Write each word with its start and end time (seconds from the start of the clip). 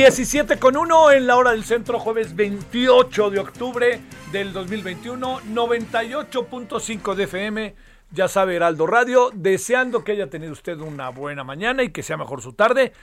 17 0.00 0.58
con 0.58 0.78
1 0.78 1.12
en 1.12 1.26
la 1.26 1.36
hora 1.36 1.50
del 1.50 1.62
centro, 1.62 1.98
jueves 1.98 2.34
28 2.34 3.28
de 3.28 3.38
octubre 3.38 4.00
del 4.32 4.50
2021, 4.54 5.40
98.5 5.40 7.14
de 7.14 7.24
FM, 7.24 7.74
ya 8.10 8.26
sabe 8.26 8.56
Heraldo 8.56 8.86
Radio, 8.86 9.30
deseando 9.34 10.02
que 10.02 10.12
haya 10.12 10.30
tenido 10.30 10.52
usted 10.52 10.80
una 10.80 11.10
buena 11.10 11.44
mañana 11.44 11.82
y 11.82 11.90
que 11.90 12.02
sea 12.02 12.16
mejor 12.16 12.40
su 12.40 12.54
tarde. 12.54 12.94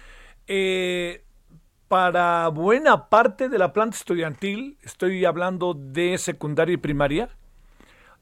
Eh, 0.47 1.23
para 1.87 2.47
buena 2.47 3.09
parte 3.09 3.47
de 3.47 3.59
la 3.59 3.73
planta 3.73 3.95
estudiantil, 3.95 4.79
estoy 4.81 5.23
hablando 5.23 5.75
de 5.75 6.17
secundaria 6.17 6.73
y 6.73 6.77
primaria, 6.77 7.29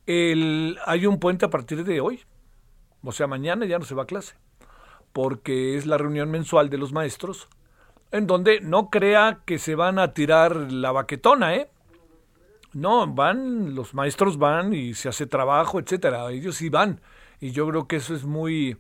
hay 0.06 1.06
un 1.06 1.18
puente 1.22 1.46
a 1.46 1.50
partir 1.50 1.86
de 1.86 2.02
hoy, 2.02 2.26
o 3.02 3.14
sea, 3.14 3.26
mañana 3.26 3.66
ya 3.66 3.80
no 3.80 3.86
se 3.86 3.96
va 3.96 4.04
a 4.04 4.06
clase 4.06 4.36
porque 5.14 5.78
es 5.78 5.86
la 5.86 5.98
reunión 5.98 6.30
mensual 6.30 6.70
de 6.70 6.78
los 6.78 6.92
maestros, 6.92 7.48
en 8.16 8.28
donde 8.28 8.62
no 8.62 8.90
crea 8.90 9.42
que 9.46 9.60
se 9.60 9.76
van 9.76 10.00
a 10.00 10.14
tirar 10.14 10.72
la 10.72 10.92
baquetona, 10.92 11.56
¿eh? 11.56 11.70
No, 12.74 13.08
van, 13.08 13.74
los 13.76 13.94
maestros 13.94 14.38
van 14.38 14.74
y 14.74 14.94
se 14.94 15.08
hace 15.08 15.28
trabajo, 15.28 15.80
etcétera. 15.80 16.30
Ellos 16.32 16.58
sí 16.58 16.70
van. 16.70 17.02
Y 17.40 17.52
yo 17.52 17.68
creo 17.68 17.88
que 17.88 17.98
eso 17.98 18.14
es 18.14 18.26
muy, 18.26 18.78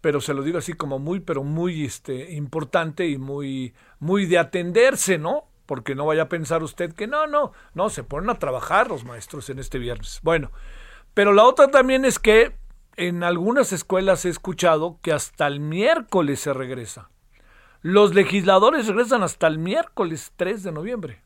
pero 0.00 0.20
se 0.20 0.34
lo 0.34 0.42
digo 0.42 0.58
así 0.58 0.72
como 0.72 0.98
muy, 0.98 1.20
pero 1.20 1.44
muy 1.44 1.84
este, 1.84 2.32
importante 2.32 3.06
y 3.08 3.18
muy, 3.18 3.74
muy 3.98 4.26
de 4.26 4.38
atenderse, 4.38 5.18
¿no? 5.18 5.44
Porque 5.66 5.94
no 5.94 6.06
vaya 6.06 6.22
a 6.22 6.28
pensar 6.28 6.62
usted 6.62 6.92
que 6.92 7.06
no, 7.06 7.26
no, 7.26 7.52
no, 7.74 7.90
se 7.90 8.02
ponen 8.02 8.30
a 8.30 8.38
trabajar 8.38 8.88
los 8.88 9.04
maestros 9.04 9.50
en 9.50 9.58
este 9.58 9.78
viernes. 9.78 10.20
Bueno, 10.22 10.50
pero 11.14 11.32
la 11.32 11.44
otra 11.44 11.68
también 11.68 12.04
es 12.04 12.18
que 12.18 12.56
en 12.96 13.22
algunas 13.22 13.72
escuelas 13.72 14.24
he 14.24 14.28
escuchado 14.28 14.98
que 15.02 15.12
hasta 15.12 15.46
el 15.46 15.60
miércoles 15.60 16.40
se 16.40 16.52
regresa. 16.52 17.10
Los 17.82 18.14
legisladores 18.14 18.86
regresan 18.86 19.22
hasta 19.22 19.46
el 19.46 19.58
miércoles 19.58 20.32
3 20.36 20.62
de 20.62 20.72
noviembre. 20.72 21.22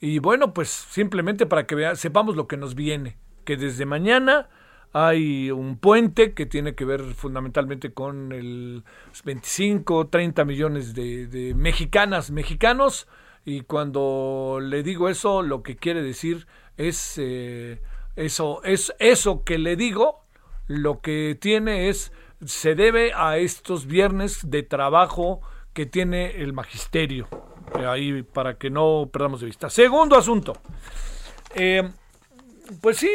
Y 0.00 0.18
bueno, 0.18 0.54
pues 0.54 0.70
simplemente 0.70 1.46
para 1.46 1.66
que 1.66 1.74
vea, 1.74 1.94
sepamos 1.94 2.36
lo 2.36 2.48
que 2.48 2.56
nos 2.56 2.74
viene, 2.74 3.18
que 3.44 3.56
desde 3.56 3.84
mañana 3.84 4.48
hay 4.92 5.50
un 5.50 5.76
puente 5.76 6.32
que 6.32 6.46
tiene 6.46 6.74
que 6.74 6.84
ver 6.84 7.02
fundamentalmente 7.14 7.92
con 7.92 8.32
el 8.32 8.82
25, 9.24 10.08
30 10.08 10.44
millones 10.44 10.94
de, 10.94 11.26
de 11.26 11.54
mexicanas, 11.54 12.30
mexicanos, 12.30 13.06
y 13.44 13.62
cuando 13.62 14.58
le 14.60 14.82
digo 14.82 15.08
eso, 15.08 15.42
lo 15.42 15.62
que 15.62 15.76
quiere 15.76 16.02
decir 16.02 16.46
es 16.76 17.14
eh, 17.18 17.80
eso, 18.16 18.62
es 18.64 18.94
eso 18.98 19.44
que 19.44 19.58
le 19.58 19.76
digo, 19.76 20.24
lo 20.66 21.00
que 21.00 21.36
tiene 21.40 21.88
es, 21.88 22.12
se 22.44 22.74
debe 22.74 23.12
a 23.14 23.36
estos 23.38 23.86
viernes 23.86 24.50
de 24.50 24.62
trabajo 24.62 25.40
que 25.72 25.86
tiene 25.86 26.42
el 26.42 26.52
magisterio. 26.52 27.28
Eh, 27.78 27.86
Ahí 27.86 28.22
para 28.22 28.54
que 28.54 28.70
no 28.70 29.08
perdamos 29.12 29.40
de 29.40 29.46
vista. 29.46 29.70
Segundo 29.70 30.16
asunto. 30.16 30.54
Eh, 31.54 31.88
pues 32.80 32.96
sí, 32.98 33.10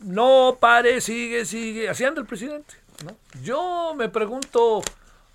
no 0.00 0.56
pare, 0.60 1.00
sigue, 1.00 1.44
sigue. 1.44 1.88
Así 1.88 2.04
anda 2.04 2.20
el 2.20 2.26
presidente. 2.26 2.74
¿no? 3.04 3.16
Yo 3.42 3.94
me 3.96 4.08
pregunto, 4.08 4.82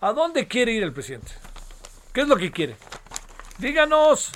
¿a 0.02 0.14
dónde 0.14 0.48
quiere 0.48 0.72
ir 0.74 0.84
el 0.84 0.94
presidente? 0.94 1.32
¿Qué 2.14 2.22
es 2.22 2.28
lo 2.28 2.36
que 2.38 2.52
quiere? 2.52 2.76
Díganos. 3.60 4.32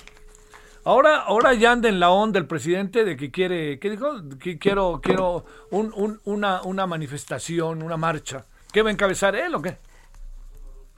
Ahora, 0.84 1.18
ahora 1.20 1.54
ya 1.54 1.72
anda 1.72 1.88
en 1.88 2.00
la 2.00 2.10
onda 2.10 2.40
el 2.40 2.46
presidente 2.46 3.04
de 3.04 3.16
que 3.16 3.30
quiere, 3.30 3.78
¿qué 3.78 3.90
dijo? 3.90 4.20
Que 4.40 4.58
quiero, 4.58 5.00
quiero 5.02 5.44
un- 5.70 5.92
un- 5.94 6.20
una, 6.24 6.62
una 6.62 6.86
manifestación, 6.86 7.82
una 7.82 7.96
marcha. 7.96 8.46
¿Qué 8.72 8.82
va 8.82 8.88
a 8.88 8.92
encabezar 8.92 9.36
él 9.36 9.54
o 9.54 9.62
qué? 9.62 9.76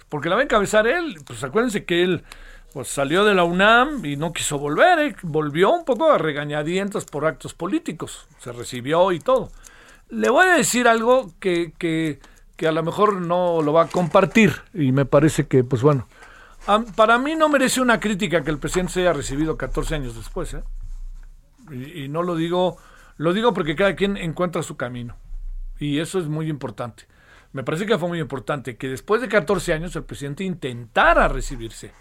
Porque 0.09 0.29
la 0.29 0.37
va 0.37 0.43
a 0.43 0.45
encabezar 0.45 0.87
él. 0.87 1.19
Pues 1.27 1.43
acuérdense 1.43 1.85
que 1.85 2.03
él 2.03 2.25
pues, 2.73 2.89
salió 2.89 3.25
de 3.25 3.35
la 3.35 3.45
UNAM 3.45 4.05
y 4.05 4.17
no 4.17 4.33
quiso 4.33 4.59
volver. 4.59 4.99
¿eh? 5.01 5.17
Volvió 5.23 5.73
un 5.73 5.85
poco 5.85 6.11
a 6.12 6.19
regañadientos 6.19 7.05
por 7.05 7.27
actos 7.27 7.53
políticos. 7.53 8.29
Se 8.39 8.53
recibió 8.53 9.11
y 9.11 9.19
todo. 9.19 9.51
Le 10.09 10.31
voy 10.31 10.47
a 10.47 10.55
decir 10.55 10.87
algo 10.87 11.33
que, 11.41 11.73
que, 11.79 12.21
que 12.57 12.69
a 12.69 12.73
lo 12.73 12.83
mejor 12.85 13.21
no 13.21 13.61
lo 13.61 13.73
va 13.73 13.83
a 13.83 13.89
compartir. 13.89 14.62
Y 14.73 14.93
me 14.93 15.05
parece 15.05 15.49
que, 15.49 15.65
pues 15.65 15.83
bueno. 15.83 16.06
Para 16.95 17.19
mí 17.19 17.35
no 17.35 17.49
merece 17.49 17.81
una 17.81 18.01
crítica 18.01 18.43
que 18.43 18.51
el 18.51 18.59
presidente 18.59 18.93
se 18.93 19.01
haya 19.01 19.12
recibido 19.12 19.56
14 19.56 19.97
años 19.97 20.15
después. 20.15 20.55
¿eh? 20.55 20.62
Y, 21.71 22.05
y 22.05 22.09
no 22.09 22.23
lo 22.23 22.37
digo, 22.37 22.77
lo 23.17 23.33
digo 23.33 23.53
porque 23.53 23.75
cada 23.75 23.97
quien 23.97 24.17
encuentra 24.17 24.62
su 24.62 24.77
camino. 24.77 25.17
Y 25.81 25.99
eso 25.99 26.21
es 26.21 26.29
muy 26.29 26.49
importante. 26.49 27.06
Me 27.54 27.62
parece 27.62 27.87
que 27.87 27.97
fue 27.97 28.09
muy 28.09 28.19
importante 28.19 28.76
que 28.76 28.88
después 28.88 29.22
de 29.22 29.28
14 29.28 29.72
años 29.72 29.94
el 29.94 30.03
presidente 30.03 30.42
intentara 30.42 31.28
recibirse. 31.28 31.92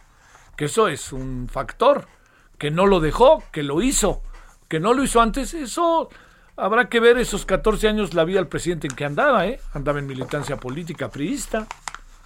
Que 0.57 0.65
eso 0.65 0.87
es 0.87 1.13
un 1.13 1.47
factor. 1.47 2.07
Que 2.57 2.71
no 2.71 2.87
lo 2.87 2.99
dejó, 2.99 3.43
que 3.51 3.61
lo 3.61 3.83
hizo. 3.83 4.23
Que 4.67 4.79
no 4.79 4.95
lo 4.95 5.03
hizo 5.03 5.21
antes, 5.21 5.53
eso 5.53 6.09
habrá 6.55 6.89
que 6.89 6.99
ver 6.99 7.19
esos 7.19 7.45
14 7.45 7.87
años 7.87 8.15
la 8.15 8.23
vida 8.23 8.39
del 8.39 8.47
presidente 8.47 8.87
en 8.87 8.95
que 8.95 9.05
andaba, 9.05 9.45
¿eh? 9.45 9.59
Andaba 9.73 9.99
en 9.99 10.07
militancia 10.07 10.57
política 10.57 11.11
priista. 11.11 11.67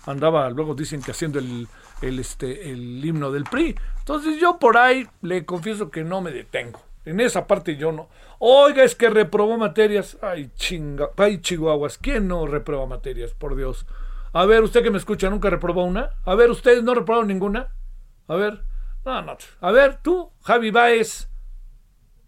Andaba, 0.05 0.49
luego 0.49 0.73
dicen 0.73 1.01
que 1.01 1.11
haciendo 1.11 1.39
el, 1.39 1.67
el, 2.01 2.19
este, 2.19 2.71
el 2.71 3.03
himno 3.03 3.29
del 3.29 3.43
PRI. 3.43 3.75
Entonces 3.99 4.39
yo 4.39 4.57
por 4.57 4.77
ahí 4.77 5.05
le 5.21 5.43
confieso 5.43 5.91
que 5.91 6.05
no 6.05 6.21
me 6.21 6.31
detengo. 6.31 6.86
En 7.07 7.21
esa 7.21 7.47
parte 7.47 7.77
yo 7.77 7.93
no. 7.93 8.09
Oiga, 8.37 8.83
es 8.83 8.93
que 8.93 9.09
reprobó 9.09 9.57
materias. 9.57 10.17
Ay, 10.21 10.51
chinga. 10.55 11.11
Ay, 11.15 11.39
chihuahuas. 11.39 11.97
¿Quién 11.97 12.27
no 12.27 12.45
reprueba 12.45 12.85
materias? 12.85 13.33
Por 13.33 13.55
Dios. 13.55 13.85
A 14.33 14.45
ver, 14.45 14.61
usted 14.61 14.83
que 14.83 14.91
me 14.91 14.97
escucha, 14.97 15.29
¿nunca 15.29 15.49
reprobó 15.49 15.85
una? 15.85 16.09
A 16.25 16.35
ver, 16.35 16.51
¿ustedes 16.51 16.83
no 16.83 16.93
reprobaron 16.93 17.29
ninguna? 17.29 17.69
A 18.27 18.35
ver. 18.35 18.61
No, 19.05 19.21
no. 19.21 19.37
A 19.61 19.71
ver, 19.71 20.01
tú, 20.03 20.33
Javi 20.43 20.69
Baez. 20.69 21.29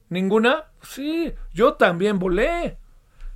¿Ninguna? 0.08 0.72
Sí, 0.82 1.34
yo 1.52 1.74
también 1.74 2.18
volé. 2.18 2.78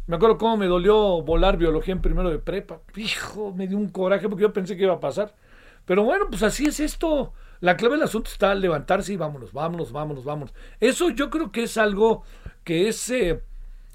Me 0.08 0.16
acuerdo 0.16 0.38
cómo 0.38 0.56
me 0.56 0.68
dolió 0.68 1.22
volar 1.24 1.58
biología 1.58 1.94
en 1.94 2.02
primero 2.02 2.30
de 2.30 2.40
prepa. 2.40 2.80
Hijo, 2.96 3.52
me 3.54 3.68
dio 3.68 3.78
un 3.78 3.90
coraje 3.90 4.30
porque 4.30 4.44
yo 4.44 4.54
pensé 4.54 4.78
que 4.78 4.84
iba 4.84 4.94
a 4.94 5.02
pasar. 5.02 5.36
Pero 5.84 6.06
bueno, 6.06 6.28
pues 6.30 6.42
así 6.42 6.68
es 6.68 6.80
esto. 6.80 7.34
La 7.64 7.78
clave 7.78 7.96
del 7.96 8.04
asunto 8.04 8.30
está 8.30 8.54
levantarse 8.56 9.14
y 9.14 9.16
vámonos, 9.16 9.54
vámonos, 9.54 9.94
vámonos, 9.94 10.26
vámonos. 10.26 10.54
Eso 10.82 11.10
yo 11.12 11.30
creo 11.30 11.50
que 11.54 11.64
es 11.64 11.78
algo 11.78 12.24
que 12.66 12.90
es, 12.90 13.10
eh, 13.10 13.42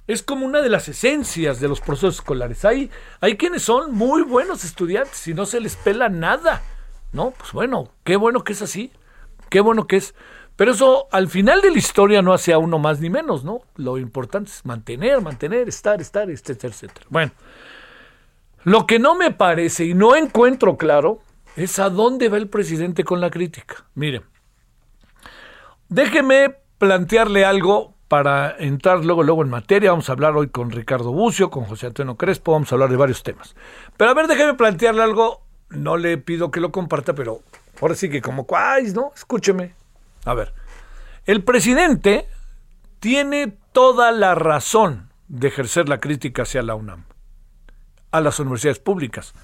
es 0.07 0.23
como 0.23 0.47
una 0.47 0.63
de 0.63 0.71
las 0.71 0.89
esencias 0.89 1.61
de 1.61 1.69
los 1.69 1.83
procesos 1.83 2.15
escolares. 2.15 2.65
Hay, 2.65 2.91
hay 3.21 3.37
quienes 3.37 3.61
son 3.61 3.93
muy 3.93 4.23
buenos 4.23 4.65
estudiantes 4.65 5.29
y 5.29 5.35
no 5.35 5.45
se 5.45 5.61
les 5.61 5.77
pela 5.77 6.09
nada. 6.09 6.63
No, 7.13 7.33
pues 7.33 7.53
bueno, 7.53 7.91
qué 8.05 8.17
bueno 8.17 8.43
que 8.43 8.55
es 8.55 8.63
así. 8.63 8.91
Qué 9.51 9.61
bueno 9.61 9.87
que 9.87 9.99
es. 9.99 10.15
Pero 10.57 10.73
eso 10.73 11.07
al 11.13 11.29
final 11.29 11.61
de 11.61 11.71
la 11.71 11.77
historia 11.77 12.23
no 12.23 12.33
hace 12.33 12.55
a 12.55 12.59
uno 12.59 12.79
más 12.79 13.01
ni 13.01 13.11
menos, 13.11 13.45
¿no? 13.45 13.61
Lo 13.77 13.99
importante 13.99 14.51
es 14.51 14.65
mantener, 14.65 15.21
mantener, 15.21 15.69
estar, 15.69 16.01
estar, 16.01 16.31
etcétera, 16.31 16.73
etcétera. 16.73 17.07
Bueno, 17.11 17.33
lo 18.65 18.87
que 18.87 18.99
no 18.99 19.15
me 19.15 19.31
parece 19.31 19.85
y 19.85 19.93
no 19.93 20.17
encuentro 20.17 20.79
claro 20.79 21.21
es 21.59 21.81
a 21.81 21.91
dónde 21.91 22.29
va 22.29 22.37
el 22.37 22.49
presidente 22.49 23.03
con 23.03 23.21
la 23.21 23.31
crítica. 23.31 23.85
Miren, 23.95 24.23
déjeme 25.89 26.55
plantearle 26.79 27.45
algo 27.45 27.95
para 28.07 28.57
entrar 28.59 29.05
luego, 29.05 29.25
luego 29.25 29.43
en 29.43 29.51
materia. 29.51 29.91
Vamos 29.91 30.09
a 30.09 30.13
hablar 30.13 30.37
hoy 30.37 30.49
con 30.51 30.71
Ricardo 30.71 31.11
Bucio, 31.11 31.51
con 31.51 31.65
José 31.65 31.87
Antonio 31.87 32.17
Crespo, 32.17 32.53
vamos 32.53 32.71
a 32.71 32.77
hablar 32.77 32.91
de 32.91 32.97
varios 32.97 33.25
temas. 33.25 33.57
Pero 33.97 34.11
a 34.11 34.15
ver, 34.15 34.29
déjeme 34.29 34.55
plantearle 34.55 35.03
algo. 35.03 35.43
No 35.71 35.97
le 35.97 36.17
pido 36.17 36.53
que 36.53 36.61
lo 36.61 36.71
comparta, 36.71 37.15
pero 37.15 37.41
ahora 37.81 37.97
sí 37.97 38.09
que 38.09 38.23
como 38.23 38.47
cuáis, 38.47 38.95
¿no? 38.95 39.11
Escúcheme. 39.17 39.75
A 40.25 40.35
ver, 40.35 40.55
el 41.27 41.43
presidente 41.43 42.29
tiene 43.01 43.59
toda 43.73 44.13
la 44.13 44.37
razón 44.37 45.11
de 45.27 45.49
ejercer 45.49 45.89
la 45.89 45.99
crítica 45.99 46.43
hacia 46.43 46.63
la 46.63 46.77
UNAM, 46.77 47.05
a 48.13 48.21
las 48.21 48.39
universidades 48.39 48.79
públicas. 48.79 49.35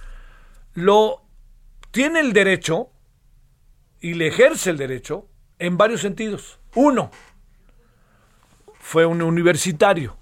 Lo 0.75 1.24
tiene 1.95 2.19
el 2.19 2.33
derecho 2.33 2.89
y 4.01 4.15
le 4.15 4.27
ejerce 4.27 4.71
el 4.71 4.77
derecho 4.77 5.29
en 5.61 5.77
varios 5.77 6.01
sentidos. 6.01 6.59
Uno, 6.75 7.13
fue 8.81 9.07
un 9.07 9.23
universitario, 9.23 10.17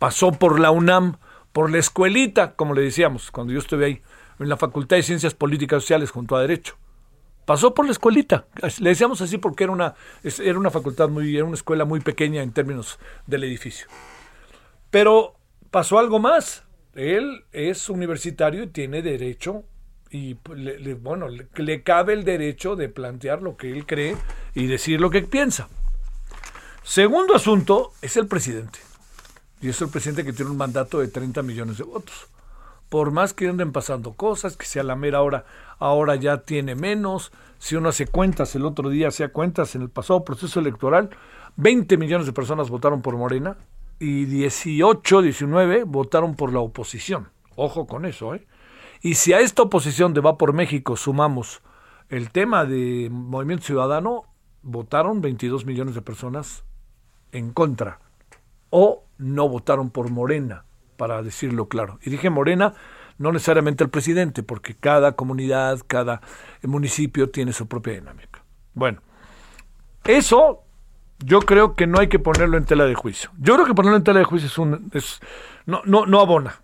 pasó 0.00 0.32
por 0.32 0.58
la 0.58 0.72
UNAM, 0.72 1.18
por 1.52 1.70
la 1.70 1.78
escuelita, 1.78 2.56
como 2.56 2.74
le 2.74 2.82
decíamos, 2.82 3.30
cuando 3.30 3.52
yo 3.52 3.60
estuve 3.60 3.84
ahí, 3.84 4.02
en 4.40 4.48
la 4.48 4.56
Facultad 4.56 4.96
de 4.96 5.04
Ciencias 5.04 5.34
Políticas 5.34 5.76
y 5.76 5.80
Sociales 5.82 6.10
junto 6.10 6.34
a 6.34 6.40
Derecho. 6.40 6.76
Pasó 7.44 7.74
por 7.74 7.86
la 7.86 7.92
escuelita. 7.92 8.46
Le 8.80 8.90
decíamos 8.90 9.20
así 9.20 9.38
porque 9.38 9.62
era 9.62 9.72
una, 9.72 9.94
era 10.24 10.58
una 10.58 10.70
facultad 10.70 11.08
muy, 11.08 11.36
era 11.36 11.44
una 11.44 11.54
escuela 11.54 11.84
muy 11.84 12.00
pequeña 12.00 12.42
en 12.42 12.50
términos 12.50 12.98
del 13.28 13.44
edificio. 13.44 13.86
Pero 14.90 15.36
pasó 15.70 16.00
algo 16.00 16.18
más. 16.18 16.64
Él 16.94 17.44
es 17.52 17.88
universitario 17.88 18.64
y 18.64 18.66
tiene 18.66 19.00
derecho 19.00 19.64
y 20.12 20.36
le, 20.54 20.94
bueno, 20.94 21.26
le, 21.28 21.82
cabe 21.82 22.12
el 22.12 22.24
derecho 22.24 22.76
de 22.76 22.88
plantear 22.88 23.42
lo 23.42 23.56
que 23.56 23.72
él 23.72 23.86
cree 23.86 24.16
y 24.54 24.66
decir 24.66 25.00
lo 25.00 25.10
que 25.10 25.22
piensa. 25.22 25.68
Segundo 26.84 27.34
asunto 27.34 27.92
es 28.02 28.16
el 28.16 28.26
presidente. 28.26 28.78
Y 29.60 29.70
es 29.70 29.80
el 29.80 29.88
presidente 29.88 30.24
que 30.24 30.32
tiene 30.32 30.50
un 30.50 30.56
mandato 30.56 30.98
de 31.00 31.08
30 31.08 31.42
millones 31.42 31.78
de 31.78 31.84
votos 31.84 32.28
por 32.92 33.10
más 33.10 33.32
que 33.32 33.48
anden 33.48 33.72
pasando 33.72 34.12
cosas, 34.12 34.58
que 34.58 34.66
sea 34.66 34.82
la 34.82 34.96
mera 34.96 35.22
hora, 35.22 35.46
ahora 35.78 36.14
ya 36.14 36.42
tiene 36.42 36.74
menos. 36.74 37.32
Si 37.58 37.74
uno 37.74 37.88
hace 37.88 38.06
cuentas, 38.06 38.54
el 38.54 38.66
otro 38.66 38.90
día 38.90 39.08
hacía 39.08 39.32
cuentas 39.32 39.74
en 39.74 39.80
el 39.80 39.88
pasado 39.88 40.26
proceso 40.26 40.60
electoral, 40.60 41.08
20 41.56 41.96
millones 41.96 42.26
de 42.26 42.34
personas 42.34 42.68
votaron 42.68 43.00
por 43.00 43.16
Morena 43.16 43.56
y 43.98 44.26
18, 44.26 45.22
19 45.22 45.84
votaron 45.84 46.36
por 46.36 46.52
la 46.52 46.60
oposición. 46.60 47.30
Ojo 47.56 47.86
con 47.86 48.04
eso, 48.04 48.34
¿eh? 48.34 48.46
Y 49.02 49.14
si 49.14 49.32
a 49.32 49.40
esta 49.40 49.62
oposición 49.62 50.14
de 50.14 50.20
Va 50.20 50.38
por 50.38 50.52
México 50.52 50.96
sumamos 50.96 51.60
el 52.08 52.30
tema 52.30 52.64
de 52.64 53.08
Movimiento 53.10 53.66
Ciudadano, 53.66 54.24
votaron 54.62 55.20
22 55.20 55.66
millones 55.66 55.96
de 55.96 56.02
personas 56.02 56.64
en 57.32 57.52
contra 57.52 57.98
o 58.70 59.04
no 59.18 59.48
votaron 59.48 59.90
por 59.90 60.10
Morena 60.10 60.64
para 60.96 61.22
decirlo 61.22 61.66
claro. 61.68 61.98
Y 62.02 62.10
dije 62.10 62.30
Morena, 62.30 62.74
no 63.18 63.32
necesariamente 63.32 63.82
el 63.82 63.90
presidente, 63.90 64.42
porque 64.42 64.74
cada 64.74 65.12
comunidad, 65.12 65.80
cada 65.86 66.20
municipio 66.62 67.30
tiene 67.30 67.52
su 67.52 67.66
propia 67.66 67.94
dinámica. 67.94 68.44
Bueno, 68.72 69.00
eso 70.04 70.62
yo 71.18 71.40
creo 71.40 71.74
que 71.74 71.86
no 71.86 71.98
hay 71.98 72.08
que 72.08 72.18
ponerlo 72.18 72.56
en 72.56 72.64
tela 72.64 72.84
de 72.84 72.94
juicio. 72.94 73.30
Yo 73.38 73.54
creo 73.54 73.66
que 73.66 73.74
ponerlo 73.74 73.96
en 73.96 74.04
tela 74.04 74.20
de 74.20 74.24
juicio 74.24 74.46
es 74.46 74.58
un, 74.58 74.90
es, 74.92 75.20
no, 75.66 75.82
no, 75.84 76.06
no 76.06 76.20
abona. 76.20 76.61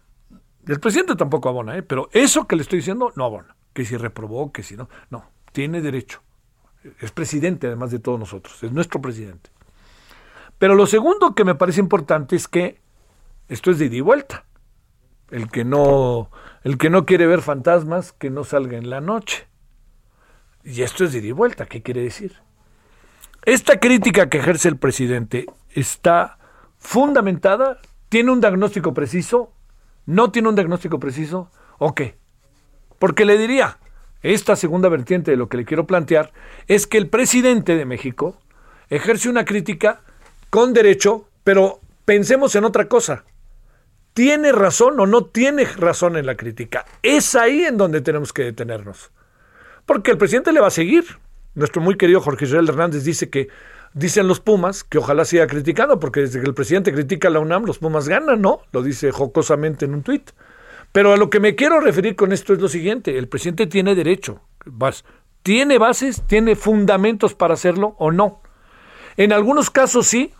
El 0.69 0.81
presidente 0.81 1.17
tampoco 1.17 1.49
abona, 1.49 1.77
¿eh? 1.79 1.83
pero 1.83 2.11
eso 2.13 2.47
que 2.47 2.55
le 2.55 2.63
estoy 2.63 2.81
diciendo 2.81 3.11
no 3.17 3.25
abona. 3.25 3.57
Que 3.73 3.87
si 3.87 3.97
reprobó, 3.97 4.53
que 4.53 4.63
si 4.63 4.77
no. 4.77 4.91
No, 5.09 5.31
tiene 5.53 5.81
derecho. 5.81 6.23
Es 7.01 7.11
presidente 7.11 7.67
además 7.67 7.91
de 7.91 7.99
todos 7.99 8.19
nosotros, 8.21 8.63
es 8.63 8.71
nuestro 8.71 9.01
presidente. 9.01 9.51
Pero 10.59 10.75
lo 10.75 10.87
segundo 10.87 11.35
que 11.35 11.45
me 11.45 11.55
parece 11.55 11.81
importante 11.81 12.37
es 12.37 12.49
que 12.49 12.81
esto 13.49 13.71
es 13.71 13.79
de 13.79 13.87
ida 13.87 13.97
y 13.97 14.01
vuelta. 14.03 14.45
El 15.31 15.51
que 15.51 15.65
no, 15.65 16.31
el 16.63 16.77
que 16.77 16.91
no 16.91 17.07
quiere 17.07 17.27
ver 17.27 17.41
fantasmas, 17.41 18.13
que 18.13 18.29
no 18.29 18.45
salga 18.45 18.77
en 18.77 18.91
la 18.91 19.01
noche. 19.01 19.47
Y 20.65 20.83
esto 20.83 21.05
es 21.05 21.13
de 21.13 21.21
ida 21.21 21.29
y 21.29 21.33
vuelta. 21.33 21.65
¿Qué 21.65 21.83
quiere 21.83 22.03
decir? 22.03 22.37
Esta 23.45 23.81
crítica 23.81 24.29
que 24.29 24.39
ejerce 24.39 24.69
el 24.69 24.77
presidente 24.77 25.47
está 25.71 26.39
fundamentada, 26.77 27.81
tiene 28.11 28.33
un 28.33 28.41
diagnóstico 28.41 28.93
preciso, 28.93 29.55
no 30.09 30.33
tiene 30.33 30.49
un 30.49 30.55
diagnóstico 30.55 30.99
preciso, 30.99 31.51
¿o 31.77 31.95
qué? 31.95 32.17
Porque 32.99 33.27
le 33.27 33.37
diría, 33.37 33.79
esta 34.23 34.57
segunda 34.57 34.89
vertiente 34.89 35.31
de 35.31 35.37
lo 35.37 35.51
que 35.51 35.59
le 35.59 35.67
quiero 35.67 35.87
plantear 35.87 36.33
es 36.67 36.87
que 36.87 36.97
el 36.97 37.09
presidente 37.09 37.77
de 37.77 37.85
México 37.85 38.41
ejerce 38.89 39.29
una 39.29 39.45
crítica 39.45 40.01
con 40.49 40.73
derecho, 40.73 41.29
pero 41.45 41.81
pensemos 42.07 42.55
en 42.55 42.65
otra 42.65 42.89
cosa 42.89 43.25
tiene 44.15 44.51
razón 44.51 44.99
o 44.99 45.07
no 45.07 45.27
tiene 45.27 45.65
razón 45.65 46.17
en 46.17 46.27
la 46.27 46.37
crítica. 46.37 46.85
Es 47.05 47.37
ahí 47.37 47.63
en 47.63 47.77
donde 47.77 48.01
tenemos 48.01 48.33
que 48.33 48.43
detenernos. 48.43 49.13
Porque 49.87 50.11
el 50.11 50.19
presidente 50.19 50.51
le 50.53 50.59
va 50.59 50.67
a 50.67 50.71
seguir. 50.73 51.05
Nuestro 51.55 51.81
muy 51.81 51.97
querido 51.97 52.21
Jorge 52.21 52.47
Israel 52.47 52.69
Hernández 52.69 53.05
dice 53.05 53.31
que 53.31 53.47
dicen 53.99 54.29
los 54.29 54.41
Pumas 54.41 54.85
que 54.85 54.99
ojalá 54.99 55.25
siga 55.25 55.47
criticando, 55.47 55.99
porque 55.99 56.21
desde 56.21 56.41
que 56.41 56.47
el 56.47 56.55
presidente 56.55 56.93
critica 56.93 57.29
a 57.29 57.31
la 57.31 57.41
UNAM, 57.41 57.65
los 57.65 57.79
Pumas 57.79 58.09
ganan, 58.09 58.41
¿no? 58.41 58.61
Lo 58.73 58.83
dice 58.83 59.11
jocosamente 59.11 59.85
en 59.85 59.95
un 59.95 60.03
tuit. 60.03 60.31
Pero 60.93 61.13
a 61.13 61.17
lo 61.17 61.29
que 61.29 61.41
me 61.41 61.55
quiero 61.55 61.81
referir 61.81 62.17
con 62.17 62.33
esto 62.33 62.53
es 62.53 62.61
lo 62.61 62.69
siguiente, 62.69 63.19
el 63.19 63.29
presidente 63.29 63.67
tiene 63.67 63.95
derecho, 63.95 64.41
tiene 65.43 65.79
bases, 65.79 66.23
tiene 66.27 66.57
fundamentos 66.57 67.35
para 67.35 67.55
hacerlo 67.55 67.95
o 67.99 68.11
no. 68.11 68.41
En 69.17 69.33
algunos 69.33 69.71
casos 69.71 70.07
sí, 70.07 70.33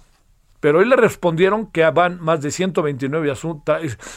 pero 0.61 0.81
hoy 0.81 0.87
le 0.87 0.97
respondieron 0.97 1.71
que 1.71 1.85
van 1.91 2.21
más 2.21 2.43
de 2.43 2.51
129 2.51 3.33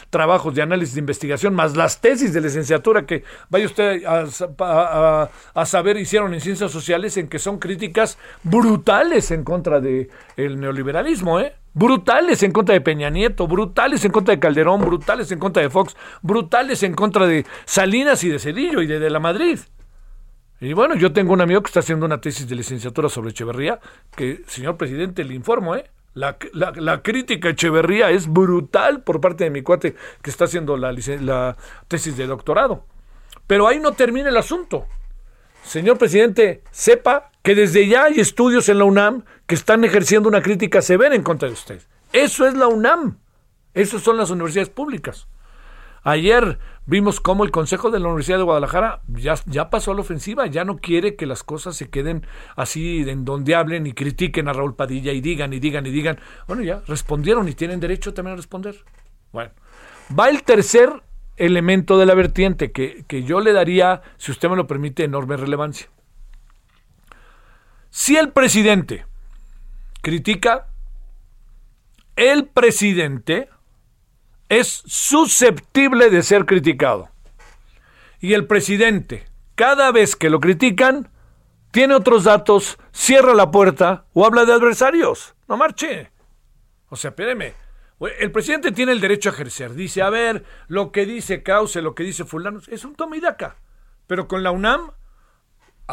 trabajos 0.10 0.56
de 0.56 0.62
análisis 0.62 0.96
de 0.96 1.00
investigación, 1.00 1.54
más 1.54 1.76
las 1.76 2.02
tesis 2.02 2.34
de 2.34 2.42
licenciatura 2.42 3.06
que 3.06 3.24
vaya 3.50 3.66
usted 3.66 4.04
a, 4.06 5.66
saber 5.66 5.98
hicieron 5.98 6.34
en 6.34 6.42
ciencias 6.42 6.72
sociales, 6.72 7.18
en 7.18 7.28
que 7.28 7.40
son 7.40 7.60
críticas 7.60 8.18
brutales 8.44 9.32
en 9.32 9.44
contra 9.44 9.80
del 9.80 10.10
el 10.38 10.60
neoliberalismo, 10.60 11.40
¿eh? 11.40 11.54
brutales 11.74 12.44
en 12.44 12.52
contra 12.52 12.74
de 12.74 12.82
Peña 12.82 13.10
Nieto, 13.10 13.48
brutales 13.48 14.04
en 14.04 14.12
contra 14.12 14.34
de 14.34 14.40
Calderón, 14.40 14.82
brutales 14.82 15.32
en 15.32 15.40
contra 15.40 15.64
de 15.64 15.70
Fox, 15.70 15.96
brutales 16.22 16.84
en 16.84 16.94
contra 16.94 17.28
de 17.28 17.46
Salinas 17.66 18.24
y 18.24 18.30
de 18.30 18.40
Cedillo 18.40 18.82
y 18.82 18.88
de, 18.88 19.00
de 19.00 19.10
la 19.10 19.20
Madrid. 19.20 19.60
Y 20.60 20.74
bueno, 20.74 20.96
yo 20.96 21.12
tengo 21.12 21.34
un 21.34 21.42
amigo 21.42 21.62
que 21.62 21.68
está 21.68 21.80
haciendo 21.80 22.06
una 22.06 22.22
tesis 22.22 22.48
de 22.48 22.56
licenciatura 22.56 23.10
sobre 23.10 23.32
Echeverría, 23.32 23.80
que, 24.16 24.44
señor 24.48 24.78
presidente, 24.78 25.24
le 25.24 25.34
informo, 25.34 25.76
¿eh? 25.76 25.90
La, 26.14 26.38
la, 26.54 27.02
crítica 27.02 27.50
Echeverría 27.50 28.10
es 28.10 28.28
brutal 28.28 29.02
por 29.02 29.22
parte 29.22 29.46
de 29.46 29.50
mi 29.50 29.62
cuate 29.62 29.96
que 30.22 30.30
está 30.30 30.44
haciendo 30.44 30.76
la, 30.76 30.94
la 31.22 31.58
tesis 31.88 32.18
de 32.18 32.28
doctorado. 32.28 32.86
Pero 33.48 33.68
ahí 33.68 33.80
no 33.80 33.94
termina 33.94 34.30
el 34.30 34.36
asunto. 34.36 34.88
Señor 35.64 35.98
presidente, 35.98 36.64
sepa 36.72 37.32
que 37.44 37.56
desde 37.56 37.88
ya 37.88 38.06
hay 38.06 38.20
estudios 38.20 38.68
en 38.68 38.80
la 38.80 38.86
UNAM 38.86 39.24
que 39.48 39.56
están 39.56 39.84
ejerciendo 39.84 40.28
una 40.28 40.42
crítica 40.42 40.82
severa 40.82 41.16
en 41.16 41.24
contra 41.24 41.48
de 41.48 41.54
usted. 41.54 41.82
Eso 42.12 42.46
es 42.46 42.56
la 42.56 42.68
UNAM. 42.68 43.20
Esas 43.74 44.02
son 44.02 44.18
las 44.18 44.32
universidades 44.32 44.70
públicas. 44.70 45.28
Ayer 46.04 46.60
vimos 46.86 47.20
cómo 47.20 47.44
el 47.44 47.52
Consejo 47.52 47.92
de 47.92 48.00
la 48.00 48.08
Universidad 48.08 48.38
de 48.38 48.44
Guadalajara 48.44 49.02
ya, 49.08 49.36
ya 49.46 49.70
pasó 49.70 49.92
a 49.92 49.96
la 49.96 50.02
ofensiva, 50.02 50.48
ya 50.48 50.66
no 50.66 50.78
quiere 50.78 51.16
que 51.16 51.26
las 51.26 51.44
cosas 51.44 51.76
se 51.76 51.90
queden 51.90 52.26
así 52.56 53.04
en 53.08 53.26
donde 53.26 53.56
hablen 53.56 53.88
y 53.88 53.94
critiquen 53.94 54.48
a 54.48 54.54
Raúl 54.54 54.76
Padilla 54.76 55.12
y 55.12 55.22
digan 55.22 55.54
y 55.54 55.60
digan 55.60 55.86
y 55.86 55.92
digan. 55.92 56.20
Bueno, 56.48 56.64
ya 56.64 56.82
respondieron 56.88 57.48
y 57.48 57.54
tienen 57.54 57.80
derecho 57.80 58.14
también 58.14 58.34
a 58.34 58.38
responder. 58.38 58.84
Bueno, 59.32 59.52
va 60.18 60.30
el 60.30 60.44
tercer 60.44 61.04
elemento 61.38 61.98
de 61.98 62.06
la 62.06 62.14
vertiente 62.14 62.72
que, 62.72 63.06
que 63.08 63.24
yo 63.24 63.40
le 63.40 63.54
daría, 63.54 64.02
si 64.18 64.32
usted 64.32 64.50
me 64.50 64.56
lo 64.56 64.68
permite, 64.68 65.04
enorme 65.04 65.38
relevancia. 65.38 65.88
Si 67.90 68.16
el 68.16 68.30
presidente 68.30 69.06
critica, 70.02 70.68
el 72.16 72.48
presidente 72.48 73.50
es 74.52 74.84
susceptible 74.86 76.10
de 76.10 76.22
ser 76.24 76.46
criticado. 76.46 77.10
Y 78.20 78.34
el 78.34 78.48
presidente, 78.48 79.26
cada 79.56 79.94
vez 79.94 80.18
que 80.18 80.30
lo 80.30 80.42
critican, 80.42 81.10
tiene 81.72 81.96
otros 81.96 82.26
datos, 82.26 82.78
cierra 82.92 83.34
la 83.34 83.50
puerta 83.50 84.04
o 84.12 84.26
habla 84.26 84.44
de 84.44 84.52
adversarios. 84.52 85.36
No 85.48 85.56
marche. 85.56 86.12
O 86.90 86.98
sea, 86.98 87.12
espéreme. 87.12 87.54
El 88.20 88.34
presidente 88.34 88.74
tiene 88.74 88.92
el 88.92 89.00
derecho 89.00 89.30
a 89.30 89.32
ejercer. 89.32 89.74
Dice, 89.74 90.02
a 90.02 90.10
ver, 90.10 90.44
lo 90.68 90.92
que 90.92 91.06
dice 91.06 91.44
Cauce, 91.44 91.82
lo 91.82 91.96
que 91.96 92.04
dice 92.04 92.26
fulano, 92.26 92.60
es 92.68 92.84
un 92.84 92.96
toma 92.96 93.16
y 93.16 93.22
daca. 93.22 93.56
Pero 94.06 94.28
con 94.28 94.44
la 94.44 94.52
UNAM 94.52 94.92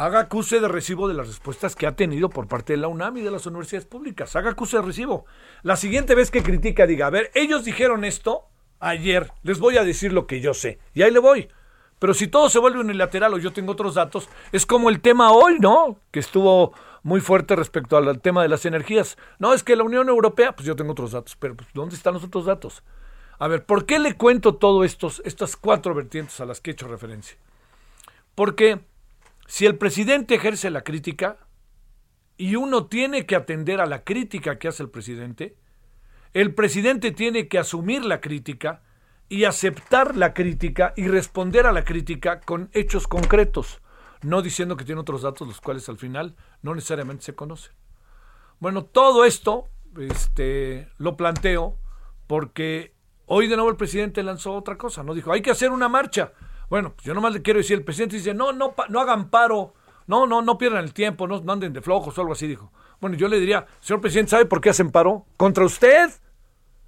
haga 0.04 0.20
acuse 0.20 0.60
de 0.60 0.68
recibo 0.68 1.08
de 1.08 1.14
las 1.14 1.26
respuestas 1.26 1.74
que 1.74 1.86
ha 1.86 1.96
tenido 1.96 2.28
por 2.30 2.46
parte 2.46 2.72
de 2.72 2.76
la 2.76 2.88
UNAM 2.88 3.16
y 3.16 3.22
de 3.22 3.32
las 3.32 3.46
universidades 3.46 3.86
públicas. 3.86 4.36
Haga 4.36 4.50
acuse 4.50 4.76
de 4.76 4.82
recibo. 4.82 5.26
La 5.62 5.76
siguiente 5.76 6.14
vez 6.14 6.30
que 6.30 6.42
critica, 6.42 6.86
diga, 6.86 7.08
a 7.08 7.10
ver, 7.10 7.32
ellos 7.34 7.64
dijeron 7.64 8.04
esto 8.04 8.44
ayer, 8.78 9.32
les 9.42 9.58
voy 9.58 9.76
a 9.76 9.84
decir 9.84 10.12
lo 10.12 10.26
que 10.26 10.40
yo 10.40 10.54
sé. 10.54 10.78
Y 10.94 11.02
ahí 11.02 11.10
le 11.10 11.18
voy. 11.18 11.48
Pero 11.98 12.14
si 12.14 12.28
todo 12.28 12.48
se 12.48 12.60
vuelve 12.60 12.78
unilateral 12.78 13.34
o 13.34 13.38
yo 13.38 13.52
tengo 13.52 13.72
otros 13.72 13.94
datos, 13.94 14.28
es 14.52 14.66
como 14.66 14.88
el 14.88 15.00
tema 15.00 15.32
hoy, 15.32 15.58
¿no? 15.58 15.98
Que 16.12 16.20
estuvo 16.20 16.72
muy 17.02 17.20
fuerte 17.20 17.56
respecto 17.56 17.96
al 17.96 18.20
tema 18.20 18.42
de 18.42 18.48
las 18.48 18.64
energías. 18.66 19.18
No, 19.40 19.52
es 19.52 19.64
que 19.64 19.74
la 19.74 19.82
Unión 19.82 20.08
Europea, 20.08 20.54
pues 20.54 20.64
yo 20.64 20.76
tengo 20.76 20.92
otros 20.92 21.10
datos, 21.10 21.34
pero 21.36 21.56
pues, 21.56 21.68
¿dónde 21.74 21.96
están 21.96 22.14
los 22.14 22.22
otros 22.22 22.44
datos? 22.44 22.84
A 23.40 23.48
ver, 23.48 23.64
¿por 23.64 23.84
qué 23.84 23.98
le 23.98 24.14
cuento 24.14 24.54
todo 24.54 24.84
estos, 24.84 25.22
estas 25.24 25.56
cuatro 25.56 25.92
vertientes 25.92 26.40
a 26.40 26.44
las 26.44 26.60
que 26.60 26.70
he 26.70 26.72
hecho 26.74 26.86
referencia? 26.86 27.36
Porque 28.36 28.80
si 29.48 29.64
el 29.64 29.78
presidente 29.78 30.34
ejerce 30.34 30.68
la 30.68 30.82
crítica 30.82 31.38
y 32.36 32.54
uno 32.54 32.86
tiene 32.86 33.24
que 33.24 33.34
atender 33.34 33.80
a 33.80 33.86
la 33.86 34.04
crítica 34.04 34.58
que 34.58 34.68
hace 34.68 34.82
el 34.82 34.90
presidente, 34.90 35.56
el 36.34 36.54
presidente 36.54 37.12
tiene 37.12 37.48
que 37.48 37.58
asumir 37.58 38.04
la 38.04 38.20
crítica 38.20 38.82
y 39.30 39.44
aceptar 39.44 40.16
la 40.16 40.34
crítica 40.34 40.92
y 40.96 41.08
responder 41.08 41.66
a 41.66 41.72
la 41.72 41.84
crítica 41.84 42.40
con 42.40 42.68
hechos 42.74 43.08
concretos, 43.08 43.80
no 44.20 44.42
diciendo 44.42 44.76
que 44.76 44.84
tiene 44.84 45.00
otros 45.00 45.22
datos 45.22 45.48
los 45.48 45.62
cuales 45.62 45.88
al 45.88 45.96
final 45.96 46.36
no 46.60 46.74
necesariamente 46.74 47.24
se 47.24 47.34
conocen. 47.34 47.72
Bueno, 48.60 48.84
todo 48.84 49.24
esto 49.24 49.70
este, 49.98 50.90
lo 50.98 51.16
planteo 51.16 51.78
porque 52.26 52.94
hoy 53.24 53.48
de 53.48 53.56
nuevo 53.56 53.70
el 53.70 53.76
presidente 53.76 54.22
lanzó 54.22 54.52
otra 54.52 54.76
cosa, 54.76 55.02
no 55.02 55.14
dijo, 55.14 55.32
hay 55.32 55.40
que 55.40 55.50
hacer 55.50 55.70
una 55.70 55.88
marcha. 55.88 56.34
Bueno, 56.68 56.92
pues 56.94 57.06
yo 57.06 57.14
nomás 57.14 57.32
le 57.32 57.42
quiero 57.42 57.58
decir, 57.58 57.78
el 57.78 57.84
presidente 57.84 58.16
dice, 58.16 58.34
no, 58.34 58.52
no, 58.52 58.74
no 58.88 59.00
hagan 59.00 59.30
paro, 59.30 59.74
no, 60.06 60.26
no, 60.26 60.42
no 60.42 60.58
pierdan 60.58 60.84
el 60.84 60.92
tiempo, 60.92 61.26
no, 61.26 61.40
no 61.40 61.52
anden 61.52 61.72
de 61.72 61.82
flojos 61.82 62.16
o 62.16 62.20
algo 62.20 62.32
así, 62.32 62.46
dijo. 62.46 62.72
Bueno, 63.00 63.16
yo 63.16 63.28
le 63.28 63.38
diría, 63.38 63.66
señor 63.80 64.00
presidente, 64.00 64.30
¿sabe 64.30 64.46
por 64.46 64.60
qué 64.60 64.70
hacen 64.70 64.90
paro? 64.90 65.26
Contra 65.36 65.64
usted. 65.64 66.10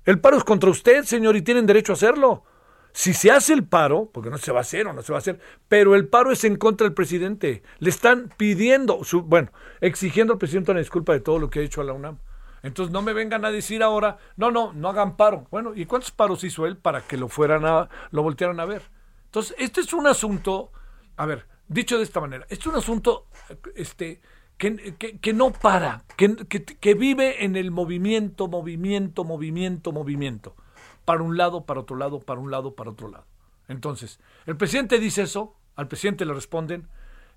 El 0.04 0.18
paro 0.20 0.36
es 0.36 0.44
contra 0.44 0.70
usted, 0.70 1.04
señor, 1.04 1.36
y 1.36 1.42
tienen 1.42 1.66
derecho 1.66 1.92
a 1.92 1.94
hacerlo. 1.94 2.44
Si 2.92 3.14
se 3.14 3.30
hace 3.30 3.52
el 3.52 3.64
paro, 3.64 4.10
porque 4.12 4.30
no 4.30 4.38
se 4.38 4.50
va 4.50 4.58
a 4.58 4.62
hacer 4.62 4.86
o 4.86 4.92
no 4.92 5.02
se 5.02 5.12
va 5.12 5.18
a 5.18 5.20
hacer, 5.20 5.38
pero 5.68 5.94
el 5.94 6.08
paro 6.08 6.32
es 6.32 6.42
en 6.44 6.56
contra 6.56 6.86
del 6.86 6.94
presidente. 6.94 7.62
Le 7.78 7.90
están 7.90 8.30
pidiendo, 8.36 9.04
su, 9.04 9.22
bueno, 9.22 9.52
exigiendo 9.80 10.32
al 10.32 10.38
presidente 10.38 10.72
una 10.72 10.80
disculpa 10.80 11.12
de 11.12 11.20
todo 11.20 11.38
lo 11.38 11.50
que 11.50 11.60
ha 11.60 11.62
hecho 11.62 11.80
a 11.80 11.84
la 11.84 11.92
UNAM. 11.92 12.18
Entonces 12.62 12.92
no 12.92 13.02
me 13.02 13.12
vengan 13.12 13.44
a 13.44 13.52
decir 13.52 13.82
ahora, 13.82 14.18
no, 14.36 14.50
no, 14.50 14.72
no 14.72 14.88
hagan 14.88 15.16
paro. 15.16 15.46
Bueno, 15.50 15.72
¿y 15.74 15.86
cuántos 15.86 16.10
paros 16.10 16.42
hizo 16.44 16.66
él 16.66 16.76
para 16.76 17.02
que 17.02 17.16
lo 17.16 17.28
fueran 17.28 17.64
a, 17.64 17.88
lo 18.10 18.22
voltearan 18.22 18.58
a 18.60 18.64
ver? 18.64 18.82
Entonces, 19.30 19.54
este 19.60 19.80
es 19.80 19.92
un 19.92 20.08
asunto, 20.08 20.72
a 21.16 21.24
ver, 21.24 21.46
dicho 21.68 21.96
de 21.98 22.02
esta 22.02 22.20
manera, 22.20 22.44
este 22.48 22.62
es 22.62 22.66
un 22.66 22.74
asunto 22.74 23.28
este, 23.76 24.20
que, 24.58 24.96
que, 25.20 25.32
no 25.32 25.52
para, 25.52 26.02
que, 26.16 26.34
que, 26.48 26.94
vive 26.94 27.44
en 27.44 27.54
el 27.54 27.70
movimiento, 27.70 28.48
movimiento, 28.48 29.22
movimiento, 29.22 29.92
movimiento. 29.92 30.56
Para 31.04 31.22
un 31.22 31.36
lado, 31.36 31.64
para 31.64 31.78
otro 31.78 31.94
lado, 31.94 32.18
para 32.18 32.40
un 32.40 32.50
lado, 32.50 32.74
para 32.74 32.90
otro 32.90 33.06
lado. 33.06 33.24
Entonces, 33.68 34.18
el 34.46 34.56
presidente 34.56 34.98
dice 34.98 35.22
eso, 35.22 35.54
al 35.76 35.86
presidente 35.86 36.26
le 36.26 36.34
responden, 36.34 36.88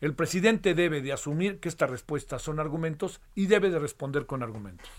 el 0.02 0.16
presidente 0.16 0.74
debe 0.74 1.04
de 1.04 1.14
asumir 1.14 1.60
que 1.60 1.70
estas 1.70 1.92
respuestas 1.92 2.42
son 2.42 2.60
argumentos 2.60 3.22
y 3.36 3.46
debe 3.46 3.70
de 3.70 3.78
responder 3.78 4.26
con 4.26 4.42
argumentos. 4.42 4.90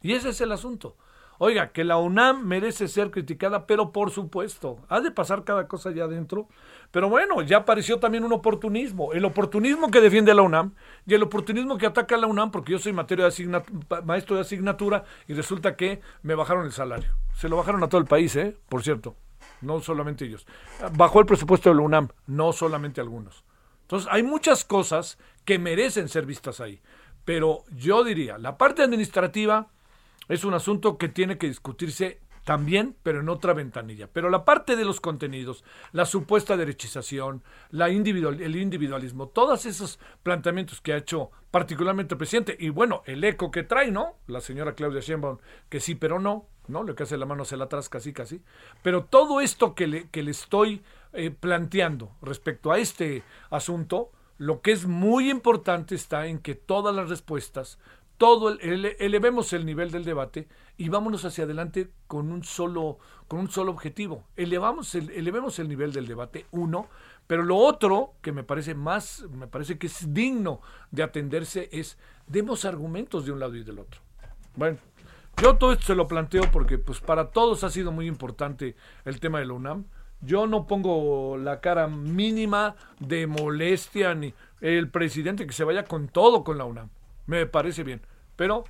Y 0.00 0.12
ese 0.12 0.28
es 0.28 0.40
el 0.40 0.52
asunto. 0.52 0.96
Oiga, 1.42 1.72
que 1.72 1.84
la 1.84 1.96
UNAM 1.96 2.44
merece 2.44 2.86
ser 2.86 3.10
criticada, 3.10 3.66
pero 3.66 3.92
por 3.92 4.10
supuesto, 4.10 4.84
ha 4.90 5.00
de 5.00 5.10
pasar 5.10 5.42
cada 5.42 5.66
cosa 5.68 5.88
allá 5.88 6.04
adentro. 6.04 6.48
Pero 6.90 7.08
bueno, 7.08 7.40
ya 7.40 7.56
apareció 7.56 7.98
también 7.98 8.24
un 8.24 8.32
oportunismo. 8.34 9.14
El 9.14 9.24
oportunismo 9.24 9.90
que 9.90 10.02
defiende 10.02 10.32
a 10.32 10.34
la 10.34 10.42
UNAM 10.42 10.74
y 11.06 11.14
el 11.14 11.22
oportunismo 11.22 11.78
que 11.78 11.86
ataca 11.86 12.16
a 12.16 12.18
la 12.18 12.26
UNAM, 12.26 12.50
porque 12.50 12.72
yo 12.72 12.78
soy 12.78 12.92
maestro 12.92 14.36
de 14.36 14.42
asignatura 14.42 15.04
y 15.28 15.32
resulta 15.32 15.76
que 15.76 16.02
me 16.22 16.34
bajaron 16.34 16.66
el 16.66 16.72
salario. 16.72 17.16
Se 17.32 17.48
lo 17.48 17.56
bajaron 17.56 17.82
a 17.82 17.88
todo 17.88 18.02
el 18.02 18.06
país, 18.06 18.36
¿eh? 18.36 18.54
Por 18.68 18.82
cierto, 18.82 19.16
no 19.62 19.80
solamente 19.80 20.26
ellos. 20.26 20.46
Bajó 20.92 21.20
el 21.20 21.26
presupuesto 21.26 21.70
de 21.70 21.76
la 21.76 21.80
UNAM, 21.80 22.08
no 22.26 22.52
solamente 22.52 23.00
algunos. 23.00 23.44
Entonces, 23.80 24.10
hay 24.12 24.22
muchas 24.22 24.62
cosas 24.66 25.16
que 25.46 25.58
merecen 25.58 26.10
ser 26.10 26.26
vistas 26.26 26.60
ahí. 26.60 26.82
Pero 27.24 27.64
yo 27.74 28.04
diría, 28.04 28.36
la 28.36 28.58
parte 28.58 28.82
administrativa 28.82 29.68
es 30.30 30.44
un 30.44 30.54
asunto 30.54 30.96
que 30.96 31.08
tiene 31.08 31.38
que 31.38 31.48
discutirse 31.48 32.20
también, 32.44 32.96
pero 33.02 33.20
en 33.20 33.28
otra 33.28 33.52
ventanilla. 33.52 34.08
Pero 34.12 34.30
la 34.30 34.44
parte 34.44 34.76
de 34.76 34.84
los 34.84 35.00
contenidos, 35.00 35.64
la 35.92 36.06
supuesta 36.06 36.56
derechización, 36.56 37.42
la 37.70 37.90
individual, 37.90 38.40
el 38.40 38.56
individualismo, 38.56 39.28
todos 39.28 39.66
esos 39.66 39.98
planteamientos 40.22 40.80
que 40.80 40.92
ha 40.92 40.98
hecho 40.98 41.30
particularmente 41.50 42.14
el 42.14 42.18
presidente, 42.18 42.56
y 42.58 42.68
bueno, 42.70 43.02
el 43.06 43.22
eco 43.24 43.50
que 43.50 43.64
trae, 43.64 43.90
¿no? 43.90 44.14
La 44.28 44.40
señora 44.40 44.74
Claudia 44.74 45.00
Sheinbaum, 45.00 45.38
que 45.68 45.80
sí, 45.80 45.96
pero 45.96 46.20
no, 46.20 46.46
¿no? 46.68 46.84
Lo 46.84 46.94
que 46.94 47.02
hace 47.02 47.18
la 47.18 47.26
mano 47.26 47.44
se 47.44 47.56
la 47.56 47.64
atrás 47.64 47.88
casi, 47.88 48.12
casi. 48.12 48.40
Pero 48.82 49.04
todo 49.04 49.40
esto 49.40 49.74
que 49.74 49.88
le, 49.88 50.08
que 50.10 50.22
le 50.22 50.30
estoy 50.30 50.82
eh, 51.12 51.30
planteando 51.30 52.12
respecto 52.22 52.70
a 52.70 52.78
este 52.78 53.24
asunto, 53.50 54.12
lo 54.38 54.62
que 54.62 54.72
es 54.72 54.86
muy 54.86 55.30
importante 55.30 55.94
está 55.94 56.26
en 56.26 56.38
que 56.38 56.54
todas 56.54 56.94
las 56.94 57.10
respuestas 57.10 57.78
todo 58.20 58.58
elevemos 58.60 59.54
el 59.54 59.64
nivel 59.64 59.90
del 59.90 60.04
debate 60.04 60.46
y 60.76 60.90
vámonos 60.90 61.24
hacia 61.24 61.44
adelante 61.44 61.88
con 62.06 62.30
un 62.30 62.44
solo 62.44 62.98
con 63.28 63.40
un 63.40 63.50
solo 63.50 63.72
objetivo. 63.72 64.24
Elevamos 64.36 64.94
el, 64.94 65.08
elevemos 65.08 65.58
el 65.58 65.70
nivel 65.70 65.94
del 65.94 66.06
debate 66.06 66.44
uno 66.50 66.90
pero 67.26 67.42
lo 67.42 67.56
otro 67.56 68.12
que 68.20 68.32
me 68.32 68.44
parece 68.44 68.74
más 68.74 69.24
me 69.30 69.46
parece 69.46 69.78
que 69.78 69.86
es 69.86 70.12
digno 70.12 70.60
de 70.90 71.02
atenderse 71.02 71.70
es 71.72 71.96
demos 72.26 72.66
argumentos 72.66 73.24
de 73.24 73.32
un 73.32 73.40
lado 73.40 73.56
y 73.56 73.64
del 73.64 73.78
otro. 73.78 74.02
Bueno 74.54 74.76
yo 75.40 75.56
todo 75.56 75.72
esto 75.72 75.86
se 75.86 75.94
lo 75.94 76.06
planteo 76.06 76.42
porque 76.52 76.76
pues 76.76 77.00
para 77.00 77.30
todos 77.30 77.64
ha 77.64 77.70
sido 77.70 77.90
muy 77.90 78.06
importante 78.06 78.76
el 79.06 79.18
tema 79.18 79.38
de 79.38 79.46
la 79.46 79.54
UNAM. 79.54 79.86
Yo 80.20 80.46
no 80.46 80.66
pongo 80.66 81.38
la 81.38 81.62
cara 81.62 81.86
mínima 81.86 82.76
de 82.98 83.26
molestia 83.26 84.14
ni 84.14 84.34
el 84.60 84.90
presidente 84.90 85.46
que 85.46 85.54
se 85.54 85.64
vaya 85.64 85.84
con 85.84 86.08
todo 86.08 86.44
con 86.44 86.58
la 86.58 86.66
UNAM. 86.66 86.90
Me 87.24 87.46
parece 87.46 87.82
bien. 87.82 88.02
Pero, 88.40 88.64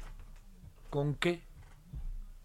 ¿con 0.90 1.14
qué? 1.14 1.44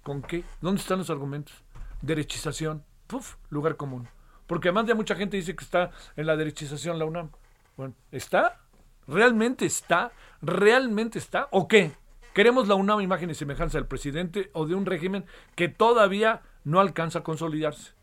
¿Con 0.04 0.22
qué? 0.22 0.44
¿Dónde 0.62 0.80
están 0.80 1.00
los 1.00 1.10
argumentos? 1.10 1.56
Derechización. 2.04 2.86
Puf, 3.08 3.38
lugar 3.50 3.78
común. 3.78 4.08
Porque 4.46 4.68
además 4.68 4.86
ya 4.86 4.94
mucha 4.94 5.16
gente 5.16 5.36
dice 5.36 5.56
que 5.56 5.64
está 5.64 5.90
en 6.16 6.28
la 6.28 6.38
derechización 6.38 7.00
la 7.00 7.06
UNAM. 7.06 7.32
Bueno, 7.78 7.96
¿está? 8.12 8.62
¿Realmente 9.08 9.66
está? 9.66 10.12
¿Realmente 10.40 11.18
está? 11.18 11.48
¿O 11.50 11.68
qué? 11.68 11.94
¿Queremos 12.36 12.68
la 12.68 12.76
UNAM 12.76 13.02
imagen 13.02 13.32
y 13.32 13.34
semejanza 13.34 13.80
del 13.80 13.88
presidente 13.88 14.52
o 14.54 14.68
de 14.68 14.76
un 14.76 14.86
régimen 14.86 15.26
que 15.56 15.68
todavía 15.68 16.44
no 16.64 16.80
alcanza 16.80 17.20
a 17.20 17.24
consolidarse? 17.24 17.94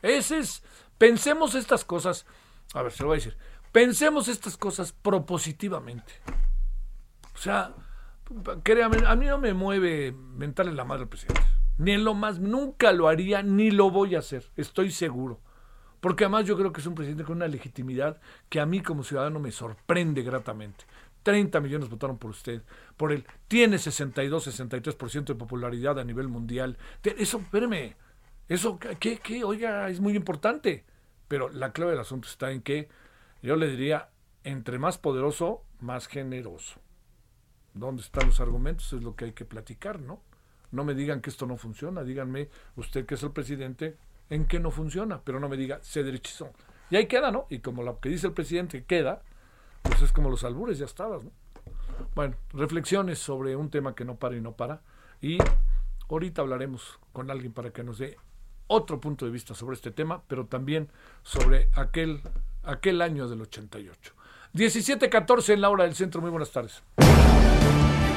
Ese 0.00 0.38
es. 0.38 0.62
Pensemos 0.96 1.54
estas 1.54 1.84
cosas. 1.84 2.24
A 2.72 2.80
ver, 2.80 2.92
se 2.92 3.02
lo 3.02 3.10
voy 3.10 3.16
a 3.16 3.18
decir. 3.18 3.36
Pensemos 3.70 4.28
estas 4.28 4.56
cosas 4.56 4.92
propositivamente. 4.94 6.14
O 7.34 7.38
sea, 7.38 7.74
créame, 8.62 8.98
a 9.06 9.16
mí 9.16 9.26
no 9.26 9.38
me 9.38 9.54
mueve 9.54 10.12
mentarle 10.12 10.72
la 10.72 10.84
madre 10.84 11.02
al 11.02 11.08
presidente. 11.08 11.42
Ni 11.78 11.92
en 11.92 12.04
lo 12.04 12.14
más, 12.14 12.38
nunca 12.38 12.92
lo 12.92 13.08
haría, 13.08 13.42
ni 13.42 13.70
lo 13.70 13.90
voy 13.90 14.14
a 14.14 14.20
hacer, 14.20 14.50
estoy 14.56 14.90
seguro. 14.90 15.40
Porque 16.00 16.24
además 16.24 16.46
yo 16.46 16.56
creo 16.56 16.72
que 16.72 16.80
es 16.80 16.86
un 16.86 16.96
presidente 16.96 17.24
con 17.24 17.36
una 17.36 17.46
legitimidad 17.46 18.20
que 18.48 18.60
a 18.60 18.66
mí 18.66 18.80
como 18.80 19.04
ciudadano 19.04 19.38
me 19.38 19.52
sorprende 19.52 20.22
gratamente. 20.22 20.84
30 21.22 21.60
millones 21.60 21.88
votaron 21.88 22.18
por 22.18 22.30
usted, 22.30 22.62
por 22.96 23.12
él. 23.12 23.24
Tiene 23.48 23.78
62, 23.78 24.60
63% 24.60 25.24
de 25.24 25.34
popularidad 25.34 25.98
a 25.98 26.04
nivel 26.04 26.28
mundial. 26.28 26.76
Eso, 27.04 27.38
espéreme, 27.38 27.96
eso, 28.48 28.78
¿qué, 28.98 29.18
qué? 29.18 29.44
Oiga, 29.44 29.88
es 29.88 30.00
muy 30.00 30.16
importante. 30.16 30.84
Pero 31.28 31.48
la 31.48 31.72
clave 31.72 31.92
del 31.92 32.00
asunto 32.00 32.28
está 32.28 32.50
en 32.50 32.62
que 32.62 32.88
yo 33.42 33.56
le 33.56 33.68
diría, 33.68 34.10
entre 34.44 34.78
más 34.78 34.98
poderoso, 34.98 35.62
más 35.80 36.08
generoso. 36.08 36.80
¿Dónde 37.74 38.02
están 38.02 38.26
los 38.26 38.40
argumentos? 38.40 38.92
Es 38.92 39.02
lo 39.02 39.16
que 39.16 39.26
hay 39.26 39.32
que 39.32 39.44
platicar, 39.44 40.00
¿no? 40.00 40.20
No 40.70 40.84
me 40.84 40.94
digan 40.94 41.20
que 41.20 41.30
esto 41.30 41.46
no 41.46 41.56
funciona, 41.56 42.02
díganme 42.02 42.48
usted 42.76 43.04
que 43.04 43.14
es 43.14 43.22
el 43.22 43.30
presidente, 43.30 43.96
en 44.30 44.46
qué 44.46 44.58
no 44.58 44.70
funciona, 44.70 45.20
pero 45.22 45.38
no 45.38 45.48
me 45.48 45.56
diga, 45.56 45.78
se 45.82 46.02
derechizó. 46.02 46.50
Y 46.90 46.96
ahí 46.96 47.06
queda, 47.06 47.30
¿no? 47.30 47.46
Y 47.50 47.58
como 47.58 47.82
lo 47.82 48.00
que 48.00 48.08
dice 48.08 48.26
el 48.26 48.32
presidente 48.32 48.84
queda, 48.84 49.22
pues 49.82 50.00
es 50.02 50.12
como 50.12 50.30
los 50.30 50.44
albures, 50.44 50.78
ya 50.78 50.86
estabas, 50.86 51.24
¿no? 51.24 51.30
Bueno, 52.14 52.36
reflexiones 52.52 53.18
sobre 53.18 53.56
un 53.56 53.70
tema 53.70 53.94
que 53.94 54.04
no 54.04 54.16
para 54.16 54.36
y 54.36 54.40
no 54.40 54.52
para. 54.52 54.80
Y 55.20 55.38
ahorita 56.08 56.42
hablaremos 56.42 56.98
con 57.12 57.30
alguien 57.30 57.52
para 57.52 57.70
que 57.70 57.82
nos 57.82 57.98
dé 57.98 58.16
otro 58.66 59.00
punto 59.00 59.24
de 59.24 59.30
vista 59.30 59.54
sobre 59.54 59.74
este 59.74 59.90
tema, 59.90 60.22
pero 60.26 60.46
también 60.46 60.88
sobre 61.22 61.68
aquel, 61.74 62.22
aquel 62.62 63.02
año 63.02 63.28
del 63.28 63.42
88. 63.42 64.14
17:14 64.54 65.54
en 65.54 65.60
la 65.60 65.70
hora 65.70 65.84
del 65.84 65.94
centro. 65.94 66.20
Muy 66.20 66.30
buenas 66.30 66.50
tardes. 66.50 66.82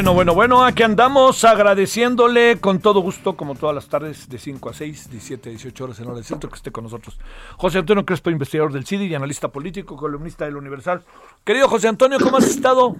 Bueno, 0.00 0.14
bueno, 0.14 0.34
bueno, 0.34 0.64
aquí 0.64 0.82
andamos 0.82 1.44
agradeciéndole 1.44 2.58
con 2.58 2.80
todo 2.80 3.00
gusto, 3.00 3.36
como 3.36 3.54
todas 3.54 3.74
las 3.74 3.86
tardes, 3.86 4.30
de 4.30 4.38
5 4.38 4.70
a 4.70 4.72
6, 4.72 5.10
17 5.10 5.50
a 5.50 5.52
18 5.52 5.84
horas 5.84 6.00
en 6.00 6.06
hora 6.06 6.14
del 6.14 6.24
centro, 6.24 6.48
que 6.48 6.56
esté 6.56 6.72
con 6.72 6.84
nosotros. 6.84 7.18
José 7.58 7.80
Antonio 7.80 8.06
Crespo, 8.06 8.30
investigador 8.30 8.72
del 8.72 8.86
CIDI 8.86 9.08
y 9.08 9.14
analista 9.14 9.48
político, 9.48 9.98
columnista 9.98 10.46
del 10.46 10.56
Universal. 10.56 11.02
Querido 11.44 11.68
José 11.68 11.88
Antonio, 11.88 12.18
¿cómo 12.18 12.38
has 12.38 12.46
estado? 12.46 12.96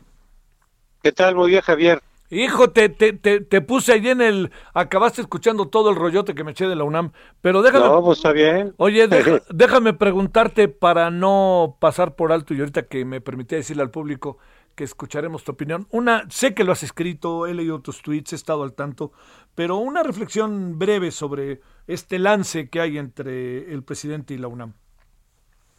¿Qué 1.02 1.10
tal? 1.10 1.36
Muy 1.36 1.48
bien, 1.48 1.62
Javier. 1.62 2.02
Hijo, 2.28 2.68
te, 2.68 2.90
te, 2.90 3.14
te, 3.14 3.60
puse 3.62 3.94
ahí 3.94 4.06
en 4.06 4.20
el... 4.20 4.50
Acabaste 4.74 5.22
escuchando 5.22 5.68
todo 5.68 5.88
el 5.88 5.96
rollote 5.96 6.34
que 6.34 6.44
me 6.44 6.50
eché 6.50 6.68
de 6.68 6.76
la 6.76 6.84
UNAM, 6.84 7.12
pero 7.40 7.62
déjame... 7.62 7.86
No, 7.86 8.02
pues 8.02 8.18
está 8.18 8.32
bien. 8.32 8.74
Oye, 8.76 9.08
déjame 9.48 9.94
preguntarte 9.94 10.68
para 10.68 11.10
no 11.10 11.78
pasar 11.80 12.14
por 12.14 12.30
alto 12.30 12.52
y 12.52 12.60
ahorita 12.60 12.82
que 12.82 13.06
me 13.06 13.22
permitía 13.22 13.56
decirle 13.56 13.82
al 13.82 13.90
público 13.90 14.36
que 14.74 14.84
escucharemos 14.84 15.44
tu 15.44 15.52
opinión. 15.52 15.86
Una, 15.90 16.26
sé 16.30 16.54
que 16.54 16.64
lo 16.64 16.72
has 16.72 16.82
escrito, 16.82 17.46
he 17.46 17.54
leído 17.54 17.80
tus 17.80 18.02
tweets, 18.02 18.32
he 18.32 18.36
estado 18.36 18.62
al 18.62 18.74
tanto, 18.74 19.12
pero 19.54 19.76
una 19.76 20.02
reflexión 20.02 20.78
breve 20.78 21.10
sobre 21.10 21.60
este 21.86 22.18
lance 22.18 22.68
que 22.68 22.80
hay 22.80 22.98
entre 22.98 23.72
el 23.72 23.82
presidente 23.82 24.34
y 24.34 24.38
la 24.38 24.48
UNAM. 24.48 24.74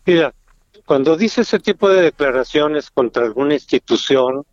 Mira, 0.06 0.34
cuando 0.86 1.16
dice 1.16 1.42
ese 1.42 1.60
tipo 1.60 1.90
de 1.90 2.02
declaraciones 2.02 2.90
contra 2.90 3.26
alguna 3.26 3.54
institución, 3.54 4.46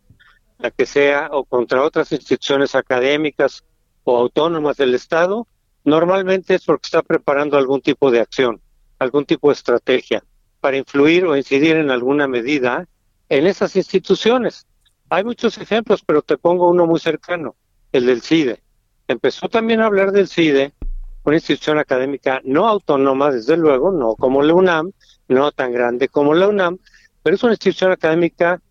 la 0.57 0.71
que 0.71 0.85
sea, 0.85 1.29
o 1.31 1.43
contra 1.45 1.83
otras 1.83 2.11
instituciones 2.11 2.75
académicas 2.75 3.63
o 4.03 4.17
autónomas 4.17 4.77
del 4.77 4.93
Estado, 4.93 5.47
normalmente 5.83 6.55
es 6.55 6.65
porque 6.65 6.87
está 6.87 7.01
preparando 7.01 7.57
algún 7.57 7.81
tipo 7.81 8.11
de 8.11 8.19
acción, 8.19 8.61
algún 8.99 9.25
tipo 9.25 9.49
de 9.49 9.53
estrategia 9.53 10.23
para 10.59 10.77
influir 10.77 11.25
o 11.25 11.37
incidir 11.37 11.77
en 11.77 11.89
alguna 11.89 12.27
medida 12.27 12.87
en 13.29 13.47
esas 13.47 13.75
instituciones. 13.75 14.67
Hay 15.09 15.23
muchos 15.23 15.57
ejemplos, 15.57 16.03
pero 16.05 16.21
te 16.21 16.37
pongo 16.37 16.69
uno 16.69 16.85
muy 16.85 16.99
cercano, 16.99 17.55
el 17.91 18.05
del 18.05 18.21
CIDE. 18.21 18.61
Empezó 19.07 19.47
también 19.49 19.81
a 19.81 19.85
hablar 19.85 20.11
del 20.11 20.27
CIDE, 20.27 20.73
una 21.23 21.37
institución 21.37 21.79
académica 21.79 22.41
no 22.43 22.67
autónoma, 22.67 23.31
desde 23.31 23.57
luego, 23.57 23.91
no 23.91 24.15
como 24.15 24.41
la 24.41 24.53
UNAM, 24.53 24.91
no 25.27 25.51
tan 25.51 25.71
grande 25.71 26.09
como 26.09 26.33
la 26.33 26.47
UNAM, 26.47 26.77
pero 27.23 27.35
es 27.35 27.43
una 27.43 27.53
institución 27.53 27.91
académica 27.91 28.61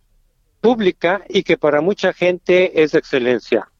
pública 0.60 1.22
y 1.28 1.42
que 1.42 1.56
para 1.56 1.80
mucha 1.80 2.12
gente 2.12 2.82
es 2.82 2.92
de 2.92 2.98
excelencia. 2.98 3.70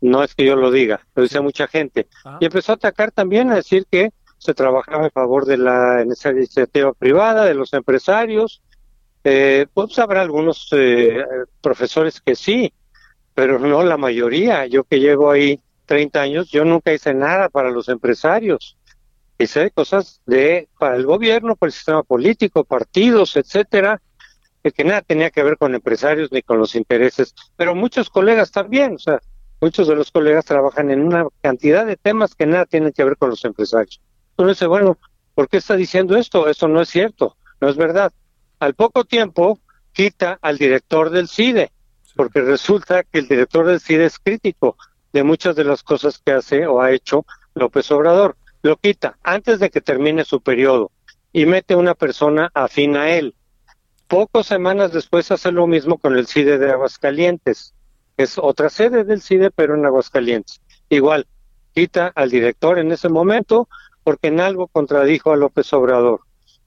No 0.00 0.22
es 0.22 0.34
que 0.34 0.44
yo 0.44 0.56
lo 0.56 0.70
diga, 0.70 1.00
lo 1.14 1.22
dice 1.22 1.40
mucha 1.40 1.66
gente. 1.66 2.08
Ah. 2.24 2.38
Y 2.40 2.46
empezó 2.46 2.72
a 2.72 2.74
atacar 2.74 3.10
también, 3.10 3.50
a 3.50 3.56
decir 3.56 3.86
que 3.90 4.12
se 4.38 4.52
trabajaba 4.52 5.04
en 5.04 5.10
favor 5.10 5.46
de 5.46 5.56
la 5.56 6.02
iniciativa 6.02 6.92
privada, 6.92 7.44
de 7.44 7.54
los 7.54 7.72
empresarios. 7.72 8.60
Eh, 9.24 9.66
pues 9.72 9.98
habrá 9.98 10.20
algunos 10.20 10.68
eh, 10.72 11.24
profesores 11.60 12.20
que 12.20 12.36
sí, 12.36 12.72
pero 13.34 13.58
no 13.58 13.82
la 13.82 13.96
mayoría. 13.96 14.66
Yo 14.66 14.84
que 14.84 15.00
llevo 15.00 15.30
ahí 15.30 15.60
30 15.86 16.20
años, 16.20 16.50
yo 16.50 16.64
nunca 16.64 16.92
hice 16.92 17.14
nada 17.14 17.48
para 17.48 17.70
los 17.70 17.88
empresarios. 17.88 18.76
Hice 19.38 19.70
cosas 19.70 20.20
de 20.26 20.68
para 20.78 20.96
el 20.96 21.06
gobierno, 21.06 21.56
para 21.56 21.68
el 21.68 21.72
sistema 21.72 22.02
político, 22.02 22.64
partidos, 22.64 23.36
etcétera, 23.36 24.00
que 24.72 24.84
nada 24.84 25.02
tenía 25.02 25.30
que 25.30 25.42
ver 25.42 25.58
con 25.58 25.74
empresarios 25.74 26.32
ni 26.32 26.42
con 26.42 26.58
los 26.58 26.74
intereses, 26.74 27.34
pero 27.56 27.74
muchos 27.74 28.08
colegas 28.08 28.50
también, 28.50 28.94
o 28.94 28.98
sea, 28.98 29.20
muchos 29.60 29.88
de 29.88 29.96
los 29.96 30.10
colegas 30.10 30.44
trabajan 30.44 30.90
en 30.90 31.02
una 31.02 31.26
cantidad 31.42 31.84
de 31.84 31.96
temas 31.96 32.34
que 32.34 32.46
nada 32.46 32.64
tienen 32.64 32.92
que 32.92 33.04
ver 33.04 33.16
con 33.16 33.30
los 33.30 33.44
empresarios. 33.44 34.00
Entonces, 34.36 34.66
bueno, 34.66 34.98
¿por 35.34 35.48
qué 35.48 35.58
está 35.58 35.76
diciendo 35.76 36.16
esto? 36.16 36.48
Eso 36.48 36.68
no 36.68 36.80
es 36.80 36.88
cierto, 36.88 37.36
no 37.60 37.68
es 37.68 37.76
verdad. 37.76 38.12
Al 38.58 38.74
poco 38.74 39.04
tiempo 39.04 39.58
quita 39.92 40.38
al 40.42 40.58
director 40.58 41.10
del 41.10 41.28
CIDE, 41.28 41.70
porque 42.16 42.40
resulta 42.40 43.02
que 43.04 43.18
el 43.18 43.28
director 43.28 43.66
del 43.66 43.80
CIDE 43.80 44.06
es 44.06 44.18
crítico 44.18 44.76
de 45.12 45.22
muchas 45.22 45.56
de 45.56 45.64
las 45.64 45.82
cosas 45.82 46.18
que 46.18 46.32
hace 46.32 46.66
o 46.66 46.80
ha 46.80 46.92
hecho 46.92 47.24
López 47.54 47.90
Obrador. 47.90 48.36
Lo 48.62 48.76
quita 48.76 49.18
antes 49.22 49.58
de 49.58 49.70
que 49.70 49.80
termine 49.80 50.24
su 50.24 50.40
periodo 50.40 50.90
y 51.32 51.46
mete 51.46 51.76
una 51.76 51.94
persona 51.94 52.50
afín 52.54 52.96
a 52.96 53.10
él 53.10 53.34
Pocas 54.08 54.46
semanas 54.46 54.92
después 54.92 55.30
hace 55.30 55.50
lo 55.50 55.66
mismo 55.66 55.98
con 55.98 56.16
el 56.16 56.26
CIDE 56.26 56.58
de 56.58 56.70
Aguascalientes. 56.70 57.74
Es 58.16 58.38
otra 58.38 58.68
sede 58.68 59.02
del 59.02 59.22
CIDE, 59.22 59.50
pero 59.50 59.74
en 59.74 59.86
Aguascalientes. 59.86 60.60
Igual, 60.90 61.26
quita 61.72 62.12
al 62.14 62.30
director 62.30 62.78
en 62.78 62.92
ese 62.92 63.08
momento 63.08 63.68
porque 64.04 64.28
en 64.28 64.40
algo 64.40 64.68
contradijo 64.68 65.32
a 65.32 65.36
López 65.36 65.72
Obrador. 65.72 66.20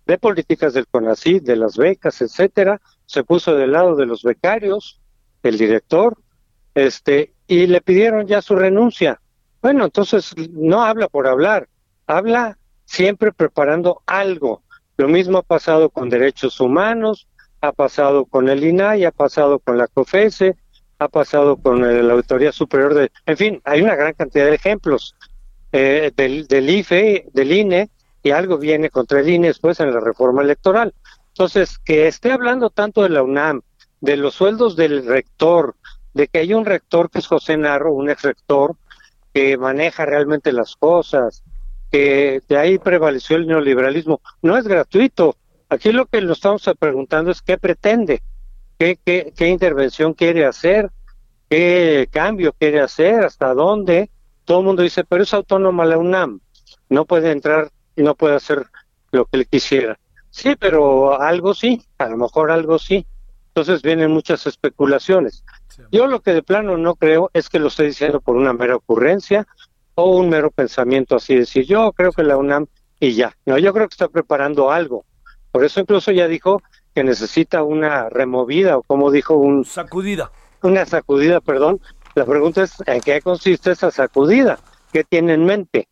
De 0.07 0.17
políticas 0.17 0.73
del 0.73 0.87
CONACYT, 0.87 1.43
de 1.43 1.57
las 1.57 1.75
becas, 1.75 2.21
etcétera, 2.21 2.81
se 3.05 3.25
puso 3.25 3.55
del 3.55 3.73
lado 3.73 3.97
de 3.97 4.05
los 4.05 4.23
becarios, 4.23 5.01
el 5.43 5.57
director, 5.57 6.17
este, 6.73 7.33
y 7.45 7.67
le 7.67 7.81
pidieron 7.81 8.25
ya 8.25 8.41
su 8.41 8.55
renuncia. 8.55 9.19
Bueno, 9.61 9.83
entonces 9.83 10.33
no 10.53 10.83
habla 10.83 11.09
por 11.09 11.27
hablar, 11.27 11.67
habla 12.05 12.57
siempre 12.85 13.33
preparando 13.33 14.01
algo, 14.05 14.63
lo 14.95 15.09
mismo 15.09 15.39
ha 15.39 15.43
pasado 15.43 15.89
con 15.89 16.09
derechos 16.09 16.61
humanos, 16.61 17.27
ha 17.59 17.73
pasado 17.73 18.25
con 18.25 18.47
el 18.47 18.63
INAI, 18.63 19.03
ha 19.03 19.11
pasado 19.11 19.59
con 19.59 19.77
la 19.77 19.87
COFESE, 19.87 20.55
ha 20.99 21.07
pasado 21.09 21.57
con 21.57 21.81
la 21.81 22.13
Auditoría 22.13 22.53
Superior 22.53 22.93
de... 22.93 23.11
En 23.25 23.35
fin, 23.35 23.61
hay 23.65 23.81
una 23.81 23.95
gran 23.95 24.13
cantidad 24.13 24.45
de 24.45 24.55
ejemplos 24.55 25.15
eh, 25.73 26.11
del, 26.15 26.47
del 26.47 26.69
IFE, 26.69 27.27
del 27.33 27.51
INE, 27.51 27.89
y 28.27 28.31
algo 28.31 28.57
viene 28.57 28.89
contra 28.89 29.21
el 29.21 29.29
INE 29.29 29.47
después 29.47 29.79
en 29.79 29.93
la 29.93 30.01
reforma 30.01 30.41
electoral. 30.41 30.93
Entonces, 31.29 31.79
que 31.79 32.07
esté 32.07 32.33
hablando 32.33 32.69
tanto 32.69 33.03
de 33.03 33.09
la 33.09 33.23
UNAM, 33.23 33.61
de 34.01 34.17
los 34.17 34.35
sueldos 34.35 34.75
del 34.75 35.05
rector, 35.05 35.75
de 36.13 36.27
que 36.27 36.39
hay 36.39 36.53
un 36.53 36.65
rector 36.65 37.09
que 37.09 37.19
es 37.19 37.27
José 37.27 37.55
Narro, 37.55 37.93
un 37.93 38.09
ex 38.09 38.23
rector, 38.23 38.75
que 39.33 39.57
maneja 39.57 40.05
realmente 40.05 40.51
las 40.51 40.75
cosas, 40.75 41.41
que 41.89 42.41
de 42.49 42.57
ahí 42.57 42.79
prevaleció 42.79 43.37
el 43.37 43.47
neoliberalismo. 43.47 44.19
No 44.41 44.57
es 44.57 44.67
gratuito. 44.67 45.37
Aquí 45.69 45.93
lo 45.93 46.05
que 46.05 46.19
nos 46.19 46.39
estamos 46.39 46.69
preguntando 46.77 47.31
es 47.31 47.41
qué 47.41 47.57
pretende, 47.57 48.21
qué, 48.77 48.99
qué, 49.05 49.31
qué 49.37 49.47
intervención 49.47 50.13
quiere 50.13 50.45
hacer, 50.45 50.91
qué 51.49 52.09
cambio 52.11 52.51
quiere 52.51 52.81
hacer, 52.81 53.23
hasta 53.23 53.53
dónde. 53.53 54.09
Todo 54.43 54.59
el 54.59 54.65
mundo 54.65 54.81
dice, 54.83 55.05
pero 55.05 55.23
es 55.23 55.33
autónoma 55.33 55.85
la 55.85 55.97
UNAM, 55.97 56.41
no 56.89 57.05
puede 57.05 57.31
entrar 57.31 57.71
y 57.97 58.03
no 58.03 58.15
puede 58.15 58.35
hacer 58.35 58.67
lo 59.11 59.25
que 59.25 59.39
le 59.39 59.45
quisiera. 59.45 59.99
Sí, 60.29 60.55
pero 60.57 61.19
algo 61.19 61.53
sí, 61.53 61.83
a 61.97 62.07
lo 62.07 62.17
mejor 62.17 62.51
algo 62.51 62.79
sí. 62.79 63.05
Entonces 63.47 63.81
vienen 63.81 64.11
muchas 64.11 64.45
especulaciones. 64.45 65.43
Yo 65.91 66.07
lo 66.07 66.21
que 66.21 66.33
de 66.33 66.43
plano 66.43 66.77
no 66.77 66.95
creo 66.95 67.29
es 67.33 67.49
que 67.49 67.59
lo 67.59 67.67
esté 67.67 67.83
diciendo 67.83 68.21
por 68.21 68.35
una 68.35 68.53
mera 68.53 68.75
ocurrencia 68.75 69.47
o 69.95 70.15
un 70.15 70.29
mero 70.29 70.51
pensamiento 70.51 71.15
así, 71.15 71.35
decir 71.35 71.65
yo 71.65 71.91
creo 71.91 72.11
que 72.11 72.23
la 72.23 72.37
UNAM 72.37 72.67
y 72.99 73.13
ya. 73.13 73.35
No, 73.45 73.57
yo 73.57 73.73
creo 73.73 73.87
que 73.87 73.93
está 73.93 74.07
preparando 74.07 74.71
algo. 74.71 75.05
Por 75.51 75.65
eso 75.65 75.79
incluso 75.79 76.11
ya 76.11 76.27
dijo 76.27 76.61
que 76.93 77.03
necesita 77.03 77.63
una 77.63 78.09
removida 78.09 78.77
o 78.77 78.83
como 78.83 79.09
dijo 79.09 79.35
un 79.35 79.65
sacudida. 79.65 80.31
Una 80.61 80.85
sacudida, 80.85 81.41
perdón. 81.41 81.81
La 82.15 82.25
pregunta 82.25 82.63
es 82.63 82.75
en 82.85 83.01
qué 83.01 83.21
consiste 83.21 83.71
esa 83.71 83.91
sacudida, 83.91 84.59
qué 84.91 85.03
tiene 85.03 85.33
en 85.33 85.45
mente. 85.45 85.87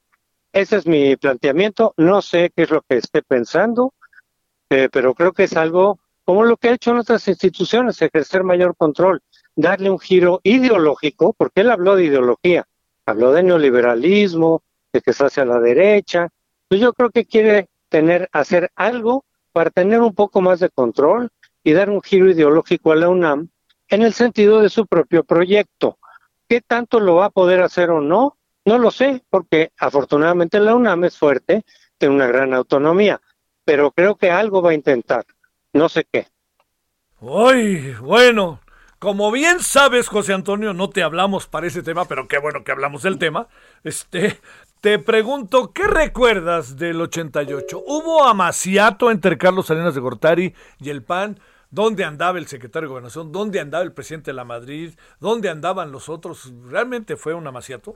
Ese 0.56 0.78
es 0.78 0.88
mi 0.88 1.18
planteamiento. 1.18 1.94
No 1.98 2.22
sé 2.22 2.50
qué 2.56 2.64
es 2.64 2.70
lo 2.70 2.82
que 2.82 2.96
esté 2.96 3.22
pensando, 3.22 3.94
eh, 4.70 4.88
pero 4.90 5.14
creo 5.14 5.34
que 5.34 5.44
es 5.44 5.58
algo 5.58 6.00
como 6.24 6.46
lo 6.46 6.56
que 6.56 6.70
ha 6.70 6.74
hecho 6.76 6.92
en 6.92 6.98
otras 7.00 7.28
instituciones, 7.28 8.02
ejercer 8.02 8.46
mayor 8.46 8.74
control, 8.78 9.22
darle 9.54 9.90
un 9.90 10.00
giro 10.00 10.40
ideológico, 10.44 11.34
porque 11.34 11.60
él 11.60 11.72
habló 11.72 11.98
de 11.98 12.06
ideología, 12.06 12.66
habló 13.06 13.34
de 13.34 13.44
neoliberalismo, 13.44 14.64
de 14.94 15.02
que 15.02 15.12
está 15.12 15.26
hacia 15.26 15.44
la 15.44 15.60
derecha. 15.60 16.30
Pues 16.70 16.80
yo 16.80 16.94
creo 16.94 17.10
que 17.10 17.26
quiere 17.26 17.68
tener, 17.90 18.30
hacer 18.32 18.72
algo 18.78 19.26
para 19.52 19.72
tener 19.72 20.00
un 20.00 20.16
poco 20.16 20.40
más 20.40 20.62
de 20.62 20.70
control 20.70 21.32
y 21.66 21.74
dar 21.74 21.90
un 21.90 22.02
giro 22.02 22.32
ideológico 22.32 22.94
a 22.94 22.96
la 22.96 23.10
UNAM 23.10 23.50
en 23.90 24.04
el 24.04 24.14
sentido 24.14 24.62
de 24.62 24.70
su 24.70 24.88
propio 24.88 25.26
proyecto. 25.26 25.98
¿Qué 26.48 26.62
tanto 26.62 27.02
lo 27.02 27.16
va 27.16 27.26
a 27.26 27.30
poder 27.30 27.62
hacer 27.62 27.90
o 27.90 28.00
no? 28.00 28.35
No 28.66 28.80
lo 28.80 28.90
sé, 28.90 29.24
porque 29.30 29.72
afortunadamente 29.78 30.60
la 30.60 30.76
UNAM 30.76 31.06
es 31.06 31.18
fuerte, 31.18 31.64
tiene 31.98 32.16
una 32.16 32.28
gran 32.28 32.54
autonomía, 32.54 33.22
pero 33.64 33.92
creo 33.92 34.16
que 34.16 34.32
algo 34.32 34.62
va 34.62 34.72
a 34.72 34.74
intentar. 34.76 35.26
No 35.72 35.88
sé 35.88 36.06
qué. 36.12 36.28
Uy, 37.20 37.94
bueno, 38.02 38.60
como 38.98 39.32
bien 39.32 39.60
sabes, 39.60 40.08
José 40.08 40.34
Antonio, 40.34 40.74
no 40.74 40.90
te 40.90 41.04
hablamos 41.04 41.48
para 41.48 41.68
ese 41.68 41.84
tema, 41.84 42.06
pero 42.06 42.28
qué 42.28 42.40
bueno 42.40 42.64
que 42.64 42.72
hablamos 42.72 43.04
del 43.04 43.20
tema. 43.20 43.48
Este, 43.84 44.40
te 44.82 44.98
pregunto, 44.98 45.72
¿qué 45.72 45.86
recuerdas 45.86 46.76
del 46.76 47.00
88? 47.02 47.84
¿Hubo 47.86 48.26
amaciato 48.26 49.12
entre 49.12 49.38
Carlos 49.38 49.68
Salinas 49.68 49.94
de 49.94 50.02
Gortari 50.02 50.56
y 50.80 50.90
el 50.90 51.04
PAN? 51.04 51.40
¿Dónde 51.70 52.04
andaba 52.04 52.40
el 52.40 52.48
secretario 52.48 52.88
de 52.88 52.92
Gobernación? 52.92 53.32
¿Dónde 53.32 53.60
andaba 53.60 53.84
el 53.84 53.94
presidente 53.94 54.32
de 54.32 54.36
la 54.36 54.44
Madrid? 54.44 54.94
¿Dónde 55.20 55.50
andaban 55.50 55.92
los 55.92 56.10
otros? 56.10 56.52
¿Realmente 56.68 57.16
fue 57.16 57.34
un 57.34 57.46
amaciato? 57.46 57.96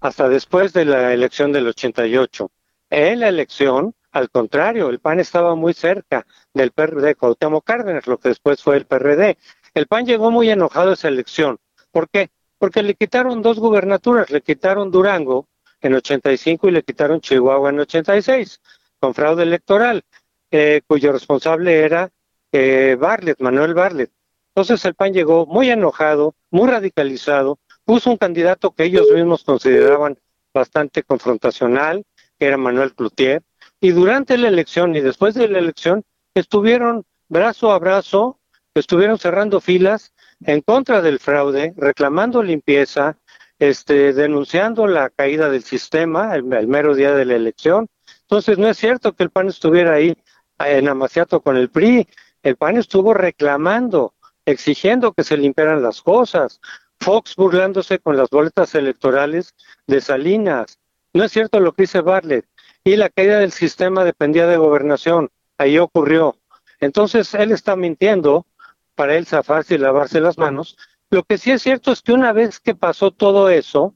Hasta 0.00 0.28
después 0.28 0.72
de 0.72 0.84
la 0.84 1.12
elección 1.12 1.52
del 1.52 1.66
88. 1.66 2.50
En 2.90 3.20
la 3.20 3.28
elección, 3.28 3.94
al 4.12 4.30
contrario, 4.30 4.88
el 4.88 5.00
PAN 5.00 5.18
estaba 5.20 5.54
muy 5.54 5.74
cerca 5.74 6.24
del 6.54 6.70
PRD, 6.70 7.16
Cuauhtémoc 7.16 7.64
Cárdenas, 7.64 8.06
lo 8.06 8.18
que 8.18 8.28
después 8.28 8.62
fue 8.62 8.76
el 8.76 8.86
PRD. 8.86 9.36
El 9.74 9.86
PAN 9.86 10.06
llegó 10.06 10.30
muy 10.30 10.50
enojado 10.50 10.90
a 10.90 10.94
esa 10.94 11.08
elección. 11.08 11.58
¿Por 11.90 12.08
qué? 12.08 12.30
Porque 12.58 12.82
le 12.82 12.94
quitaron 12.94 13.42
dos 13.42 13.58
gubernaturas, 13.58 14.30
le 14.30 14.40
quitaron 14.40 14.90
Durango 14.90 15.48
en 15.80 15.94
85 15.94 16.68
y 16.68 16.70
le 16.72 16.82
quitaron 16.82 17.20
Chihuahua 17.20 17.70
en 17.70 17.80
86, 17.80 18.60
con 19.00 19.14
fraude 19.14 19.42
electoral, 19.42 20.04
eh, 20.50 20.80
cuyo 20.86 21.12
responsable 21.12 21.80
era 21.80 22.10
eh, 22.52 22.96
Manuel 23.40 23.74
Barlet. 23.74 24.10
Entonces 24.54 24.84
el 24.84 24.94
PAN 24.94 25.12
llegó 25.12 25.46
muy 25.46 25.70
enojado, 25.70 26.34
muy 26.50 26.68
radicalizado, 26.68 27.58
puso 27.88 28.10
un 28.10 28.18
candidato 28.18 28.72
que 28.72 28.84
ellos 28.84 29.06
mismos 29.14 29.44
consideraban 29.44 30.18
bastante 30.52 31.02
confrontacional, 31.04 32.04
que 32.38 32.44
era 32.44 32.58
Manuel 32.58 32.94
Cloutier, 32.94 33.42
y 33.80 33.92
durante 33.92 34.36
la 34.36 34.48
elección 34.48 34.94
y 34.94 35.00
después 35.00 35.32
de 35.32 35.48
la 35.48 35.58
elección 35.58 36.04
estuvieron 36.34 37.06
brazo 37.30 37.72
a 37.72 37.78
brazo, 37.78 38.40
estuvieron 38.74 39.18
cerrando 39.18 39.62
filas 39.62 40.12
en 40.44 40.60
contra 40.60 41.00
del 41.00 41.18
fraude, 41.18 41.72
reclamando 41.78 42.42
limpieza, 42.42 43.16
este, 43.58 44.12
denunciando 44.12 44.86
la 44.86 45.08
caída 45.08 45.48
del 45.48 45.62
sistema 45.62 46.34
el, 46.34 46.44
mero 46.44 46.94
día 46.94 47.14
de 47.14 47.24
la 47.24 47.36
elección. 47.36 47.88
Entonces 48.20 48.58
no 48.58 48.68
es 48.68 48.76
cierto 48.76 49.14
que 49.14 49.22
el 49.22 49.30
PAN 49.30 49.48
estuviera 49.48 49.94
ahí 49.94 50.14
en 50.58 50.88
amaciato 50.88 51.40
con 51.40 51.56
el 51.56 51.70
PRI, 51.70 52.06
el 52.42 52.56
PAN 52.56 52.76
estuvo 52.76 53.14
reclamando, 53.14 54.12
exigiendo 54.44 55.14
que 55.14 55.24
se 55.24 55.38
limpiaran 55.38 55.82
las 55.82 56.02
cosas, 56.02 56.60
Fox 57.00 57.36
burlándose 57.36 57.98
con 57.98 58.16
las 58.16 58.30
boletas 58.30 58.74
electorales 58.74 59.54
de 59.86 60.00
Salinas. 60.00 60.78
No 61.12 61.24
es 61.24 61.32
cierto 61.32 61.60
lo 61.60 61.72
que 61.72 61.82
dice 61.82 62.00
Bartlett. 62.00 62.46
Y 62.84 62.96
la 62.96 63.08
caída 63.08 63.38
del 63.38 63.52
sistema 63.52 64.04
dependía 64.04 64.46
de 64.46 64.56
gobernación. 64.56 65.30
Ahí 65.58 65.78
ocurrió. 65.78 66.36
Entonces 66.80 67.34
él 67.34 67.52
está 67.52 67.76
mintiendo 67.76 68.46
para 68.94 69.16
él 69.16 69.26
zafarse 69.26 69.74
y 69.74 69.78
lavarse 69.78 70.20
las 70.20 70.38
manos. 70.38 70.76
Lo 71.10 71.22
que 71.22 71.38
sí 71.38 71.50
es 71.50 71.62
cierto 71.62 71.92
es 71.92 72.02
que 72.02 72.12
una 72.12 72.32
vez 72.32 72.60
que 72.60 72.74
pasó 72.74 73.10
todo 73.10 73.48
eso, 73.48 73.94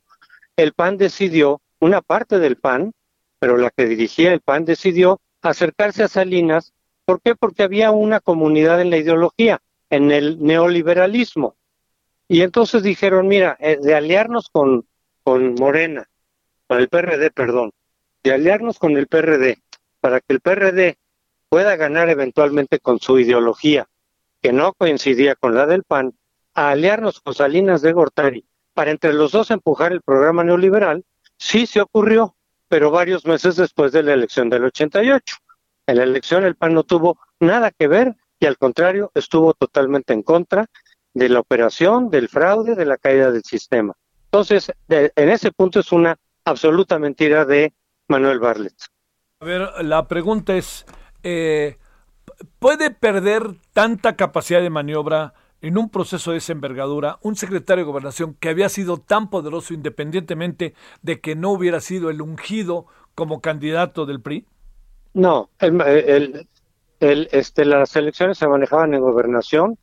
el 0.57 0.73
PAN 0.73 0.97
decidió, 0.97 1.61
una 1.79 2.01
parte 2.01 2.39
del 2.39 2.57
PAN, 2.57 2.93
pero 3.39 3.57
la 3.57 3.71
que 3.71 3.87
dirigía 3.87 4.33
el 4.33 4.41
PAN 4.41 4.65
decidió 4.65 5.21
acercarse 5.43 6.05
a 6.05 6.09
Salinas. 6.09 6.73
¿Por 7.05 7.21
qué? 7.21 7.35
Porque 7.35 7.65
había 7.65 7.91
una 7.91 8.21
comunidad 8.21 8.81
en 8.81 8.91
la 8.91 8.99
ideología, 8.99 9.61
en 9.91 10.13
el 10.13 10.43
neoliberalismo. 10.43 11.57
Y 12.33 12.41
entonces 12.41 12.83
dijeron, 12.83 13.29
mira, 13.29 13.59
eh, 13.61 13.77
de 13.79 13.95
aliarnos 13.95 14.49
con, 14.49 14.87
con 15.23 15.55
Morena, 15.57 16.09
con 16.67 16.79
el 16.79 16.89
PRD, 16.89 17.31
perdón, 17.31 17.73
de 18.23 18.33
aliarnos 18.33 18.79
con 18.79 18.97
el 18.97 19.07
PRD, 19.07 19.59
para 20.01 20.19
que 20.21 20.33
el 20.33 20.41
PRD 20.41 20.97
pueda 21.51 21.77
ganar 21.77 22.09
eventualmente 22.09 22.79
con 22.79 23.01
su 23.01 23.19
ideología, 23.19 23.87
que 24.41 24.51
no 24.55 24.73
coincidía 24.73 25.35
con 25.35 25.55
la 25.55 25.67
del 25.67 25.83
PAN, 25.83 26.15
a 26.55 26.71
aliarnos 26.71 27.21
con 27.21 27.35
Salinas 27.35 27.83
de 27.83 27.93
Gortari, 27.93 28.47
para 28.73 28.93
entre 28.93 29.13
los 29.13 29.33
dos 29.33 29.51
empujar 29.51 29.93
el 29.93 30.01
programa 30.01 30.43
neoliberal, 30.43 31.05
sí 31.37 31.67
se 31.67 31.83
ocurrió, 31.83 32.35
pero 32.67 32.91
varios 32.91 33.27
meses 33.27 33.57
después 33.57 33.93
de 33.93 34.05
la 34.05 34.15
elección 34.15 34.49
del 34.49 34.65
88. 34.65 35.37
En 35.87 35.99
la 35.99 36.05
elección 36.05 36.45
el 36.45 36.57
PAN 36.57 36.73
no 36.73 36.85
tuvo 36.85 37.19
nada 37.41 37.73
que 37.73 37.89
ver 37.89 38.17
y 38.41 38.47
al 38.47 38.57
contrario 38.57 39.13
estuvo 39.15 39.53
totalmente 39.53 40.15
en 40.15 40.23
contra 40.23 40.65
de 41.15 41.29
la 41.29 41.41
operación, 41.41 42.11
del 42.11 42.29
fraude, 42.29 42.75
de 42.75 42.87
la 42.87 42.97
caída 42.97 43.31
del 43.31 43.43
sistema. 43.43 43.95
Entonces, 44.25 44.73
en 44.89 45.29
ese 45.29 45.53
punto 45.53 45.81
es 45.81 45.93
una 45.93 46.17
absoluta 46.45 46.99
mentira 46.99 47.45
de 47.45 47.73
Manuel 48.09 48.41
Barlet. 48.41 48.75
A 49.41 49.45
ver, 49.45 49.69
la 49.83 50.09
pregunta 50.09 50.57
es, 50.57 50.87
eh, 51.23 51.77
¿puede 52.59 52.91
perder 52.91 53.43
tanta 53.73 54.17
capacidad 54.17 54.63
de 54.63 54.71
maniobra 54.71 55.35
en 55.61 55.79
un 55.79 55.89
proceso 55.91 56.33
de 56.33 56.39
esa 56.39 56.53
envergadura 56.53 57.19
un 57.23 57.37
secretario 57.37 57.85
de 57.85 57.91
gobernación 57.91 58.35
que 58.35 58.49
había 58.49 58.69
sido 58.69 58.99
tan 58.99 59.31
poderoso 59.31 59.75
independientemente 59.75 60.75
de 61.03 61.21
que 61.21 61.37
no 61.37 61.51
hubiera 61.51 61.81
sido 61.81 62.11
el 62.11 62.21
ungido 62.21 62.87
como 63.15 63.41
candidato 63.41 64.07
del 64.07 64.21
PRI? 64.21 64.47
No, 65.15 65.51
el, 65.59 66.49
este, 67.01 67.65
las 67.65 67.95
elecciones 67.97 68.39
se 68.39 68.49
manejaban 68.49 68.95
en 68.95 69.01
gobernación, 69.01 69.79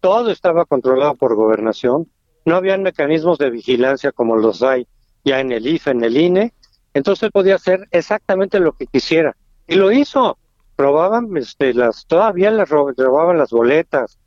todo 0.00 0.30
estaba 0.30 0.64
controlado 0.64 1.14
por 1.14 1.34
gobernación, 1.34 2.10
no 2.44 2.56
había 2.56 2.76
mecanismos 2.78 3.38
de 3.38 3.50
vigilancia 3.50 4.12
como 4.12 4.36
los 4.36 4.62
hay 4.62 4.86
ya 5.24 5.40
en 5.40 5.52
el 5.52 5.66
IFE, 5.66 5.90
en 5.90 6.04
el 6.04 6.16
INE, 6.16 6.54
entonces 6.94 7.30
podía 7.30 7.56
hacer 7.56 7.86
exactamente 7.90 8.58
lo 8.58 8.72
que 8.72 8.86
quisiera. 8.86 9.36
Y 9.66 9.74
lo 9.76 9.92
hizo. 9.92 10.38
Robaban, 10.76 11.36
este, 11.36 11.74
las, 11.74 12.06
todavía 12.06 12.50
las 12.50 12.70
robaban 12.70 13.36
las 13.36 13.50
boletas. 13.50 14.18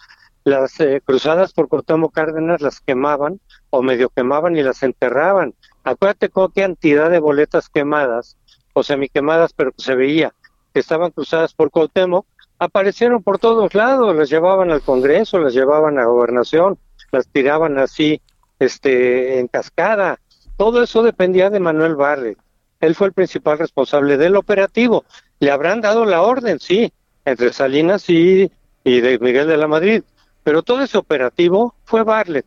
Las 0.44 0.80
eh, 0.80 1.02
cruzadas 1.04 1.52
por 1.54 1.68
Cortamo 1.68 2.10
Cárdenas 2.10 2.62
las 2.62 2.80
quemaban 2.80 3.40
o 3.70 3.82
medio 3.82 4.10
quemaban 4.10 4.56
y 4.56 4.62
las 4.62 4.84
enterraban. 4.84 5.56
Acuérdate 5.84 6.30
con 6.30 6.52
qué 6.52 6.62
cantidad 6.62 7.10
de 7.10 7.20
boletas 7.20 7.70
quemadas 7.70 8.38
o 8.74 8.84
semiquemadas, 8.84 9.54
pero 9.54 9.72
que 9.72 9.82
se 9.82 9.96
veía 9.96 10.34
que 10.74 10.80
estaban 10.80 11.12
cruzadas 11.12 11.54
por 11.54 11.70
Cuauhtémoc, 11.70 12.26
aparecieron 12.64 13.22
por 13.24 13.40
todos 13.40 13.74
lados, 13.74 14.16
las 14.16 14.30
llevaban 14.30 14.72
al 14.72 14.82
Congreso, 14.82 15.40
las 15.40 15.54
llevaban 15.54 16.00
a 16.00 16.06
gobernación, 16.06 16.78
las 17.12 17.28
tiraban 17.28 17.78
así, 17.78 18.22
este, 18.60 19.40
en 19.40 19.48
cascada. 19.48 20.20
Todo 20.58 20.84
eso 20.84 21.04
dependía 21.04 21.50
de 21.50 21.60
Manuel 21.60 21.96
Barre. 21.96 22.38
Él 22.80 22.96
fue 22.96 23.08
el 23.08 23.14
principal 23.14 23.60
responsable 23.60 24.18
del 24.18 24.36
operativo. 24.36 25.06
Le 25.40 25.52
habrán 25.52 25.82
dado 25.82 26.06
la 26.06 26.22
orden, 26.22 26.60
sí, 26.60 26.92
entre 27.26 27.54
Salinas 27.54 28.10
y, 28.10 28.52
y 28.84 29.02
de 29.02 29.20
Miguel 29.20 29.48
de 29.48 29.58
la 29.58 29.68
Madrid. 29.68 30.04
Pero 30.44 30.64
todo 30.64 30.82
ese 30.82 30.98
operativo 30.98 31.76
fue 31.86 32.04
Barlet, 32.04 32.46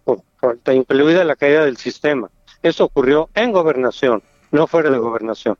incluida 0.72 1.24
la 1.24 1.36
caída 1.36 1.64
del 1.64 1.78
sistema. 1.78 2.28
Eso 2.62 2.84
ocurrió 2.84 3.30
en 3.34 3.52
gobernación, 3.52 4.22
no 4.50 4.66
fuera 4.66 4.90
de 4.90 4.98
gobernación. 4.98 5.56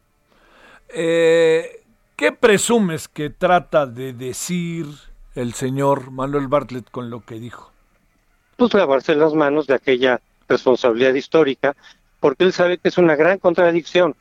Eh, 0.88 1.82
¿Qué 2.16 2.32
presumes 2.32 3.08
que 3.08 3.28
trata 3.28 3.84
de 3.84 4.14
decir 4.14 4.86
el 5.34 5.52
señor 5.52 6.10
Manuel 6.10 6.48
Bartlett 6.48 6.90
con 6.90 7.10
lo 7.10 7.22
que 7.26 7.34
dijo? 7.34 7.72
Pues 8.56 8.72
lavarse 8.72 9.14
las 9.14 9.34
manos 9.34 9.66
de 9.66 9.74
aquella 9.74 10.22
responsabilidad 10.48 11.12
histórica, 11.12 11.76
porque 12.18 12.44
él 12.44 12.54
sabe 12.54 12.78
que 12.78 12.88
es 12.88 12.96
una 12.96 13.16
gran 13.16 13.38
contradicción. 13.38 14.16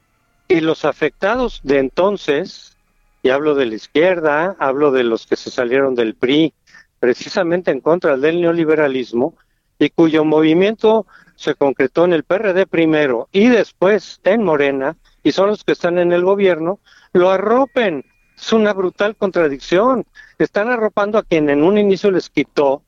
Y 0.50 0.60
los 0.60 0.84
afectados 0.84 1.62
de 1.64 1.80
entonces, 1.80 2.76
y 3.24 3.30
hablo 3.30 3.56
de 3.56 3.68
la 3.68 3.76
izquierda, 3.76 4.58
hablo 4.60 4.92
de 4.92 5.06
los 5.06 5.26
que 5.26 5.38
se 5.38 5.50
salieron 5.50 5.96
del 5.96 6.16
PRI, 6.16 6.54
precisamente 7.00 7.72
en 7.72 7.80
contra 7.80 8.18
del 8.18 8.42
neoliberalismo, 8.42 9.36
y 9.80 9.90
cuyo 9.90 10.26
movimiento 10.26 11.06
se 11.38 11.56
concretó 11.56 12.04
en 12.04 12.12
el 12.12 12.24
PRD 12.24 12.68
primero 12.68 13.30
y 13.32 13.48
después 13.48 14.20
en 14.26 14.44
Morena, 14.44 14.98
y 15.26 15.32
son 15.32 15.48
los 15.48 15.64
que 15.64 15.72
están 15.72 15.98
en 15.98 16.14
el 16.14 16.24
gobierno, 16.24 16.80
lo 17.12 17.32
arropen. 17.32 18.06
Es 18.38 18.54
una 18.54 18.74
brutal 18.74 19.16
contradicción. 19.16 20.06
Están 20.38 20.70
arropando 20.70 21.18
a 21.18 21.24
quien 21.24 21.50
en 21.50 21.64
un 21.64 21.80
inicio 21.80 22.12
les 22.12 22.30
quitó 22.30 22.84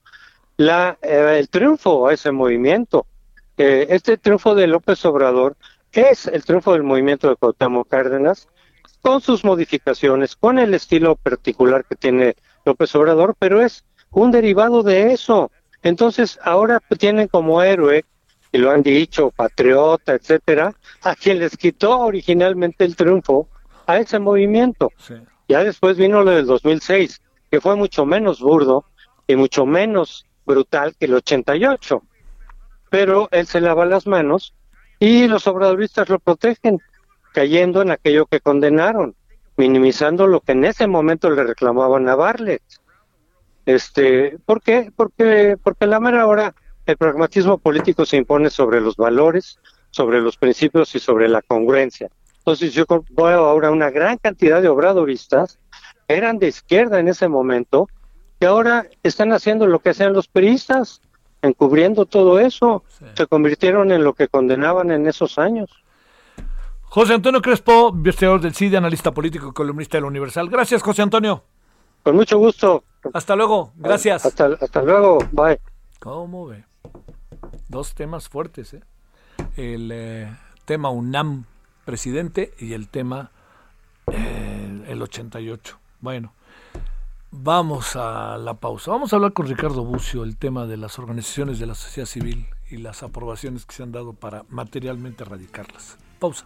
la, 0.56 1.00
eh, 1.02 1.38
el 1.40 1.50
triunfo 1.50 2.08
a 2.08 2.14
ese 2.14 2.32
movimiento. 2.32 3.08
Eh, 3.58 3.88
este 3.90 4.18
triunfo 4.18 4.54
de 4.54 4.68
López 4.68 5.04
Obrador 5.06 5.58
es 5.92 6.28
el 6.28 6.46
triunfo 6.46 6.74
del 6.74 6.84
movimiento 6.84 7.28
de 7.28 7.38
Cuauhtémoc 7.38 7.90
Cárdenas, 7.90 8.48
con 9.02 9.20
sus 9.20 9.44
modificaciones, 9.44 10.36
con 10.36 10.60
el 10.60 10.76
estilo 10.76 11.16
particular 11.16 11.86
que 11.86 11.96
tiene 11.96 12.36
López 12.66 12.94
Obrador, 12.94 13.36
pero 13.40 13.64
es 13.64 13.84
un 14.12 14.30
derivado 14.30 14.84
de 14.84 15.12
eso. 15.12 15.50
Entonces, 15.82 16.38
ahora 16.44 16.84
tienen 17.00 17.30
como 17.30 17.64
héroe, 17.64 18.06
y 18.58 18.60
lo 18.60 18.72
han 18.72 18.82
dicho, 18.82 19.30
patriota, 19.30 20.14
etcétera, 20.14 20.74
a 21.04 21.16
quien 21.16 21.38
les 21.38 21.56
quitó 21.56 22.00
originalmente 22.00 22.86
el 22.86 22.96
triunfo 22.96 23.48
a 23.86 24.00
ese 24.00 24.18
movimiento. 24.18 24.92
Ya 25.48 25.64
después 25.64 25.96
vino 25.96 26.24
lo 26.24 26.32
del 26.32 26.48
2006, 26.48 27.22
que 27.52 27.62
fue 27.62 27.76
mucho 27.76 28.04
menos 28.08 28.42
burdo 28.42 28.86
y 29.28 29.36
mucho 29.36 29.68
menos 29.68 30.26
brutal 30.44 30.96
que 30.96 31.06
el 31.06 31.14
88. 31.14 32.02
Pero 32.90 33.30
él 33.32 33.46
se 33.46 33.62
lava 33.62 33.86
las 33.86 34.08
manos 34.08 34.56
y 34.98 35.28
los 35.28 35.46
obradoristas 35.46 36.10
lo 36.10 36.18
protegen, 36.18 36.80
cayendo 37.34 37.84
en 37.84 37.92
aquello 37.92 38.26
que 38.26 38.40
condenaron, 38.40 39.14
minimizando 39.56 40.26
lo 40.26 40.42
que 40.42 40.54
en 40.54 40.66
ese 40.66 40.88
momento 40.88 41.30
le 41.30 41.44
reclamaban 41.44 42.10
a 42.10 42.16
Barlet. 42.16 42.64
Este, 43.68 44.40
¿Por 44.48 44.64
qué? 44.64 44.92
Porque, 44.96 45.58
porque 45.62 45.86
la 45.86 46.00
mera 46.00 46.26
hora 46.26 46.56
el 46.88 46.98
pragmatismo 46.98 47.58
político 47.58 48.06
se 48.06 48.18
impone 48.18 48.50
sobre 48.50 48.82
los 48.82 48.96
valores, 48.96 49.60
sobre 49.92 50.22
los 50.22 50.38
principios 50.38 50.96
y 50.96 51.00
sobre 51.00 51.28
la 51.28 51.42
congruencia. 51.42 52.10
Entonces 52.38 52.74
yo 52.74 52.86
veo 53.10 53.46
ahora 53.46 53.72
una 53.72 53.90
gran 53.90 54.18
cantidad 54.18 54.62
de 54.62 54.70
obradoristas, 54.70 55.60
eran 56.08 56.40
de 56.40 56.48
izquierda 56.48 57.00
en 57.00 57.10
ese 57.10 57.28
momento, 57.28 57.90
que 58.40 58.48
ahora 58.48 58.88
están 59.04 59.34
haciendo 59.34 59.68
lo 59.68 59.80
que 59.80 59.90
hacían 59.90 60.14
los 60.14 60.28
peristas, 60.28 61.02
encubriendo 61.42 62.06
todo 62.06 62.40
eso, 62.40 62.84
se 63.16 63.28
convirtieron 63.28 63.92
en 63.92 64.04
lo 64.04 64.14
que 64.14 64.28
condenaban 64.28 64.92
en 64.92 65.08
esos 65.08 65.38
años. 65.38 65.70
José 66.84 67.16
Antonio 67.16 67.42
Crespo, 67.42 67.90
investigador 67.94 68.40
del 68.40 68.56
CIDE, 68.56 68.78
analista 68.78 69.12
político 69.12 69.50
y 69.50 69.54
columnista 69.54 69.98
del 69.98 70.06
Universal. 70.06 70.50
Gracias, 70.50 70.82
José 70.82 71.02
Antonio. 71.02 71.44
Con 72.02 72.16
mucho 72.16 72.38
gusto. 72.38 72.84
Hasta 73.14 73.36
luego, 73.36 73.74
gracias. 73.76 74.26
Hasta, 74.26 74.58
hasta 74.62 74.82
luego, 74.82 75.20
bye. 75.32 75.60
¿Cómo 76.00 76.48
ve? 76.48 76.64
Dos 77.68 77.96
temas 77.96 78.30
fuertes, 78.30 78.74
¿eh? 78.74 78.82
El 79.56 79.92
eh, 79.92 80.34
tema 80.66 80.90
UNAM 80.90 81.46
presidente 81.86 82.54
y 82.60 82.74
el 82.74 82.90
tema 82.90 83.32
eh, 84.12 84.86
el 84.88 85.02
88. 85.02 85.80
Bueno, 86.00 86.34
vamos 87.32 87.96
a 87.96 88.38
la 88.38 88.56
pausa. 88.56 88.92
Vamos 88.92 89.12
a 89.12 89.18
hablar 89.18 89.34
con 89.34 89.48
Ricardo 89.48 89.84
Bucio 89.84 90.24
el 90.24 90.38
tema 90.38 90.66
de 90.66 90.78
las 90.78 91.00
organizaciones 91.00 91.60
de 91.60 91.66
la 91.66 91.76
sociedad 91.76 92.08
civil 92.08 92.48
y 92.70 92.78
las 92.78 93.04
aprobaciones 93.04 93.66
que 93.66 93.76
se 93.76 93.84
han 93.84 93.92
dado 93.92 94.14
para 94.14 94.46
materialmente 94.50 95.24
erradicarlas. 95.24 95.98
Pausa. 96.20 96.46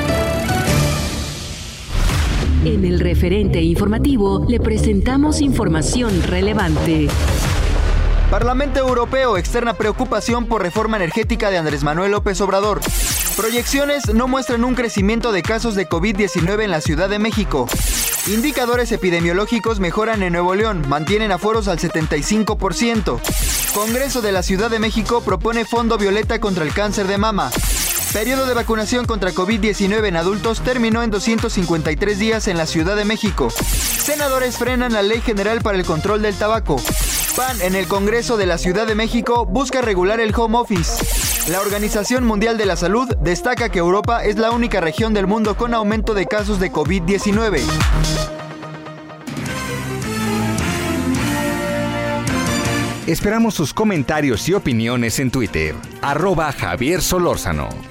En 2.63 2.85
el 2.85 2.99
referente 2.99 3.59
informativo 3.59 4.45
le 4.47 4.59
presentamos 4.59 5.41
información 5.41 6.21
relevante. 6.21 7.07
Parlamento 8.29 8.79
Europeo 8.79 9.35
externa 9.35 9.73
preocupación 9.73 10.45
por 10.45 10.61
reforma 10.61 10.97
energética 10.97 11.49
de 11.49 11.57
Andrés 11.57 11.83
Manuel 11.83 12.11
López 12.11 12.39
Obrador. 12.39 12.79
Proyecciones 13.35 14.13
no 14.13 14.27
muestran 14.27 14.63
un 14.63 14.75
crecimiento 14.75 15.31
de 15.31 15.41
casos 15.41 15.73
de 15.73 15.89
COVID-19 15.89 16.63
en 16.63 16.69
la 16.69 16.81
Ciudad 16.81 17.09
de 17.09 17.17
México. 17.17 17.67
Indicadores 18.27 18.91
epidemiológicos 18.91 19.79
mejoran 19.79 20.21
en 20.21 20.33
Nuevo 20.33 20.53
León, 20.53 20.85
mantienen 20.87 21.31
aforos 21.31 21.67
al 21.67 21.79
75%. 21.79 23.19
Congreso 23.73 24.21
de 24.21 24.31
la 24.33 24.43
Ciudad 24.43 24.69
de 24.69 24.77
México 24.77 25.21
propone 25.21 25.65
fondo 25.65 25.97
violeta 25.97 26.39
contra 26.39 26.63
el 26.63 26.73
cáncer 26.75 27.07
de 27.07 27.17
mama. 27.17 27.49
Periodo 28.13 28.45
de 28.45 28.53
vacunación 28.53 29.05
contra 29.05 29.31
COVID-19 29.31 30.05
en 30.05 30.17
adultos 30.17 30.59
terminó 30.59 31.01
en 31.01 31.11
253 31.11 32.19
días 32.19 32.47
en 32.49 32.57
la 32.57 32.65
Ciudad 32.65 32.97
de 32.97 33.05
México. 33.05 33.49
Senadores 33.49 34.57
frenan 34.57 34.91
la 34.91 35.01
Ley 35.01 35.21
General 35.21 35.61
para 35.61 35.77
el 35.77 35.85
Control 35.85 36.21
del 36.21 36.35
Tabaco. 36.35 36.75
PAN 37.37 37.61
en 37.61 37.73
el 37.73 37.87
Congreso 37.87 38.35
de 38.35 38.45
la 38.45 38.57
Ciudad 38.57 38.85
de 38.85 38.95
México 38.95 39.45
busca 39.45 39.81
regular 39.81 40.19
el 40.19 40.35
home 40.35 40.57
office. 40.57 41.05
La 41.49 41.61
Organización 41.61 42.25
Mundial 42.25 42.57
de 42.57 42.65
la 42.65 42.75
Salud 42.75 43.07
destaca 43.21 43.69
que 43.69 43.79
Europa 43.79 44.25
es 44.25 44.35
la 44.35 44.51
única 44.51 44.81
región 44.81 45.13
del 45.13 45.25
mundo 45.25 45.55
con 45.55 45.73
aumento 45.73 46.13
de 46.13 46.25
casos 46.25 46.59
de 46.59 46.69
COVID-19. 46.69 47.61
Esperamos 53.07 53.53
sus 53.53 53.73
comentarios 53.73 54.47
y 54.49 54.53
opiniones 54.53 55.19
en 55.19 55.31
Twitter. 55.31 55.75
Arroba 56.01 56.51
Javier 56.51 57.01
Solórzano. 57.01 57.90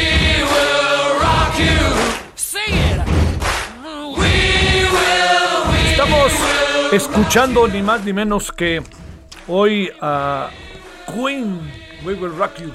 Estamos 5.91 6.31
escuchando 6.91 7.67
ni 7.67 7.81
más 7.81 8.03
ni 8.03 8.13
menos 8.13 8.51
que 8.51 8.81
hoy 9.47 9.89
a 10.01 10.49
Queen, 11.07 11.59
We 12.03 12.13
Will 12.15 12.35
Rock 12.37 12.57
You, 12.59 12.71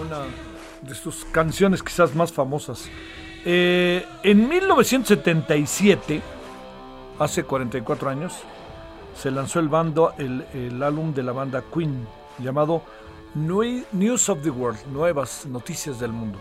una 0.00 0.24
de 0.82 0.94
sus 0.94 1.24
canciones 1.26 1.82
quizás 1.82 2.14
más 2.14 2.32
famosas. 2.32 2.88
Eh, 3.44 4.04
en 4.22 4.48
1977, 4.48 6.20
hace 7.18 7.44
44 7.44 8.10
años, 8.10 8.34
se 9.14 9.30
lanzó 9.30 9.60
el, 9.60 9.68
bando, 9.68 10.14
el, 10.18 10.82
álbum 10.82 11.12
de 11.12 11.22
la 11.22 11.32
banda 11.32 11.62
Queen 11.72 12.06
llamado 12.38 12.82
News 13.34 14.28
of 14.28 14.42
the 14.42 14.50
World, 14.50 14.86
Nuevas 14.92 15.46
Noticias 15.46 16.00
del 16.00 16.12
Mundo. 16.12 16.38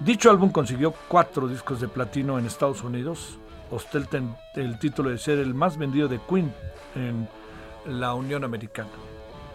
Dicho 0.00 0.30
álbum 0.30 0.50
consiguió 0.50 0.92
cuatro 1.08 1.48
discos 1.48 1.80
de 1.80 1.88
platino 1.88 2.38
en 2.38 2.46
Estados 2.46 2.82
Unidos, 2.82 3.38
ostenta 3.70 4.18
en- 4.18 4.34
el 4.54 4.78
título 4.78 5.10
de 5.10 5.18
ser 5.18 5.38
el 5.38 5.54
más 5.54 5.78
vendido 5.78 6.08
de 6.08 6.20
Queen 6.28 6.52
en 6.94 7.28
la 7.86 8.14
Unión 8.14 8.44
Americana. 8.44 8.90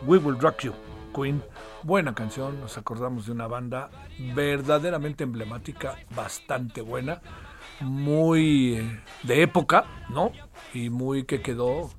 We 0.06 0.17
Will 0.17 0.39
Rock 0.39 0.62
You, 0.62 0.73
Queen. 1.13 1.43
Buena 1.84 2.13
canción, 2.15 2.60
nos 2.60 2.78
acordamos 2.78 3.25
de 3.25 3.32
una 3.34 3.47
banda 3.47 3.89
verdaderamente 4.34 5.23
emblemática, 5.23 5.95
bastante 6.15 6.82
buena, 6.82 7.21
muy 7.82 8.75
eh, 8.78 8.99
de 9.23 9.41
época, 9.43 9.86
¿no? 10.10 10.32
Y 10.73 10.89
muy 10.89 11.23
que 11.23 11.41
quedó 11.41 11.89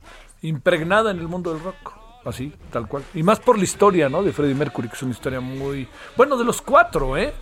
impregnada 0.43 1.11
en 1.11 1.19
el 1.19 1.29
mundo 1.29 1.53
del 1.53 1.63
rock. 1.63 1.93
Así, 2.25 2.53
tal 2.71 2.87
cual. 2.87 3.03
Y 3.15 3.23
más 3.23 3.41
por 3.41 3.57
la 3.57 3.65
historia, 3.65 4.11
¿no? 4.11 4.23
De 4.23 4.33
Freddie 4.33 4.55
Mercury, 4.55 4.89
que 4.89 4.95
es 4.95 5.03
una 5.03 5.13
historia 5.13 5.41
muy... 5.41 5.89
Bueno, 6.19 6.37
de 6.37 6.45
los 6.45 6.61
cuatro, 6.61 7.17
¿eh? 7.17 7.33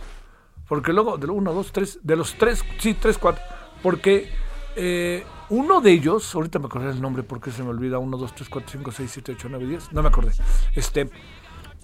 Porque 0.69 0.93
luego, 0.93 1.17
de 1.17 1.27
los 1.27 1.35
uno, 1.35 1.51
dos, 1.51 1.73
tres, 1.73 1.99
de 2.03 2.15
los 2.15 2.35
tres, 2.35 2.63
sí, 2.77 2.93
tres, 2.93 3.17
cuatro. 3.17 3.43
Porque 3.83 4.31
eh, 4.75 5.25
uno 5.49 5.81
de 5.81 5.91
ellos, 5.91 6.33
ahorita 6.35 6.59
me 6.59 6.67
acordé 6.67 6.91
el 6.91 7.01
nombre 7.01 7.23
porque 7.23 7.51
se 7.51 7.63
me 7.63 7.69
olvida, 7.69 7.97
uno, 7.97 8.17
dos, 8.17 8.33
tres, 8.35 8.47
cuatro, 8.47 8.69
cinco, 8.71 8.91
seis, 8.91 9.11
siete, 9.11 9.31
ocho, 9.31 9.47
nueve, 9.49 9.65
diez, 9.65 9.91
no 9.91 10.03
me 10.03 10.09
acordé. 10.09 10.31
Este, 10.75 11.09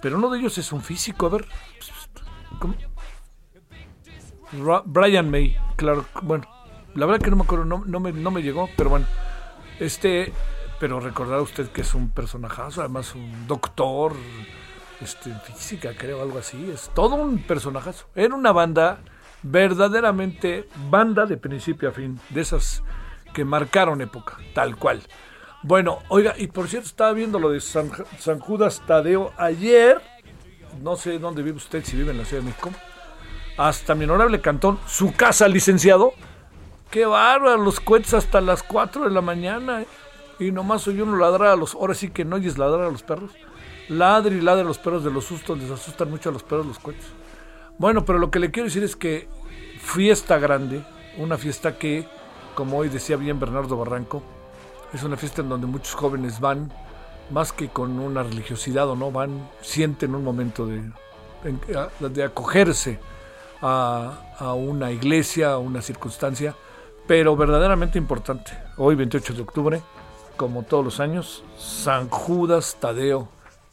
pero 0.00 0.18
uno 0.18 0.30
de 0.30 0.38
ellos 0.38 0.56
es 0.56 0.72
un 0.72 0.80
físico, 0.80 1.26
a 1.26 1.30
ver. 1.30 1.46
¿cómo? 2.60 2.74
Brian 4.84 5.28
May, 5.28 5.56
claro, 5.74 6.06
bueno, 6.22 6.46
la 6.94 7.06
verdad 7.06 7.22
que 7.22 7.30
no 7.30 7.36
me 7.36 7.42
acuerdo, 7.42 7.64
no, 7.64 8.00
me, 8.00 8.12
no 8.12 8.30
me 8.30 8.42
llegó, 8.42 8.68
pero 8.76 8.90
bueno. 8.90 9.06
Este, 9.80 10.32
pero 10.78 11.00
recordará 11.00 11.42
usted 11.42 11.68
que 11.70 11.80
es 11.80 11.94
un 11.94 12.10
personajazo, 12.10 12.80
además 12.80 13.14
un 13.14 13.46
doctor, 13.46 14.14
este, 15.00 15.32
física, 15.40 15.92
creo, 15.96 16.22
algo 16.22 16.38
así. 16.38 16.70
Es 16.70 16.90
todo 16.94 17.16
un 17.16 17.38
personajazo. 17.38 18.06
Era 18.14 18.34
una 18.34 18.52
banda, 18.52 19.00
verdaderamente 19.42 20.68
banda 20.90 21.26
de 21.26 21.36
principio 21.36 21.88
a 21.88 21.92
fin, 21.92 22.18
de 22.30 22.40
esas 22.40 22.82
que 23.34 23.44
marcaron 23.44 24.00
época, 24.00 24.38
tal 24.54 24.76
cual. 24.76 25.02
Bueno, 25.62 25.98
oiga, 26.08 26.34
y 26.36 26.46
por 26.46 26.68
cierto, 26.68 26.86
estaba 26.86 27.12
viendo 27.12 27.38
lo 27.38 27.50
de 27.50 27.60
San, 27.60 27.90
Judas 28.40 28.82
Tadeo 28.86 29.32
ayer. 29.36 30.00
no 30.82 30.96
sé 30.96 31.18
dónde 31.18 31.42
vive 31.42 31.56
usted, 31.56 31.84
si 31.84 31.96
vive 31.96 32.12
en 32.12 32.18
la 32.18 32.24
Ciudad 32.24 32.42
de 32.42 32.48
México, 32.48 32.70
hasta 33.56 33.94
mi 33.94 34.04
honorable 34.04 34.40
cantón, 34.40 34.78
su 34.86 35.12
casa, 35.14 35.48
licenciado. 35.48 36.12
Qué 36.90 37.04
bárbaro, 37.04 37.56
los 37.56 37.80
cohetes 37.80 38.14
hasta 38.14 38.40
las 38.40 38.62
4 38.62 39.04
de 39.04 39.10
la 39.10 39.20
mañana. 39.20 39.82
¿eh? 39.82 39.86
Y 40.38 40.52
nomás 40.52 40.86
oye 40.86 41.02
uno 41.02 41.16
ladrar 41.16 41.48
a 41.48 41.56
los. 41.56 41.74
Ahora 41.74 41.94
sí 41.94 42.10
que 42.10 42.24
no 42.24 42.36
oyes 42.36 42.58
ladrar 42.58 42.86
a 42.86 42.90
los 42.90 43.02
perros. 43.02 43.32
Ladre 43.88 44.36
y 44.36 44.40
ladre 44.40 44.64
los 44.64 44.78
perros 44.78 45.04
de 45.04 45.10
los 45.10 45.24
sustos, 45.24 45.58
les 45.58 45.70
asustan 45.70 46.10
mucho 46.10 46.30
a 46.30 46.32
los 46.32 46.42
perros 46.42 46.66
los 46.66 46.78
cohetes. 46.78 47.06
Bueno, 47.78 48.04
pero 48.04 48.18
lo 48.18 48.30
que 48.30 48.38
le 48.38 48.50
quiero 48.50 48.66
decir 48.66 48.82
es 48.82 48.96
que 48.96 49.28
fiesta 49.80 50.38
grande, 50.38 50.84
una 51.18 51.38
fiesta 51.38 51.78
que, 51.78 52.06
como 52.54 52.78
hoy 52.78 52.88
decía 52.88 53.16
bien 53.16 53.38
Bernardo 53.38 53.76
Barranco, 53.76 54.22
es 54.92 55.02
una 55.02 55.16
fiesta 55.16 55.42
en 55.42 55.48
donde 55.48 55.66
muchos 55.66 55.94
jóvenes 55.94 56.40
van, 56.40 56.72
más 57.30 57.52
que 57.52 57.68
con 57.68 57.98
una 57.98 58.22
religiosidad 58.22 58.88
o 58.88 58.96
no, 58.96 59.12
van, 59.12 59.48
sienten 59.60 60.14
un 60.14 60.24
momento 60.24 60.66
de, 60.66 60.82
de 62.00 62.24
acogerse 62.24 62.98
a, 63.62 64.34
a 64.38 64.54
una 64.54 64.90
iglesia, 64.90 65.52
a 65.52 65.58
una 65.58 65.82
circunstancia, 65.82 66.56
pero 67.06 67.36
verdaderamente 67.36 67.98
importante. 67.98 68.52
Hoy, 68.78 68.96
28 68.96 69.34
de 69.34 69.42
octubre, 69.42 69.82
como 70.36 70.64
todos 70.64 70.84
los 70.84 71.00
años, 71.00 71.44
San 71.56 72.08
Judas 72.08 72.76
Tadeo 72.80 73.35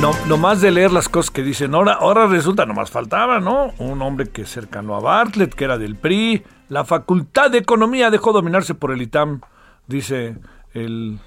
No, 0.00 0.12
no, 0.12 0.26
nomás 0.26 0.62
de 0.62 0.70
leer 0.70 0.92
las 0.92 1.10
cosas 1.10 1.30
que 1.30 1.42
dicen, 1.42 1.74
ahora, 1.74 1.92
ahora 1.92 2.26
resulta, 2.26 2.64
nomás 2.64 2.90
faltaba, 2.90 3.38
¿no? 3.38 3.74
Un 3.76 4.00
hombre 4.00 4.30
que 4.30 4.46
cercano 4.46 4.96
a 4.96 5.00
Bartlett, 5.00 5.52
que 5.52 5.64
era 5.64 5.76
del 5.76 5.96
PRI, 5.96 6.42
la 6.70 6.86
Facultad 6.86 7.50
de 7.50 7.58
Economía 7.58 8.10
dejó 8.10 8.32
dominarse 8.32 8.74
por 8.74 8.92
el 8.92 9.02
ITAM, 9.02 9.42
dice 9.86 10.38
el 10.72 11.18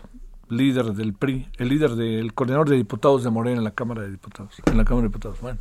líder 0.50 0.94
del 0.94 1.14
PRI, 1.14 1.50
el 1.58 1.70
líder 1.70 1.92
del 1.92 2.34
coordinador 2.34 2.68
de 2.68 2.78
diputados 2.78 3.24
de 3.24 3.30
Morena 3.30 3.60
en 3.60 3.64
la 3.64 3.76
Cámara 3.76 4.02
de 4.02 4.10
Diputados, 4.10 4.56
en 4.66 4.78
la 4.78 4.86
Cámara 4.86 5.04
de 5.04 5.10
Diputados. 5.10 5.40
Bueno, 5.40 5.60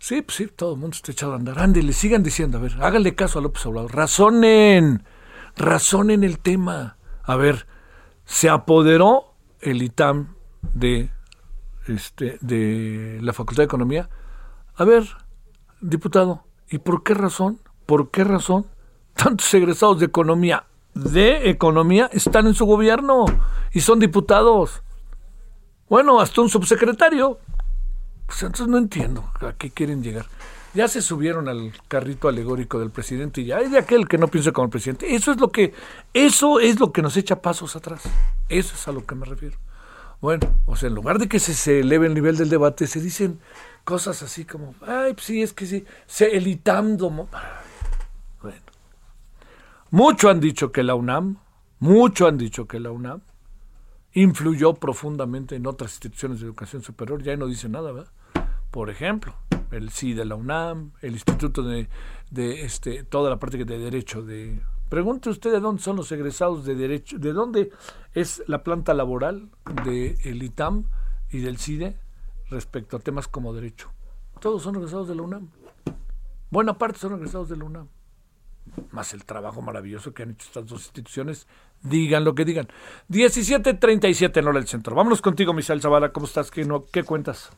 sí, 0.00 0.20
pues 0.22 0.36
sí, 0.36 0.48
todo 0.48 0.74
el 0.74 0.80
mundo 0.80 0.96
está 0.96 1.12
echado 1.12 1.34
a 1.34 1.36
andar. 1.36 1.60
Ande, 1.60 1.84
le 1.84 1.92
sigan 1.92 2.24
diciendo, 2.24 2.58
a 2.58 2.62
ver, 2.62 2.72
háganle 2.80 3.14
caso 3.14 3.38
a 3.38 3.42
López 3.42 3.64
Obrador, 3.66 3.94
razonen, 3.94 5.04
razonen 5.56 6.24
el 6.24 6.40
tema. 6.40 6.96
A 7.22 7.36
ver, 7.36 7.68
se 8.24 8.48
apoderó 8.48 9.34
el 9.60 9.82
ITAM 9.82 10.34
de 10.74 11.10
este, 11.86 12.38
de 12.40 13.18
la 13.22 13.32
Facultad 13.32 13.62
de 13.62 13.66
Economía. 13.66 14.08
A 14.76 14.84
ver, 14.84 15.08
diputado, 15.80 16.44
¿y 16.68 16.78
por 16.78 17.02
qué 17.02 17.14
razón? 17.14 17.60
¿Por 17.86 18.10
qué 18.10 18.24
razón 18.24 18.66
tantos 19.14 19.52
egresados 19.54 19.98
de 20.00 20.06
economía, 20.06 20.64
de 20.94 21.50
economía, 21.50 22.08
están 22.12 22.46
en 22.46 22.54
su 22.54 22.64
gobierno 22.66 23.24
y 23.72 23.80
son 23.80 23.98
diputados? 23.98 24.82
Bueno, 25.88 26.20
hasta 26.20 26.40
un 26.40 26.48
subsecretario. 26.48 27.38
Pues 28.26 28.42
entonces 28.42 28.68
no 28.68 28.78
entiendo 28.78 29.28
a 29.40 29.52
qué 29.54 29.70
quieren 29.70 30.04
llegar. 30.04 30.26
Ya 30.72 30.86
se 30.86 31.02
subieron 31.02 31.48
al 31.48 31.72
carrito 31.88 32.28
alegórico 32.28 32.78
del 32.78 32.90
presidente 32.90 33.40
y 33.40 33.46
ya 33.46 33.56
hay 33.56 33.68
de 33.68 33.78
aquel 33.78 34.06
que 34.06 34.18
no 34.18 34.28
piensa 34.28 34.52
como 34.52 34.66
el 34.66 34.70
presidente. 34.70 35.16
Eso 35.16 35.32
es 35.32 35.40
lo 35.40 35.50
que, 35.50 35.74
eso 36.14 36.60
es 36.60 36.78
lo 36.78 36.92
que 36.92 37.02
nos 37.02 37.16
echa 37.16 37.42
pasos 37.42 37.74
atrás. 37.74 38.02
Eso 38.48 38.74
es 38.76 38.86
a 38.86 38.92
lo 38.92 39.04
que 39.04 39.16
me 39.16 39.26
refiero. 39.26 39.58
Bueno, 40.20 40.54
o 40.66 40.76
sea, 40.76 40.88
en 40.88 40.94
lugar 40.94 41.18
de 41.18 41.28
que 41.28 41.38
se, 41.38 41.54
se 41.54 41.80
eleve 41.80 42.06
el 42.06 42.14
nivel 42.14 42.36
del 42.36 42.50
debate, 42.50 42.86
se 42.86 43.00
dicen 43.00 43.40
cosas 43.84 44.22
así 44.22 44.44
como, 44.44 44.74
ay, 44.86 45.14
pues 45.14 45.24
sí, 45.24 45.42
es 45.42 45.52
que 45.52 45.66
sí, 45.66 45.84
se 46.06 46.36
elitando. 46.36 47.08
Bueno, 47.10 48.62
mucho 49.90 50.28
han 50.28 50.40
dicho 50.40 50.72
que 50.72 50.82
la 50.82 50.94
UNAM, 50.94 51.38
mucho 51.78 52.26
han 52.26 52.36
dicho 52.36 52.68
que 52.68 52.80
la 52.80 52.90
UNAM 52.90 53.22
influyó 54.12 54.74
profundamente 54.74 55.56
en 55.56 55.66
otras 55.66 55.92
instituciones 55.92 56.40
de 56.40 56.46
educación 56.46 56.82
superior, 56.82 57.22
ya 57.22 57.36
no 57.36 57.46
dice 57.46 57.68
nada, 57.68 57.90
¿verdad? 57.92 58.12
Por 58.70 58.90
ejemplo, 58.90 59.34
el 59.70 59.90
sí 59.90 60.12
de 60.12 60.24
la 60.24 60.34
UNAM, 60.34 60.92
el 61.00 61.12
Instituto 61.12 61.62
de, 61.62 61.88
de 62.30 62.62
este, 62.62 63.04
toda 63.04 63.30
la 63.30 63.38
parte 63.38 63.64
de 63.64 63.78
Derecho 63.78 64.22
de 64.22 64.60
Pregunte 64.90 65.30
usted 65.30 65.52
de 65.52 65.60
dónde 65.60 65.80
son 65.80 65.94
los 65.94 66.10
egresados 66.10 66.64
de 66.64 66.74
derecho, 66.74 67.16
de 67.16 67.32
dónde 67.32 67.70
es 68.12 68.42
la 68.48 68.64
planta 68.64 68.92
laboral 68.92 69.48
del 69.84 70.42
ITAM 70.42 70.84
y 71.30 71.38
del 71.38 71.58
CIDE 71.58 71.96
respecto 72.50 72.96
a 72.96 73.00
temas 73.00 73.28
como 73.28 73.54
derecho. 73.54 73.88
Todos 74.40 74.64
son 74.64 74.74
egresados 74.74 75.06
de 75.06 75.14
la 75.14 75.22
UNAM. 75.22 75.48
Buena 76.50 76.76
parte 76.76 76.98
son 76.98 77.14
egresados 77.14 77.48
de 77.48 77.56
la 77.56 77.64
UNAM. 77.64 77.86
Más 78.90 79.14
el 79.14 79.24
trabajo 79.24 79.62
maravilloso 79.62 80.12
que 80.12 80.24
han 80.24 80.32
hecho 80.32 80.46
estas 80.48 80.66
dos 80.66 80.82
instituciones, 80.82 81.46
digan 81.82 82.24
lo 82.24 82.34
que 82.34 82.44
digan. 82.44 82.66
17.37 83.10 84.38
en 84.38 84.48
hora 84.48 84.58
del 84.58 84.66
centro. 84.66 84.96
Vámonos 84.96 85.22
contigo, 85.22 85.54
Misael 85.54 85.80
Zavala. 85.80 86.12
¿Cómo 86.12 86.26
estás? 86.26 86.50
¿Qué, 86.50 86.64
no, 86.64 86.86
¿Qué 86.86 87.04
cuentas? 87.04 87.52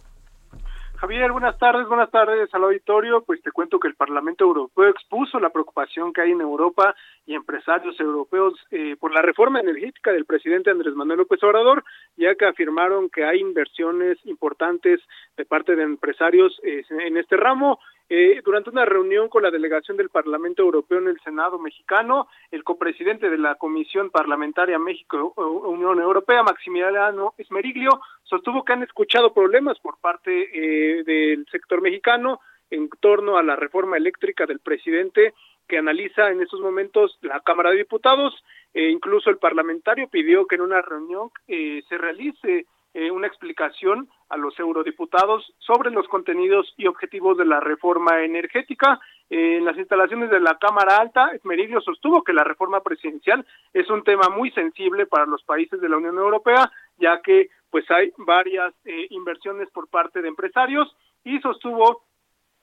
Javier, 1.03 1.33
buenas 1.33 1.59
tardes, 1.59 1.89
buenas 1.89 2.13
tardes 2.13 2.49
al 2.55 2.63
auditorio. 2.63 3.25
Pues 3.25 3.43
te 3.43 3.51
cuento 3.51 3.81
que 3.81 3.89
el 3.89 3.97
Parlamento 3.97 4.45
Europeo 4.45 4.89
expuso 4.89 5.41
la 5.41 5.51
preocupación 5.51 6.13
que 6.13 6.21
hay 6.21 6.31
en 6.31 6.41
Europa 6.41 6.95
y 7.27 7.35
empresarios 7.35 7.99
europeos 7.99 8.55
eh, 8.71 8.95
por 9.01 9.13
la 9.13 9.21
reforma 9.21 9.59
energética 9.59 10.13
del 10.13 10.27
presidente 10.27 10.71
Andrés 10.71 10.95
Manuel 10.95 11.19
López 11.19 11.43
Obrador, 11.43 11.83
ya 12.17 12.37
que 12.37 12.47
afirmaron 12.47 13.11
que 13.11 13.25
hay 13.25 13.41
inversiones 13.41 14.17
importantes 14.27 15.01
de 15.37 15.45
parte 15.45 15.75
de 15.75 15.83
empresarios 15.83 16.61
eh, 16.63 16.85
en 16.89 17.17
este 17.17 17.37
ramo. 17.37 17.81
Eh, 18.15 18.43
durante 18.45 18.69
una 18.69 18.85
reunión 18.85 19.31
con 19.31 19.43
la 19.43 19.51
delegación 19.51 19.97
del 19.97 20.11
Parlamento 20.11 20.61
Europeo 20.61 20.99
en 20.99 21.09
el 21.09 21.19
Senado 21.21 21.59
mexicano, 21.59 22.29
el 22.51 22.63
copresidente 22.63 23.31
de 23.31 23.39
la 23.39 23.55
Comisión 23.55 24.11
Parlamentaria 24.11 24.79
México-Unión 24.79 25.99
Europea, 25.99 26.43
Maximiliano 26.43 27.33
Esmeriglio, 27.39 28.03
sostuvo 28.25 28.67
que 28.67 28.75
han 28.75 28.83
escuchado 28.83 29.33
problemas 29.33 29.79
por 29.79 29.97
parte 29.99 30.31
eh, 30.53 31.05
del 31.05 31.47
sector 31.51 31.81
mexicano 31.81 32.41
en 32.69 32.91
torno 33.01 33.39
a 33.39 33.43
la 33.43 33.57
reforma 33.57 33.97
eléctrica 33.97 34.45
del 34.45 34.59
presidente 34.59 35.33
que 35.67 35.79
analiza 35.79 36.29
en 36.29 36.43
estos 36.43 36.61
momentos 36.61 37.19
la 37.23 37.41
Cámara 37.41 37.71
de 37.71 37.79
Diputados. 37.79 38.45
e 38.75 38.91
incluso 38.91 39.31
el 39.31 39.39
parlamentario 39.39 40.07
pidió 40.09 40.47
que 40.47 40.57
en 40.57 40.61
una 40.61 40.83
reunión 40.83 41.31
eh, 41.49 41.83
se 41.89 41.97
realice 41.97 42.67
eh, 42.93 43.11
una 43.11 43.27
explicación 43.27 44.11
a 44.33 44.39
los 44.39 44.59
eurodiputados 44.59 45.53
sobre 45.59 45.91
los 45.91 46.09
contenidos 46.09 46.73
y 46.79 46.87
objetivos 46.87 47.37
de 47.37 47.45
la 47.45 47.61
reforma 47.61 48.25
energética. 48.25 48.99
Eh, 49.29 49.59
en 49.59 49.65
las 49.67 49.77
instalaciones 49.77 50.31
de 50.31 50.41
la 50.41 50.57
Cámara 50.59 50.97
Alta, 50.97 51.33
Esmeriglio 51.35 51.83
sostuvo 51.83 52.25
que 52.25 52.33
la 52.33 52.43
reforma 52.43 52.81
presidencial 52.81 53.45
es 53.75 53.91
un 53.91 54.03
tema 54.05 54.31
muy 54.31 54.51
sensible 54.53 55.05
para 55.05 55.27
los 55.27 55.43
países 55.43 55.83
de 55.83 55.89
la 55.89 55.99
Unión 55.99 56.17
Europea, 56.17 56.73
ya 56.97 57.21
que 57.21 57.51
pues 57.69 57.85
hay 57.91 58.11
varias 58.17 58.73
eh, 58.87 59.07
inversiones 59.11 59.69
por 59.71 59.89
parte 59.89 60.23
de 60.23 60.29
empresarios 60.29 60.97
y 61.25 61.39
sostuvo 61.41 62.05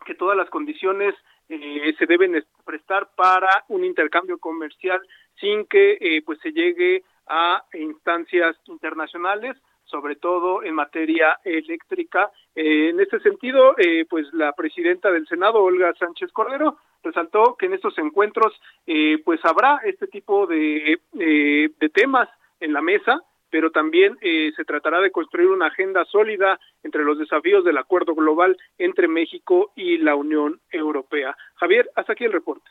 que 0.03 0.15
todas 0.15 0.35
las 0.35 0.49
condiciones 0.49 1.13
se 1.47 2.05
deben 2.05 2.45
prestar 2.63 3.09
para 3.15 3.65
un 3.69 3.83
intercambio 3.83 4.37
comercial 4.37 5.01
sin 5.39 5.65
que 5.65 6.21
pues 6.23 6.37
se 6.41 6.51
llegue 6.51 7.03
a 7.25 7.63
instancias 7.73 8.55
internacionales 8.67 9.57
sobre 9.89 10.15
todo 10.15 10.63
en 10.63 10.75
materia 10.75 11.39
eléctrica. 11.43 12.31
Eh, 12.55 12.89
en 12.89 12.99
este 12.99 13.19
sentido, 13.19 13.75
eh, 13.77 14.05
pues 14.09 14.27
la 14.33 14.53
presidenta 14.53 15.11
del 15.11 15.27
Senado, 15.27 15.63
Olga 15.63 15.93
Sánchez 15.97 16.31
Cordero, 16.31 16.77
resaltó 17.03 17.55
que 17.57 17.65
en 17.65 17.73
estos 17.73 17.97
encuentros, 17.97 18.53
eh, 18.85 19.21
pues 19.23 19.39
habrá 19.43 19.79
este 19.85 20.07
tipo 20.07 20.47
de, 20.47 20.99
de 21.13 21.89
temas 21.93 22.29
en 22.59 22.73
la 22.73 22.81
mesa, 22.81 23.21
pero 23.49 23.71
también 23.71 24.15
se 24.21 24.63
tratará 24.63 24.99
de 25.01 25.09
construir 25.09 25.47
una 25.47 25.67
agenda 25.67 26.05
sólida 26.05 26.59
entre 26.83 27.03
los 27.03 27.17
desafíos 27.17 27.63
del 27.63 27.79
acuerdo 27.79 28.13
global 28.13 28.55
entre 28.77 29.07
México 29.07 29.71
y 29.75 29.97
la 29.97 30.15
Unión 30.15 30.59
Europea. 30.71 31.35
Javier, 31.55 31.89
hasta 31.95 32.13
aquí 32.13 32.25
el 32.25 32.33
reporte. 32.33 32.69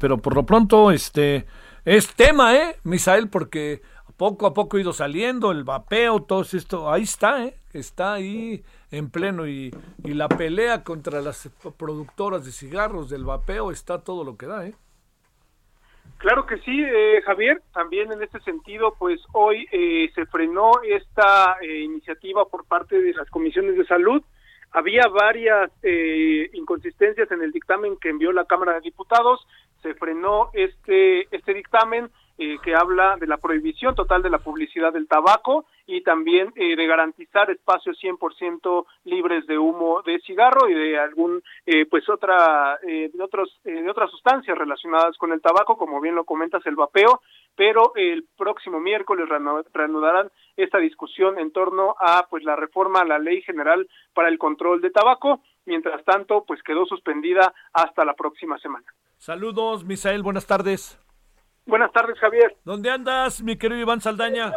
Pero 0.00 0.18
por 0.18 0.34
lo 0.34 0.44
pronto, 0.44 0.90
este 0.90 1.46
es 1.84 2.14
tema, 2.14 2.56
¿eh, 2.56 2.76
Misael? 2.84 3.28
Porque 3.28 3.82
poco 4.16 4.46
a 4.46 4.54
poco 4.54 4.76
ha 4.76 4.80
ido 4.80 4.92
saliendo, 4.92 5.50
el 5.50 5.64
vapeo, 5.64 6.22
todo 6.22 6.42
esto, 6.42 6.90
ahí 6.90 7.02
está, 7.02 7.44
¿eh? 7.44 7.54
está 7.72 8.14
ahí 8.14 8.62
en 8.90 9.10
pleno 9.10 9.46
y, 9.46 9.72
la 10.04 10.28
pelea 10.28 10.84
contra 10.84 11.20
las 11.20 11.50
productoras 11.76 12.44
de 12.44 12.52
cigarros 12.52 13.10
del 13.10 13.24
vapeo 13.24 13.70
está 13.70 14.02
todo 14.02 14.24
lo 14.24 14.36
que 14.36 14.46
da. 14.46 14.66
¿eh? 14.66 14.74
Claro 16.24 16.46
que 16.46 16.56
sí, 16.58 16.82
eh, 16.82 17.20
Javier. 17.22 17.60
También 17.74 18.10
en 18.10 18.22
este 18.22 18.40
sentido, 18.40 18.94
pues 18.98 19.20
hoy 19.32 19.66
eh, 19.70 20.10
se 20.14 20.24
frenó 20.24 20.72
esta 20.82 21.56
eh, 21.60 21.80
iniciativa 21.80 22.46
por 22.46 22.64
parte 22.64 22.98
de 23.00 23.12
las 23.12 23.28
comisiones 23.28 23.76
de 23.76 23.84
salud. 23.84 24.22
Había 24.70 25.06
varias 25.06 25.70
inconsistencias 26.52 27.30
en 27.30 27.42
el 27.42 27.52
dictamen 27.52 27.96
que 27.96 28.08
envió 28.08 28.32
la 28.32 28.46
Cámara 28.46 28.72
de 28.72 28.80
Diputados. 28.80 29.46
Se 29.82 29.94
frenó 29.94 30.48
este 30.52 31.28
este 31.30 31.54
dictamen 31.54 32.10
eh, 32.36 32.58
que 32.62 32.74
habla 32.74 33.16
de 33.16 33.26
la 33.26 33.36
prohibición 33.36 33.94
total 33.94 34.22
de 34.22 34.30
la 34.30 34.38
publicidad 34.38 34.92
del 34.92 35.06
tabaco 35.06 35.66
y 35.86 36.02
también 36.02 36.52
eh, 36.56 36.74
de 36.74 36.86
garantizar 36.86 37.50
espacios 37.50 37.96
100% 38.02 38.86
libres 39.04 39.46
de 39.46 39.56
humo 39.56 40.02
de 40.02 40.18
cigarro 40.20 40.68
y 40.68 40.74
de 40.74 40.98
algún 40.98 41.42
eh, 41.64 41.86
pues 41.86 42.08
otra 42.08 42.78
de 42.82 43.10
otros 43.22 43.60
de 43.62 43.88
otras 43.88 44.10
sustancias 44.10 44.58
relacionadas 44.58 45.16
con 45.16 45.32
el 45.32 45.40
tabaco 45.40 45.76
como 45.76 46.00
bien 46.00 46.14
lo 46.14 46.24
comentas 46.24 46.64
el 46.66 46.74
vapeo 46.74 47.20
pero 47.54 47.92
el 47.94 48.26
próximo 48.36 48.80
miércoles 48.80 49.28
reanudarán 49.72 50.30
esta 50.56 50.78
discusión 50.78 51.38
en 51.38 51.52
torno 51.52 51.94
a 52.00 52.26
pues 52.28 52.44
la 52.44 52.56
reforma 52.56 53.00
a 53.00 53.04
la 53.04 53.18
ley 53.18 53.42
general 53.42 53.88
para 54.12 54.28
el 54.28 54.38
control 54.38 54.80
de 54.80 54.90
tabaco. 54.90 55.40
Mientras 55.66 56.04
tanto 56.04 56.44
pues 56.44 56.62
quedó 56.62 56.84
suspendida 56.84 57.54
hasta 57.72 58.04
la 58.04 58.14
próxima 58.14 58.58
semana. 58.58 58.86
Saludos 59.18 59.84
Misael 59.84 60.22
buenas 60.22 60.46
tardes 60.46 60.98
Buenas 61.66 61.92
tardes, 61.92 62.18
Javier. 62.18 62.54
¿Dónde 62.64 62.90
andas, 62.90 63.42
mi 63.42 63.56
querido 63.56 63.80
Iván 63.80 64.00
Saldaña? 64.00 64.52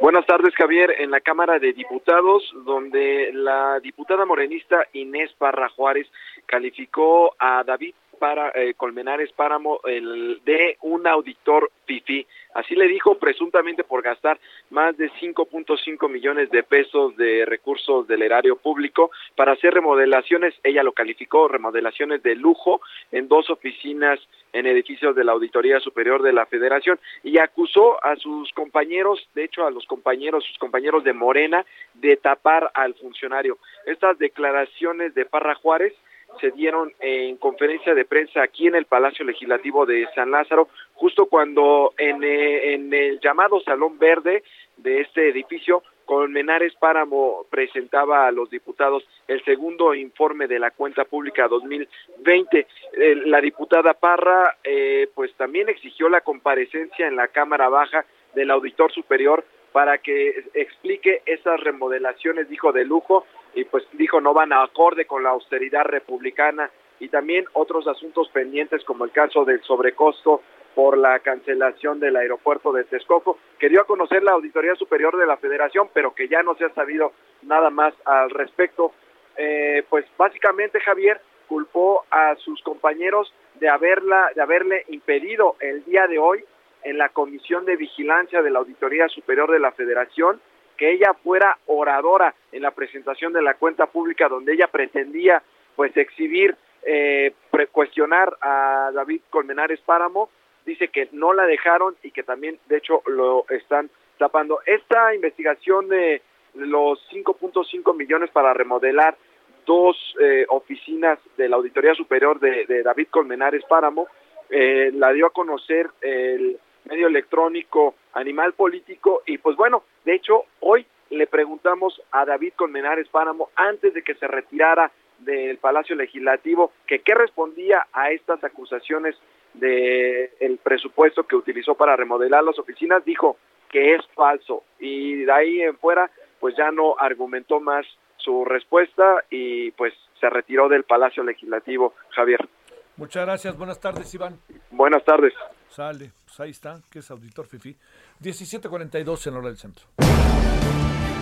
Buenas 0.00 0.24
tardes, 0.26 0.54
Javier. 0.54 0.94
En 0.98 1.10
la 1.10 1.20
Cámara 1.20 1.58
de 1.58 1.72
Diputados, 1.72 2.42
donde 2.64 3.30
la 3.32 3.80
diputada 3.80 4.24
morenista 4.24 4.86
Inés 4.92 5.30
Parra 5.38 5.68
Juárez 5.70 6.06
calificó 6.46 7.34
a 7.38 7.64
David 7.64 7.94
para 8.20 8.50
eh, 8.50 8.74
Colmenares 8.74 9.32
Páramo 9.32 9.80
el 9.84 10.42
de 10.44 10.76
un 10.82 11.06
auditor 11.06 11.72
fifi. 11.86 12.26
Así 12.54 12.74
le 12.76 12.86
dijo 12.86 13.18
presuntamente 13.18 13.82
por 13.82 14.02
gastar 14.02 14.38
más 14.68 14.96
de 14.98 15.10
5.5 15.10 16.08
millones 16.08 16.50
de 16.50 16.62
pesos 16.62 17.16
de 17.16 17.46
recursos 17.46 18.06
del 18.06 18.22
erario 18.22 18.56
público 18.56 19.10
para 19.36 19.52
hacer 19.52 19.72
remodelaciones, 19.72 20.54
ella 20.62 20.82
lo 20.82 20.92
calificó 20.92 21.48
remodelaciones 21.48 22.22
de 22.22 22.34
lujo 22.36 22.82
en 23.10 23.26
dos 23.26 23.48
oficinas 23.48 24.20
en 24.52 24.66
edificios 24.66 25.16
de 25.16 25.24
la 25.24 25.32
Auditoría 25.32 25.80
Superior 25.80 26.22
de 26.22 26.32
la 26.32 26.44
Federación 26.44 27.00
y 27.22 27.38
acusó 27.38 28.04
a 28.04 28.16
sus 28.16 28.52
compañeros, 28.52 29.26
de 29.34 29.44
hecho 29.44 29.66
a 29.66 29.70
los 29.70 29.86
compañeros, 29.86 30.44
sus 30.44 30.58
compañeros 30.58 31.04
de 31.04 31.14
Morena, 31.14 31.64
de 31.94 32.16
tapar 32.16 32.70
al 32.74 32.94
funcionario. 32.94 33.58
Estas 33.86 34.18
declaraciones 34.18 35.14
de 35.14 35.24
Parra 35.24 35.54
Juárez 35.54 35.94
se 36.40 36.50
dieron 36.50 36.92
en 37.00 37.36
conferencia 37.36 37.94
de 37.94 38.04
prensa 38.04 38.42
aquí 38.42 38.66
en 38.66 38.74
el 38.74 38.86
Palacio 38.86 39.24
Legislativo 39.24 39.86
de 39.86 40.06
San 40.14 40.30
Lázaro, 40.30 40.68
justo 40.94 41.26
cuando 41.26 41.92
en, 41.98 42.22
eh, 42.22 42.74
en 42.74 42.92
el 42.92 43.20
llamado 43.20 43.60
Salón 43.60 43.98
Verde 43.98 44.42
de 44.76 45.00
este 45.00 45.28
edificio, 45.28 45.82
Colmenares 46.10 46.74
Páramo 46.74 47.46
presentaba 47.50 48.26
a 48.26 48.32
los 48.32 48.50
diputados 48.50 49.06
el 49.28 49.44
segundo 49.44 49.94
informe 49.94 50.48
de 50.48 50.58
la 50.58 50.72
cuenta 50.72 51.04
pública 51.04 51.46
2020. 51.46 52.66
Eh, 52.94 53.14
la 53.26 53.40
diputada 53.40 53.94
Parra, 53.94 54.56
eh, 54.64 55.08
pues 55.14 55.32
también 55.34 55.68
exigió 55.68 56.08
la 56.08 56.22
comparecencia 56.22 57.06
en 57.06 57.14
la 57.14 57.28
Cámara 57.28 57.68
Baja 57.68 58.04
del 58.34 58.50
Auditor 58.50 58.90
Superior 58.92 59.44
para 59.70 59.98
que 59.98 60.46
explique 60.54 61.22
esas 61.26 61.60
remodelaciones, 61.60 62.48
dijo, 62.48 62.72
de 62.72 62.84
lujo, 62.84 63.24
y 63.54 63.64
pues 63.64 63.84
dijo 63.92 64.20
no 64.20 64.32
van 64.32 64.52
a 64.52 64.62
acorde 64.62 65.06
con 65.06 65.22
la 65.22 65.30
austeridad 65.30 65.84
republicana 65.84 66.70
y 66.98 67.08
también 67.08 67.46
otros 67.54 67.86
asuntos 67.88 68.28
pendientes 68.28 68.84
como 68.84 69.04
el 69.04 69.10
caso 69.10 69.44
del 69.44 69.62
sobrecosto 69.62 70.42
por 70.74 70.96
la 70.96 71.18
cancelación 71.18 71.98
del 71.98 72.16
aeropuerto 72.16 72.72
de 72.72 72.84
Texcoco, 72.84 73.38
que 73.58 73.68
dio 73.68 73.80
a 73.80 73.86
conocer 73.86 74.22
la 74.22 74.32
Auditoría 74.32 74.74
Superior 74.76 75.16
de 75.16 75.26
la 75.26 75.36
Federación, 75.36 75.88
pero 75.92 76.14
que 76.14 76.28
ya 76.28 76.42
no 76.42 76.54
se 76.54 76.64
ha 76.64 76.74
sabido 76.74 77.12
nada 77.42 77.70
más 77.70 77.92
al 78.04 78.30
respecto. 78.30 78.92
Eh, 79.36 79.84
pues 79.88 80.04
básicamente 80.16 80.80
Javier 80.80 81.20
culpó 81.48 82.04
a 82.10 82.36
sus 82.36 82.62
compañeros 82.62 83.32
de 83.58 83.68
haberla, 83.68 84.30
de 84.34 84.42
haberle 84.42 84.84
impedido 84.88 85.56
el 85.60 85.84
día 85.84 86.06
de 86.06 86.18
hoy 86.18 86.44
en 86.82 86.98
la 86.98 87.08
Comisión 87.08 87.64
de 87.64 87.76
Vigilancia 87.76 88.42
de 88.42 88.50
la 88.50 88.60
Auditoría 88.60 89.08
Superior 89.08 89.50
de 89.50 89.58
la 89.58 89.72
Federación 89.72 90.40
que 90.80 90.92
ella 90.92 91.12
fuera 91.12 91.58
oradora 91.66 92.34
en 92.52 92.62
la 92.62 92.70
presentación 92.70 93.34
de 93.34 93.42
la 93.42 93.52
cuenta 93.52 93.84
pública 93.84 94.30
donde 94.30 94.54
ella 94.54 94.66
pretendía 94.66 95.42
pues 95.76 95.94
exhibir, 95.94 96.56
eh, 96.84 97.34
cuestionar 97.70 98.34
a 98.40 98.90
David 98.94 99.20
Colmenares 99.28 99.80
Páramo, 99.80 100.30
dice 100.64 100.88
que 100.88 101.10
no 101.12 101.34
la 101.34 101.44
dejaron 101.44 101.96
y 102.02 102.12
que 102.12 102.22
también 102.22 102.58
de 102.66 102.78
hecho 102.78 103.02
lo 103.06 103.44
están 103.50 103.90
tapando. 104.16 104.60
Esta 104.64 105.14
investigación 105.14 105.88
de 105.88 106.22
los 106.54 106.98
5.5 107.12 107.94
millones 107.94 108.30
para 108.30 108.54
remodelar 108.54 109.18
dos 109.66 109.98
eh, 110.18 110.46
oficinas 110.48 111.18
de 111.36 111.50
la 111.50 111.56
Auditoría 111.56 111.92
Superior 111.94 112.40
de, 112.40 112.82
David 112.82 113.08
Colmenares 113.10 113.64
Páramo, 113.66 114.08
eh, 114.48 114.90
la 114.94 115.12
dio 115.12 115.26
a 115.26 115.30
conocer 115.30 115.90
el 116.00 116.58
medio 116.84 117.06
electrónico 117.06 117.94
Animal 118.12 118.52
Político 118.54 119.22
y 119.26 119.38
pues 119.38 119.56
bueno, 119.56 119.84
de 120.04 120.14
hecho 120.14 120.44
hoy 120.60 120.86
le 121.10 121.26
preguntamos 121.26 122.00
a 122.12 122.24
David 122.24 122.52
Colmenares 122.56 123.08
Páramo 123.08 123.50
antes 123.56 123.94
de 123.94 124.02
que 124.02 124.14
se 124.14 124.26
retirara 124.26 124.90
del 125.18 125.58
Palacio 125.58 125.96
Legislativo 125.96 126.72
que 126.86 127.00
qué 127.00 127.14
respondía 127.14 127.86
a 127.92 128.10
estas 128.10 128.42
acusaciones 128.42 129.16
de 129.54 130.32
el 130.40 130.58
presupuesto 130.58 131.24
que 131.24 131.36
utilizó 131.36 131.74
para 131.74 131.96
remodelar 131.96 132.44
las 132.44 132.58
oficinas, 132.58 133.04
dijo 133.04 133.36
que 133.68 133.94
es 133.94 134.06
falso 134.14 134.64
y 134.78 135.24
de 135.24 135.32
ahí 135.32 135.62
en 135.62 135.76
fuera 135.76 136.10
pues 136.38 136.56
ya 136.56 136.70
no 136.70 136.96
argumentó 136.98 137.60
más 137.60 137.86
su 138.16 138.44
respuesta 138.44 139.24
y 139.30 139.70
pues 139.72 139.92
se 140.20 140.28
retiró 140.28 140.68
del 140.68 140.84
Palacio 140.84 141.22
Legislativo, 141.22 141.94
Javier. 142.10 142.48
Muchas 142.96 143.24
gracias, 143.24 143.56
buenas 143.56 143.80
tardes, 143.80 144.12
Iván. 144.14 144.38
Buenas 144.70 145.04
tardes. 145.04 145.32
Sale, 145.68 146.12
ahí 146.40 146.50
está, 146.50 146.80
que 146.90 147.00
es 147.00 147.10
auditor 147.10 147.46
FIFI. 147.46 147.76
1742 148.20 149.26
en 149.26 149.34
hora 149.34 149.48
del 149.48 149.58
centro. 149.58 149.86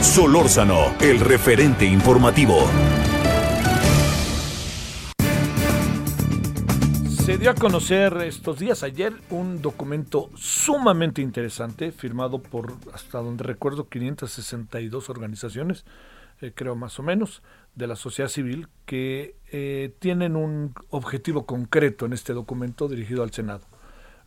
Solórzano, 0.00 0.96
el 1.00 1.20
referente 1.20 1.84
informativo. 1.84 2.66
Se 7.24 7.36
dio 7.36 7.50
a 7.50 7.54
conocer 7.54 8.16
estos 8.22 8.58
días 8.58 8.82
ayer 8.82 9.12
un 9.28 9.60
documento 9.60 10.30
sumamente 10.34 11.20
interesante 11.20 11.92
firmado 11.92 12.40
por, 12.40 12.74
hasta 12.94 13.18
donde 13.18 13.44
recuerdo, 13.44 13.88
562 13.88 15.10
organizaciones, 15.10 15.84
eh, 16.40 16.52
creo 16.54 16.74
más 16.74 16.98
o 16.98 17.02
menos, 17.02 17.42
de 17.74 17.86
la 17.86 17.96
sociedad 17.96 18.30
civil 18.30 18.68
que 18.86 19.36
eh, 19.52 19.94
tienen 19.98 20.36
un 20.36 20.74
objetivo 20.88 21.44
concreto 21.44 22.06
en 22.06 22.14
este 22.14 22.32
documento 22.32 22.88
dirigido 22.88 23.22
al 23.22 23.30
Senado 23.30 23.66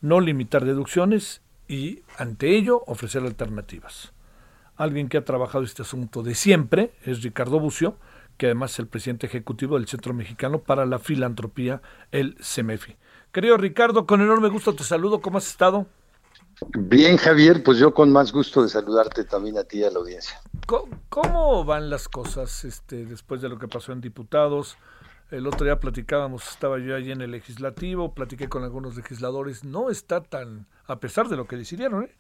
no 0.02 0.20
limitar 0.20 0.66
deducciones 0.66 1.42
y 1.68 2.02
ante 2.18 2.58
ello 2.58 2.84
ofrecer 2.88 3.24
alternativas. 3.24 4.14
Alguien 4.76 5.10
que 5.10 5.18
ha 5.18 5.26
trabajado 5.26 5.64
este 5.64 5.84
asunto 5.84 6.24
de 6.24 6.36
siempre 6.36 6.94
es 7.04 7.22
Ricardo 7.22 7.60
Bucio, 7.60 7.96
que 8.38 8.48
además 8.48 8.74
es 8.74 8.80
el 8.80 8.88
presidente 8.88 9.28
ejecutivo 9.28 9.78
del 9.78 9.88
Centro 9.88 10.14
Mexicano 10.14 10.60
para 10.60 10.86
la 10.86 11.00
Filantropía, 11.00 11.82
el 12.12 12.36
CEMEFI. 12.42 12.98
Querido 13.32 13.58
Ricardo, 13.58 14.06
con 14.06 14.22
enorme 14.22 14.50
gusto 14.50 14.74
te 14.74 14.84
saludo, 14.84 15.22
¿cómo 15.22 15.38
has 15.38 15.48
estado? 15.48 15.86
Bien, 16.78 17.18
Javier, 17.18 17.64
pues 17.64 17.78
yo 17.78 17.94
con 17.94 18.12
más 18.12 18.32
gusto 18.32 18.62
de 18.62 18.70
saludarte 18.70 19.24
también 19.24 19.58
a 19.58 19.64
ti 19.64 19.80
y 19.80 19.84
a 19.84 19.92
la 19.92 20.00
audiencia. 20.00 20.40
¿Cómo, 21.10 21.66
van 21.66 21.90
las 21.90 22.08
cosas 22.08 22.64
este, 22.66 23.06
después 23.06 23.42
de 23.42 23.50
lo 23.50 23.58
que 23.58 23.68
pasó 23.68 23.92
en 23.92 24.02
diputados? 24.02 24.78
El 25.32 25.48
otro 25.48 25.64
día 25.64 25.80
platicábamos, 25.80 26.46
estaba 26.50 26.78
yo 26.78 26.94
allí 26.94 27.10
en 27.10 27.22
el 27.22 27.32
legislativo, 27.32 28.14
platiqué 28.14 28.50
con 28.50 28.66
algunos 28.66 28.98
legisladores, 28.98 29.64
no 29.64 29.90
está 29.90 30.22
tan, 30.22 30.68
a 30.88 31.00
pesar 31.00 31.30
de 31.30 31.38
lo 31.38 31.48
que 31.48 31.56
decidieron, 31.56 32.04
¿eh? 32.04 32.16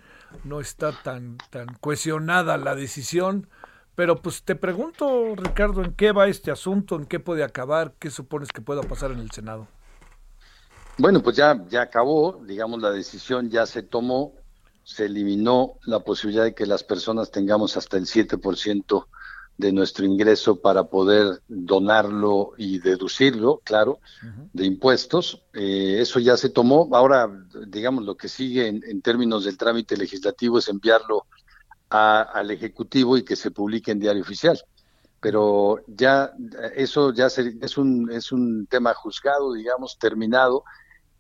no 0.45 0.61
está 0.61 0.93
tan, 1.03 1.37
tan 1.49 1.67
cohesionada 1.81 2.57
la 2.57 2.73
decisión. 2.73 3.49
Pero 3.95 4.21
pues 4.21 4.43
te 4.43 4.55
pregunto, 4.55 5.35
Ricardo, 5.35 5.83
¿en 5.83 5.91
qué 5.93 6.13
va 6.13 6.29
este 6.29 6.51
asunto? 6.51 6.95
¿En 6.95 7.05
qué 7.05 7.19
puede 7.19 7.43
acabar? 7.43 7.95
¿Qué 7.99 8.09
supones 8.09 8.47
que 8.53 8.61
pueda 8.61 8.81
pasar 8.81 9.11
en 9.11 9.19
el 9.19 9.31
Senado? 9.31 9.67
Bueno, 10.97 11.21
pues 11.21 11.35
ya, 11.35 11.61
ya 11.67 11.81
acabó, 11.81 12.41
digamos, 12.45 12.81
la 12.81 12.91
decisión 12.91 13.49
ya 13.49 13.65
se 13.65 13.83
tomó, 13.83 14.35
se 14.85 15.07
eliminó 15.07 15.73
la 15.83 15.99
posibilidad 15.99 16.45
de 16.45 16.55
que 16.55 16.65
las 16.65 16.85
personas 16.85 17.29
tengamos 17.29 17.75
hasta 17.75 17.97
el 17.97 18.05
7% 18.05 19.05
de 19.61 19.71
nuestro 19.71 20.05
ingreso 20.05 20.59
para 20.59 20.85
poder 20.85 21.41
donarlo 21.47 22.53
y 22.57 22.79
deducirlo, 22.79 23.61
claro, 23.63 23.99
de 24.51 24.65
impuestos. 24.65 25.43
Eh, 25.53 25.97
eso 25.99 26.19
ya 26.19 26.35
se 26.35 26.49
tomó. 26.49 26.89
Ahora, 26.93 27.29
digamos, 27.67 28.03
lo 28.03 28.17
que 28.17 28.27
sigue 28.27 28.67
en, 28.67 29.01
términos 29.01 29.45
del 29.45 29.57
trámite 29.57 29.95
legislativo 29.95 30.57
es 30.57 30.67
enviarlo 30.67 31.27
al 31.89 32.49
Ejecutivo 32.49 33.17
y 33.17 33.23
que 33.23 33.35
se 33.35 33.51
publique 33.51 33.91
en 33.91 33.99
Diario 33.99 34.23
Oficial. 34.23 34.59
Pero 35.19 35.77
ya 35.85 36.33
eso 36.75 37.13
ya 37.13 37.27
es, 37.27 37.77
un, 37.77 38.11
es 38.11 38.31
un 38.31 38.65
tema 38.65 38.93
juzgado, 38.95 39.53
digamos, 39.53 39.97
terminado. 39.99 40.63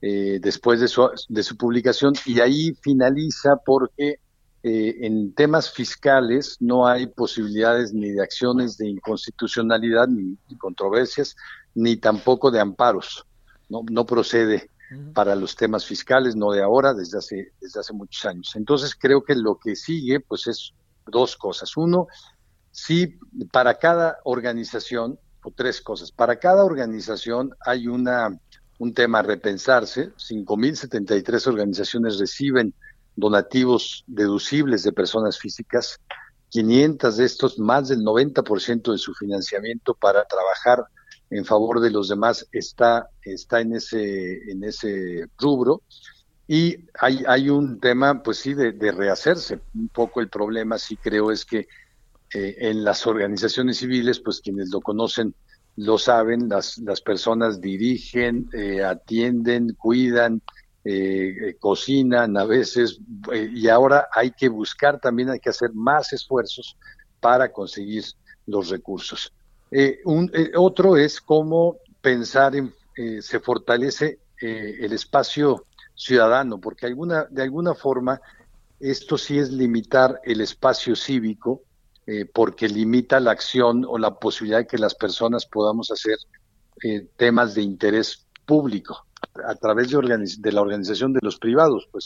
eh, 0.01 0.39
después 0.41 0.79
de 0.79 0.87
su, 0.87 1.07
de 1.29 1.43
su 1.43 1.55
publicación 1.57 2.13
y 2.25 2.39
ahí 2.39 2.73
finaliza 2.81 3.57
porque 3.63 4.17
eh, 4.63 4.97
en 5.01 5.33
temas 5.33 5.71
fiscales 5.71 6.57
no 6.59 6.87
hay 6.87 7.07
posibilidades 7.07 7.93
ni 7.93 8.11
de 8.11 8.21
acciones 8.21 8.77
de 8.77 8.89
inconstitucionalidad 8.89 10.07
ni, 10.07 10.37
controversias, 10.57 11.35
ni 11.73 11.97
tampoco 11.97 12.51
de 12.51 12.59
amparos. 12.59 13.25
No, 13.69 13.81
no 13.89 14.05
procede 14.05 14.69
para 15.13 15.35
los 15.35 15.55
temas 15.55 15.85
fiscales, 15.85 16.35
no 16.35 16.51
de 16.51 16.61
ahora, 16.61 16.93
desde 16.93 17.17
hace, 17.17 17.53
desde 17.61 17.79
hace 17.79 17.93
muchos 17.93 18.25
años. 18.25 18.53
Entonces 18.55 18.93
creo 18.93 19.23
que 19.23 19.35
lo 19.35 19.57
que 19.57 19.75
sigue, 19.75 20.19
pues 20.19 20.47
es 20.47 20.73
dos 21.07 21.37
cosas. 21.37 21.77
Uno, 21.77 22.07
sí, 22.71 23.17
para 23.53 23.75
cada 23.79 24.19
organización, 24.25 25.17
o 25.43 25.51
tres 25.51 25.81
cosas, 25.81 26.11
para 26.11 26.37
cada 26.37 26.65
organización 26.65 27.55
hay 27.65 27.87
una 27.87 28.37
un 28.81 28.95
tema 28.95 29.19
a 29.19 29.21
repensarse. 29.21 30.11
5.073 30.15 31.45
organizaciones 31.45 32.17
reciben 32.17 32.73
donativos 33.15 34.03
deducibles 34.07 34.83
de 34.83 34.91
personas 34.91 35.39
físicas, 35.39 35.99
500 36.49 37.17
de 37.17 37.25
estos, 37.25 37.59
más 37.59 37.87
del 37.87 37.99
90% 37.99 38.91
de 38.91 38.97
su 38.97 39.13
financiamiento 39.13 39.93
para 39.93 40.25
trabajar 40.25 40.83
en 41.29 41.45
favor 41.45 41.79
de 41.79 41.91
los 41.91 42.09
demás 42.09 42.45
está, 42.51 43.09
está 43.23 43.61
en, 43.61 43.75
ese, 43.75 44.51
en 44.51 44.63
ese 44.63 45.27
rubro. 45.37 45.81
Y 46.47 46.75
hay, 46.99 47.23
hay 47.25 47.49
un 47.49 47.79
tema, 47.79 48.21
pues 48.21 48.37
sí, 48.37 48.53
de, 48.53 48.91
rehacerse. 48.91 49.61
Un 49.73 49.87
poco 49.87 50.19
el 50.19 50.27
problema, 50.27 50.77
sí 50.77 50.97
creo, 50.97 51.31
es 51.31 51.45
que 51.45 51.67
eh, 52.33 52.55
en 52.59 52.83
las 52.83 53.07
organizaciones 53.07 53.77
civiles, 53.77 54.19
pues 54.19 54.41
quienes 54.41 54.69
lo 54.69 54.81
conocen 54.81 55.33
lo 55.77 55.97
saben, 55.97 56.49
las, 56.49 56.77
las 56.79 56.99
personas 56.99 57.61
dirigen, 57.61 58.49
eh, 58.53 58.83
atienden, 58.83 59.73
cuidan, 59.77 60.41
eh, 60.83 61.35
eh, 61.49 61.55
cocinan 61.59 62.35
a 62.37 62.43
veces 62.43 62.99
eh, 63.31 63.51
y 63.53 63.67
ahora 63.67 64.07
hay 64.11 64.31
que 64.31 64.49
buscar 64.49 64.99
también, 64.99 65.29
hay 65.29 65.39
que 65.39 65.51
hacer 65.51 65.71
más 65.75 66.11
esfuerzos 66.11 66.75
para 67.19 67.51
conseguir 67.51 68.03
los 68.47 68.69
recursos. 68.69 69.31
un, 70.05 70.31
otro 70.55 70.97
es 70.97 71.21
cómo 71.21 71.77
pensar 72.01 72.55
en, 72.55 72.73
se 73.21 73.39
fortalece 73.39 74.19
el 74.39 74.91
espacio 74.91 75.67
ciudadano, 75.93 76.59
porque 76.59 76.87
alguna, 76.87 77.27
de 77.29 77.43
alguna 77.43 77.75
forma 77.75 78.19
esto 78.79 79.19
sí 79.19 79.37
es 79.37 79.51
limitar 79.51 80.19
el 80.23 80.41
espacio 80.41 80.95
cívico, 80.95 81.61
porque 82.33 82.67
limita 82.67 83.19
la 83.19 83.31
acción 83.31 83.85
o 83.87 83.99
la 83.99 84.15
posibilidad 84.15 84.59
de 84.59 84.67
que 84.67 84.79
las 84.79 84.95
personas 84.95 85.45
podamos 85.45 85.91
hacer 85.91 86.17
temas 87.17 87.53
de 87.53 87.61
interés 87.61 88.25
público 88.45 89.05
a 89.45 89.55
través 89.55 89.89
de, 89.89 90.25
de 90.39 90.51
la 90.51 90.61
organización 90.61 91.13
de 91.13 91.19
los 91.21 91.37
privados, 91.37 91.87
pues 91.91 92.05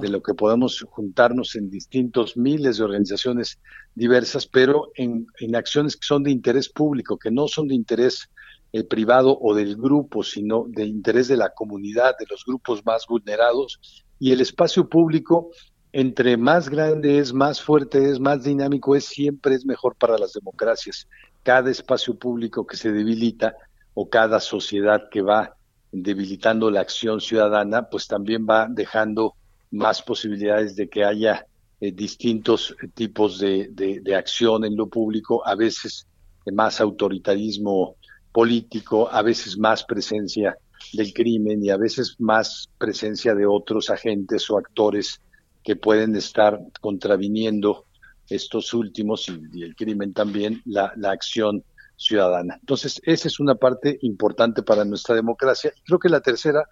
de 0.00 0.08
lo 0.08 0.22
que 0.22 0.34
podemos 0.34 0.84
juntarnos 0.88 1.54
en 1.56 1.70
distintos 1.70 2.36
miles 2.36 2.78
de 2.78 2.84
organizaciones 2.84 3.58
diversas, 3.94 4.46
pero 4.46 4.90
en, 4.94 5.26
acciones 5.54 5.96
que 5.96 6.06
son 6.06 6.22
de 6.22 6.30
interés 6.30 6.68
público, 6.68 7.18
que 7.18 7.30
no 7.30 7.48
son 7.48 7.68
de 7.68 7.74
interés 7.74 8.28
eh, 8.72 8.82
privado 8.82 9.38
o 9.40 9.54
del 9.54 9.76
grupo, 9.76 10.22
sino 10.22 10.64
de 10.68 10.84
interés 10.84 11.28
de 11.28 11.36
la 11.36 11.50
comunidad, 11.50 12.16
de 12.18 12.26
los 12.28 12.44
grupos 12.44 12.84
más 12.84 13.06
vulnerados. 13.06 14.02
Y 14.18 14.32
el 14.32 14.40
espacio 14.40 14.88
público, 14.88 15.50
entre 15.92 16.36
más 16.36 16.68
grande 16.68 17.18
es, 17.18 17.32
más 17.32 17.60
fuerte 17.60 18.10
es, 18.10 18.18
más 18.18 18.42
dinámico 18.42 18.96
es, 18.96 19.04
siempre 19.04 19.54
es 19.54 19.64
mejor 19.64 19.94
para 19.94 20.18
las 20.18 20.32
democracias. 20.32 21.06
Cada 21.44 21.70
espacio 21.70 22.18
público 22.18 22.66
que 22.66 22.76
se 22.76 22.90
debilita 22.90 23.54
o 23.92 24.08
cada 24.08 24.40
sociedad 24.40 25.08
que 25.08 25.22
va 25.22 25.54
debilitando 26.02 26.70
la 26.70 26.80
acción 26.80 27.20
ciudadana, 27.20 27.88
pues 27.88 28.06
también 28.06 28.46
va 28.48 28.66
dejando 28.68 29.34
más 29.70 30.02
posibilidades 30.02 30.76
de 30.76 30.88
que 30.88 31.04
haya 31.04 31.46
eh, 31.80 31.92
distintos 31.92 32.74
tipos 32.94 33.38
de, 33.38 33.68
de, 33.70 34.14
acción 34.14 34.64
en 34.64 34.76
lo 34.76 34.88
público, 34.88 35.46
a 35.46 35.54
veces 35.54 36.06
más 36.52 36.80
autoritarismo 36.80 37.96
político, 38.32 39.08
a 39.10 39.22
veces 39.22 39.56
más 39.56 39.84
presencia 39.84 40.56
del 40.92 41.12
crimen 41.12 41.64
y 41.64 41.70
a 41.70 41.76
veces 41.76 42.16
más 42.18 42.68
presencia 42.78 43.34
de 43.34 43.46
otros 43.46 43.90
agentes 43.90 44.50
o 44.50 44.58
actores 44.58 45.20
que 45.62 45.76
pueden 45.76 46.14
estar 46.16 46.60
contraviniendo 46.80 47.86
estos 48.28 48.74
últimos 48.74 49.28
y, 49.28 49.62
el 49.62 49.74
crimen 49.74 50.12
también, 50.12 50.60
la, 50.64 50.92
la 50.96 51.12
acción 51.12 51.64
ciudadana. 51.96 52.56
Entonces, 52.60 53.00
esa 53.04 53.28
es 53.28 53.40
una 53.40 53.54
parte 53.54 53.98
importante 54.02 54.62
para 54.62 54.84
nuestra 54.84 55.14
democracia. 55.14 55.72
Creo 55.84 55.98
que 55.98 56.08
la 56.08 56.20
tercera 56.20 56.64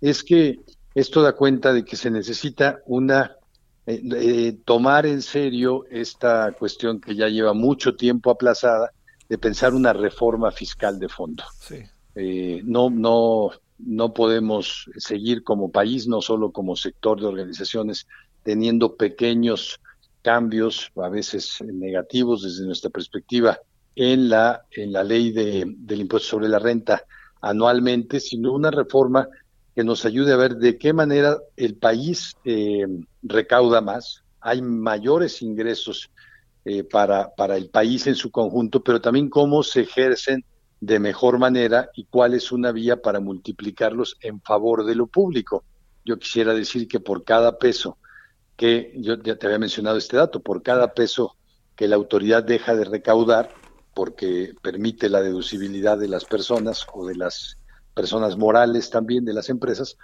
es 0.00 0.22
que 0.22 0.60
esto 0.94 1.22
da 1.22 1.34
cuenta 1.34 1.72
de 1.72 1.84
que 1.84 1.96
se 1.96 2.10
necesita 2.10 2.80
una 2.86 3.36
eh, 3.86 4.02
eh, 4.14 4.58
tomar 4.64 5.06
en 5.06 5.22
serio 5.22 5.84
esta 5.90 6.52
cuestión 6.52 7.00
que 7.00 7.16
ya 7.16 7.28
lleva 7.28 7.52
mucho 7.52 7.96
tiempo 7.96 8.30
aplazada 8.30 8.92
de 9.28 9.38
pensar 9.38 9.74
una 9.74 9.92
reforma 9.92 10.52
fiscal 10.52 10.98
de 10.98 11.08
fondo. 11.08 11.44
Eh, 12.14 12.60
no, 12.64 12.90
no, 12.90 13.50
no 13.78 14.12
podemos 14.12 14.88
seguir 14.98 15.42
como 15.42 15.72
país, 15.72 16.06
no 16.06 16.20
solo 16.20 16.52
como 16.52 16.76
sector 16.76 17.20
de 17.20 17.26
organizaciones, 17.26 18.06
teniendo 18.44 18.96
pequeños 18.96 19.80
cambios, 20.22 20.92
a 20.96 21.08
veces 21.08 21.58
negativos 21.64 22.42
desde 22.42 22.64
nuestra 22.64 22.90
perspectiva, 22.90 23.58
en 23.94 24.28
la, 24.28 24.64
en 24.70 24.92
la 24.92 25.04
ley 25.04 25.32
de, 25.32 25.64
del 25.76 26.00
impuesto 26.00 26.30
sobre 26.30 26.48
la 26.48 26.58
renta 26.58 27.04
anualmente, 27.40 28.20
sino 28.20 28.52
una 28.52 28.70
reforma 28.70 29.28
que 29.74 29.84
nos 29.84 30.04
ayude 30.04 30.32
a 30.32 30.36
ver 30.36 30.56
de 30.56 30.78
qué 30.78 30.92
manera 30.92 31.38
el 31.56 31.76
país 31.76 32.36
eh, 32.44 32.86
recauda 33.22 33.80
más, 33.80 34.22
hay 34.40 34.60
mayores 34.60 35.40
ingresos 35.42 36.10
eh, 36.64 36.84
para, 36.84 37.34
para 37.34 37.56
el 37.56 37.70
país 37.70 38.06
en 38.06 38.14
su 38.14 38.30
conjunto, 38.30 38.82
pero 38.82 39.00
también 39.00 39.28
cómo 39.28 39.62
se 39.62 39.82
ejercen 39.82 40.44
de 40.80 40.98
mejor 40.98 41.38
manera 41.38 41.90
y 41.94 42.04
cuál 42.04 42.34
es 42.34 42.52
una 42.52 42.72
vía 42.72 43.00
para 43.00 43.20
multiplicarlos 43.20 44.16
en 44.20 44.40
favor 44.40 44.84
de 44.84 44.94
lo 44.94 45.06
público. 45.06 45.64
Yo 46.04 46.18
quisiera 46.18 46.54
decir 46.54 46.88
que 46.88 47.00
por 47.00 47.24
cada 47.24 47.58
peso 47.58 47.98
que, 48.56 48.92
yo 48.96 49.16
ya 49.22 49.36
te 49.36 49.46
había 49.46 49.58
mencionado 49.58 49.96
este 49.96 50.16
dato, 50.16 50.40
por 50.40 50.62
cada 50.62 50.92
peso 50.92 51.36
que 51.76 51.88
la 51.88 51.96
autoridad 51.96 52.42
deja 52.42 52.74
de 52.74 52.84
recaudar, 52.84 53.52
porque 53.94 54.54
permite 54.62 55.08
la 55.08 55.22
deducibilidad 55.22 55.98
de 55.98 56.08
las 56.08 56.24
personas 56.24 56.86
o 56.92 57.06
de 57.06 57.16
las 57.16 57.56
personas 57.94 58.36
morales 58.36 58.90
también 58.90 59.24
de 59.24 59.34
las 59.34 59.50
empresas, 59.50 59.96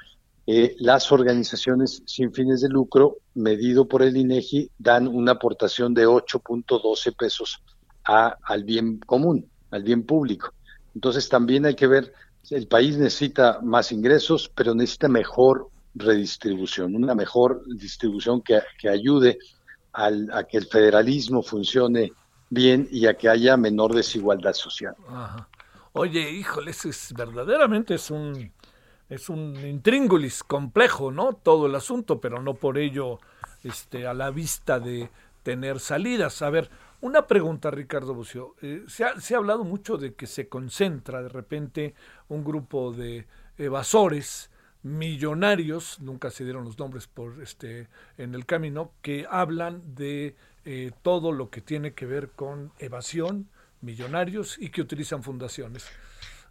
eh, 0.46 0.76
las 0.78 1.12
organizaciones 1.12 2.02
sin 2.06 2.32
fines 2.32 2.60
de 2.60 2.68
lucro, 2.68 3.18
medido 3.34 3.86
por 3.86 4.02
el 4.02 4.16
INEGI, 4.16 4.70
dan 4.78 5.06
una 5.06 5.32
aportación 5.32 5.92
de 5.94 6.06
8.12 6.06 7.14
pesos 7.16 7.62
a, 8.06 8.36
al 8.44 8.64
bien 8.64 8.98
común, 8.98 9.46
al 9.70 9.82
bien 9.82 10.04
público. 10.04 10.52
Entonces 10.94 11.28
también 11.28 11.66
hay 11.66 11.74
que 11.74 11.86
ver, 11.86 12.12
el 12.50 12.66
país 12.66 12.96
necesita 12.96 13.60
más 13.62 13.92
ingresos, 13.92 14.50
pero 14.54 14.74
necesita 14.74 15.08
mejor 15.08 15.68
redistribución, 15.94 16.96
una 16.96 17.14
mejor 17.14 17.62
distribución 17.76 18.40
que, 18.40 18.60
que 18.80 18.88
ayude 18.88 19.38
al, 19.92 20.30
a 20.32 20.44
que 20.44 20.56
el 20.58 20.66
federalismo 20.66 21.42
funcione 21.42 22.12
bien 22.50 22.88
y 22.90 23.06
a 23.06 23.14
que 23.14 23.28
haya 23.28 23.56
menor 23.56 23.94
desigualdad 23.94 24.54
social. 24.54 24.94
Oye, 25.92 26.30
híjole, 26.30 26.70
es 26.70 27.12
verdaderamente 27.16 27.94
es 27.94 28.10
un 28.10 28.52
es 29.08 29.28
un 29.30 29.56
intríngulis 29.56 30.42
complejo, 30.42 31.10
¿no? 31.10 31.32
Todo 31.32 31.66
el 31.66 31.74
asunto, 31.74 32.20
pero 32.20 32.42
no 32.42 32.54
por 32.54 32.76
ello 32.76 33.18
este 33.64 34.06
a 34.06 34.14
la 34.14 34.30
vista 34.30 34.78
de 34.80 35.10
tener 35.42 35.80
salidas. 35.80 36.42
A 36.42 36.50
ver, 36.50 36.70
una 37.00 37.26
pregunta, 37.26 37.70
Ricardo 37.70 38.14
Bucio. 38.14 38.54
Eh, 38.60 38.84
se, 38.86 39.04
ha, 39.04 39.18
se 39.18 39.34
ha 39.34 39.38
hablado 39.38 39.64
mucho 39.64 39.96
de 39.96 40.14
que 40.14 40.26
se 40.26 40.48
concentra 40.48 41.22
de 41.22 41.30
repente 41.30 41.94
un 42.28 42.44
grupo 42.44 42.92
de 42.92 43.26
evasores 43.56 44.50
millonarios, 44.82 46.00
nunca 46.00 46.30
se 46.30 46.44
dieron 46.44 46.64
los 46.64 46.78
nombres 46.78 47.06
por 47.06 47.42
este 47.42 47.88
en 48.16 48.34
el 48.34 48.46
camino, 48.46 48.92
que 49.02 49.26
hablan 49.28 49.94
de 49.94 50.36
eh, 50.70 50.90
todo 51.00 51.32
lo 51.32 51.48
que 51.48 51.62
tiene 51.62 51.94
que 51.94 52.04
ver 52.04 52.28
con 52.28 52.72
evasión, 52.78 53.48
millonarios 53.80 54.58
y 54.58 54.68
que 54.68 54.82
utilizan 54.82 55.22
fundaciones. 55.22 55.86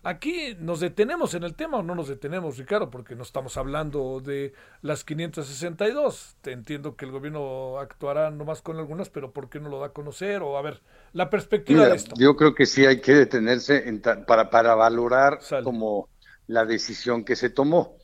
Aquí 0.01 0.57
nos 0.59 0.79
detenemos 0.79 1.35
en 1.35 1.43
el 1.43 1.53
tema 1.53 1.77
o 1.77 1.83
no 1.83 1.93
nos 1.93 2.07
detenemos, 2.07 2.57
Ricardo, 2.57 2.89
porque 2.89 3.15
no 3.15 3.21
estamos 3.21 3.57
hablando 3.57 4.19
de 4.19 4.55
las 4.81 5.03
562. 5.03 6.35
Te 6.41 6.51
entiendo 6.51 6.95
que 6.95 7.05
el 7.05 7.11
gobierno 7.11 7.77
actuará 7.77 8.31
nomás 8.31 8.63
con 8.63 8.77
algunas, 8.77 9.11
pero 9.11 9.33
¿por 9.33 9.51
qué 9.51 9.59
no 9.59 9.69
lo 9.69 9.81
da 9.81 9.87
a 9.87 9.93
conocer? 9.93 10.41
O 10.41 10.57
a 10.57 10.63
ver, 10.63 10.81
la 11.13 11.29
perspectiva 11.29 11.85
de 11.87 11.97
esto. 11.97 12.15
Yo 12.17 12.35
creo 12.35 12.55
que 12.55 12.65
sí 12.65 12.87
hay 12.87 13.01
que 13.01 13.13
detenerse 13.13 13.87
en 13.87 14.01
para, 14.01 14.49
para 14.49 14.73
valorar 14.73 15.37
como 15.63 16.09
la 16.47 16.65
decisión 16.65 17.23
que 17.23 17.35
se 17.35 17.51
tomó. 17.51 17.97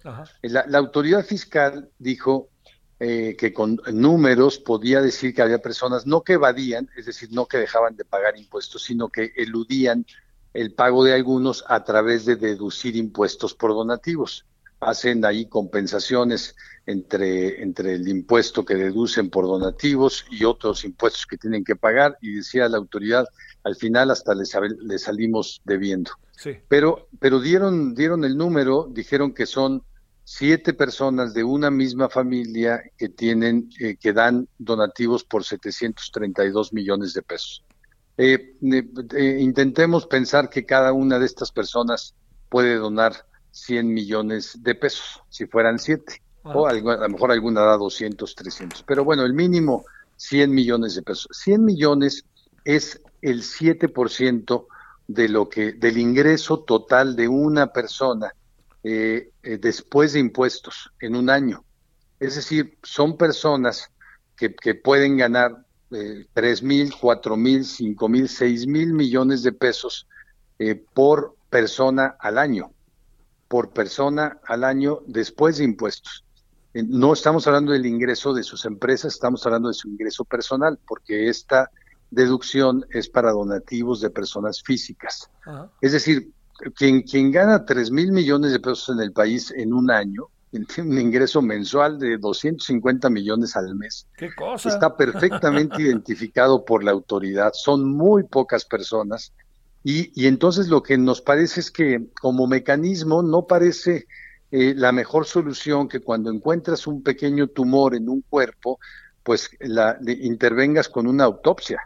La, 0.44 0.64
la 0.68 0.78
autoridad 0.78 1.26
fiscal 1.26 1.90
dijo 1.98 2.50
eh, 3.00 3.36
que 3.38 3.54
con 3.54 3.82
números 3.92 4.60
podía 4.60 5.02
decir 5.02 5.34
que 5.34 5.42
había 5.42 5.58
personas 5.58 6.06
no 6.06 6.22
que 6.22 6.34
evadían, 6.34 6.90
es 6.96 7.06
decir, 7.06 7.30
no 7.32 7.48
que 7.48 7.58
dejaban 7.58 7.96
de 7.96 8.06
pagar 8.06 8.38
impuestos, 8.38 8.84
sino 8.84 9.10
que 9.10 9.34
eludían 9.36 10.06
el 10.54 10.74
pago 10.74 11.04
de 11.04 11.14
algunos 11.14 11.66
a 11.68 11.84
través 11.84 12.26
de 12.26 12.36
deducir 12.36 12.96
impuestos 12.96 13.56
por 13.56 13.72
donativos. 13.72 14.46
hacen 14.80 15.24
ahí 15.26 15.46
compensaciones 15.46 16.56
entre, 16.86 17.62
entre 17.64 17.96
el 17.96 18.08
impuesto 18.08 18.66
que 18.66 18.76
deducen 18.76 19.30
por 19.30 19.46
donativos 19.46 20.26
y 20.30 20.44
otros 20.44 20.84
impuestos 20.84 21.26
que 21.26 21.38
tienen 21.38 21.64
que 21.64 21.76
pagar 21.76 22.18
y 22.22 22.36
decía 22.36 22.68
la 22.68 22.78
autoridad, 22.78 23.26
al 23.64 23.76
final 23.76 24.12
hasta 24.12 24.36
les, 24.36 24.54
les 24.82 25.04
salimos 25.04 25.62
debiendo. 25.64 26.12
Sí. 26.36 26.58
Pero, 26.68 27.08
pero 27.20 27.40
dieron, 27.40 27.96
dieron 27.96 28.26
el 28.26 28.36
número, 28.38 28.90
dijeron 28.92 29.34
que 29.34 29.46
son 29.46 29.84
siete 30.24 30.74
personas 30.74 31.34
de 31.34 31.44
una 31.44 31.70
misma 31.70 32.10
familia 32.10 32.82
que 32.98 33.10
tienen, 33.10 33.70
eh, 33.80 33.98
que 34.00 34.14
dan 34.14 34.48
donativos 34.58 35.24
por 35.24 35.44
732 35.44 36.74
millones 36.74 37.14
de 37.14 37.22
pesos. 37.22 37.64
Eh, 38.18 38.56
eh, 38.62 39.38
intentemos 39.40 40.06
pensar 40.06 40.50
que 40.50 40.66
cada 40.66 40.94
una 40.94 41.20
de 41.20 41.26
estas 41.26 41.52
personas 41.52 42.16
puede 42.50 42.76
donar 42.76 43.26
100 43.52 43.94
millones 43.94 44.58
de 44.62 44.76
pesos, 44.76 45.24
si 45.30 45.46
fueran 45.46 45.80
siete. 45.80 46.22
O 46.46 46.68
a 46.68 46.74
lo 46.74 47.10
mejor 47.10 47.32
alguna 47.32 47.62
da 47.62 47.78
200, 47.78 48.36
300. 48.36 48.84
Pero 48.84 49.06
bueno, 49.06 49.24
el 49.24 49.34
mínimo 49.34 49.86
100 50.18 50.52
millones 50.52 50.96
de 50.96 51.02
pesos. 51.02 51.30
100 51.32 51.64
millones 51.64 52.26
es 52.66 53.02
el 53.22 53.44
7% 53.44 54.68
de 55.08 55.30
lo 55.30 55.48
que, 55.48 55.72
del 55.72 55.98
ingreso 55.98 56.60
total 56.60 57.16
de 57.16 57.30
una 57.30 57.68
persona 57.68 58.34
eh, 58.84 59.32
eh, 59.44 59.58
después 59.58 60.14
de 60.14 60.20
impuestos 60.20 60.92
en 61.00 61.16
un 61.16 61.30
año. 61.30 61.64
Es 62.20 62.36
decir, 62.36 62.78
son 62.84 63.18
personas 63.18 63.90
que, 64.36 64.54
que 64.56 64.76
pueden 64.76 65.18
ganar 65.18 65.66
eh, 65.92 66.26
tres 66.34 66.62
mil, 66.64 66.94
cuatro 67.00 67.38
mil, 67.38 67.66
cinco 67.66 68.10
mil, 68.10 68.28
seis 68.28 68.68
mil 68.68 68.94
millones 68.94 69.44
de 69.44 69.52
pesos 69.52 70.08
por 70.94 71.36
persona 71.50 72.16
al 72.20 72.38
año, 72.38 72.72
por 73.50 73.72
persona 73.72 74.40
al 74.46 74.64
año 74.64 75.02
después 75.08 75.58
de 75.58 75.66
impuestos. 75.66 76.24
No 76.74 77.12
estamos 77.12 77.46
hablando 77.48 77.74
del 77.74 77.86
ingreso 77.86 78.34
de 78.34 78.44
sus 78.44 78.64
empresas, 78.64 79.14
estamos 79.14 79.46
hablando 79.46 79.68
de 79.68 79.74
su 79.74 79.90
ingreso 79.90 80.24
personal, 80.24 80.80
porque 80.88 81.28
esta 81.28 81.70
deducción 82.10 82.86
es 82.92 83.10
para 83.10 83.32
donativos 83.32 84.00
de 84.00 84.10
personas 84.10 84.64
físicas. 84.64 85.30
Es 85.82 85.92
decir, 85.92 86.32
quien, 86.76 87.02
quien 87.02 87.32
gana 87.32 87.66
3 87.66 87.92
mil 87.92 88.12
millones 88.12 88.52
de 88.52 88.60
pesos 88.60 88.90
en 88.90 89.02
el 89.02 89.12
país 89.12 89.54
en 89.56 89.74
un 89.74 89.92
año, 89.92 90.28
tiene 90.76 90.90
un 90.90 91.00
ingreso 91.00 91.42
mensual 91.42 92.00
de 92.00 92.18
250 92.18 93.10
millones 93.10 93.56
al 93.56 93.76
mes. 93.76 94.08
¿Qué 94.18 94.34
cosa? 94.36 94.70
Está 94.70 94.96
perfectamente 94.96 95.76
identificado 95.82 96.64
por 96.64 96.84
la 96.84 96.92
autoridad. 96.92 97.52
Son 97.54 97.92
muy 97.92 98.24
pocas 98.24 98.66
personas. 98.66 99.34
Y, 99.84 100.12
y, 100.20 100.28
entonces 100.28 100.70
lo 100.70 100.82
que 100.82 100.98
nos 100.98 101.22
parece 101.22 101.60
es 101.60 101.70
que 101.70 102.08
como 102.22 102.48
mecanismo 102.48 103.22
no 103.22 103.48
parece 103.48 104.08
eh, 104.50 104.74
la 104.78 104.94
mejor 104.94 105.26
solución 105.26 105.90
que 105.90 106.00
cuando 106.00 106.32
encuentras 106.32 106.88
un 106.88 107.04
pequeño 107.04 107.48
tumor 107.48 107.94
en 107.96 108.08
un 108.08 108.22
cuerpo, 108.22 108.80
pues 109.24 109.50
la, 109.60 109.98
intervengas 110.06 110.88
con 110.88 111.08
una 111.08 111.26
autopsia. 111.26 111.82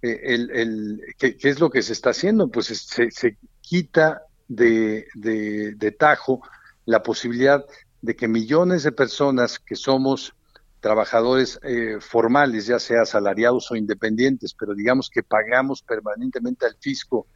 Eh, 0.00 0.20
el, 0.22 0.50
el, 0.52 1.00
¿qué, 1.18 1.36
¿qué, 1.36 1.50
es 1.50 1.60
lo 1.60 1.68
que 1.68 1.82
se 1.82 1.92
está 1.92 2.10
haciendo? 2.10 2.48
Pues 2.48 2.66
se, 2.66 3.10
se 3.10 3.36
quita 3.64 4.22
de, 4.46 5.96
tajo 5.98 6.42
la 6.84 7.02
posibilidad 7.02 7.64
de 8.02 8.14
que 8.14 8.28
millones 8.28 8.82
de 8.82 8.92
personas 8.92 9.58
que 9.58 9.74
somos 9.74 10.34
trabajadores 10.80 11.58
eh, 11.62 11.96
formales, 12.00 12.66
ya 12.66 12.78
sea 12.78 13.02
asalariados 13.02 13.70
o 13.70 13.76
independientes, 13.76 14.52
pero 14.52 14.74
digamos 14.74 15.08
que 15.08 15.22
pagamos 15.22 15.82
permanentemente 15.82 16.66
al 16.66 16.76
fisco 16.78 17.26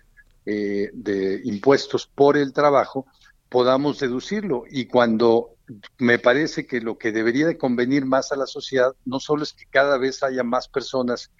eh, 0.45 0.91
de 0.93 1.41
impuestos 1.45 2.07
por 2.07 2.37
el 2.37 2.53
trabajo, 2.53 3.07
podamos 3.49 3.99
deducirlo. 3.99 4.65
Y 4.71 4.85
cuando 4.85 5.55
me 5.99 6.19
parece 6.19 6.67
que 6.67 6.83
lo 6.83 6.99
que 6.99 7.11
debería 7.11 7.47
de 7.47 7.57
convenir 7.57 8.05
más 8.05 8.33
a 8.33 8.37
la 8.37 8.47
sociedad, 8.47 8.95
no 9.07 9.19
solo 9.19 9.45
es 9.45 9.55
que 9.55 9.65
cada 9.71 9.97
vez 9.97 10.23
haya 10.23 10.45
más 10.45 10.69
personas 10.69 11.31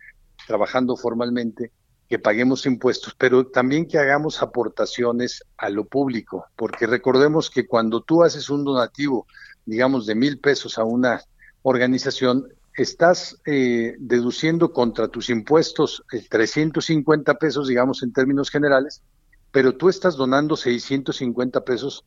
trabajando 0.47 0.97
formalmente, 0.97 1.73
que 2.09 2.19
paguemos 2.19 2.65
impuestos, 2.65 3.15
pero 3.17 3.47
también 3.47 3.87
que 3.87 3.99
hagamos 3.99 4.43
aportaciones 4.43 5.45
a 5.59 5.69
lo 5.69 5.85
público, 5.85 6.47
porque 6.57 6.87
recordemos 6.87 7.51
que 7.51 7.67
cuando 7.67 8.01
tú 8.01 8.23
haces 8.23 8.49
un 8.49 8.65
donativo, 8.65 9.27
digamos, 9.67 10.07
de 10.07 10.15
mil 10.15 10.39
pesos 10.39 10.79
a 10.79 10.85
una 10.85 11.23
organización, 11.63 12.49
estás 12.75 13.39
eh, 13.45 13.97
deduciendo 13.99 14.73
contra 14.73 15.09
tus 15.09 15.29
impuestos 15.29 16.03
el 16.13 16.29
350 16.29 17.35
pesos, 17.35 17.69
digamos, 17.69 18.03
en 18.03 18.13
términos 18.13 18.51
generales, 18.51 19.03
pero 19.51 19.77
tú 19.77 19.89
estás 19.89 20.17
donando 20.17 20.57
650 20.57 21.63
pesos 21.65 22.05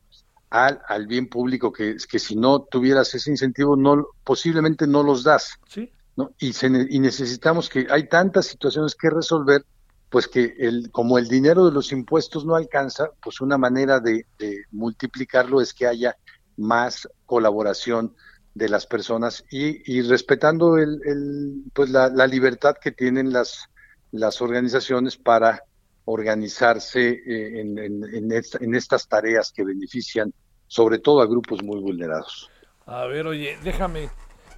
al, 0.50 0.80
al 0.88 1.06
bien 1.06 1.28
público 1.28 1.72
que, 1.72 1.96
que 2.10 2.18
si 2.18 2.34
no 2.34 2.62
tuvieras 2.62 3.14
ese 3.14 3.30
incentivo, 3.30 3.76
no 3.76 4.06
posiblemente 4.24 4.86
no 4.86 5.02
los 5.02 5.22
das. 5.22 5.58
¿Sí? 5.68 5.92
¿no? 6.16 6.32
Y, 6.38 6.52
se, 6.52 6.66
y 6.66 6.98
necesitamos 6.98 7.68
que 7.68 7.86
hay 7.88 8.08
tantas 8.08 8.46
situaciones 8.46 8.94
que 8.94 9.10
resolver 9.10 9.64
pues 10.12 10.28
que 10.28 10.54
el, 10.58 10.90
como 10.92 11.16
el 11.16 11.26
dinero 11.26 11.64
de 11.64 11.72
los 11.72 11.90
impuestos 11.90 12.44
no 12.44 12.54
alcanza, 12.54 13.08
pues 13.22 13.40
una 13.40 13.56
manera 13.56 13.98
de, 13.98 14.26
multiplicarlo 14.70 15.62
es 15.62 15.72
que 15.72 15.86
haya 15.86 16.18
más 16.58 17.08
colaboración 17.24 18.14
de 18.52 18.68
las 18.68 18.86
personas 18.86 19.42
y, 19.50 20.02
respetando 20.02 20.76
el, 20.76 21.00
el, 21.06 21.62
pues 21.72 21.88
la, 21.88 22.10
la, 22.10 22.26
libertad 22.26 22.76
que 22.78 22.92
tienen 22.92 23.32
las, 23.32 23.70
las 24.10 24.42
organizaciones 24.42 25.16
para 25.16 25.62
organizarse 26.04 27.08
eh, 27.08 27.60
en, 27.60 27.78
en, 27.78 28.04
en, 28.14 28.32
esta, 28.32 28.58
en 28.60 28.74
estas 28.74 29.08
tareas 29.08 29.50
que 29.50 29.64
benefician 29.64 30.34
sobre 30.66 30.98
todo 30.98 31.22
a 31.22 31.26
grupos 31.26 31.62
muy 31.62 31.80
vulnerados. 31.80 32.50
A 32.84 33.06
ver, 33.06 33.26
oye, 33.26 33.56
déjame 33.64 34.10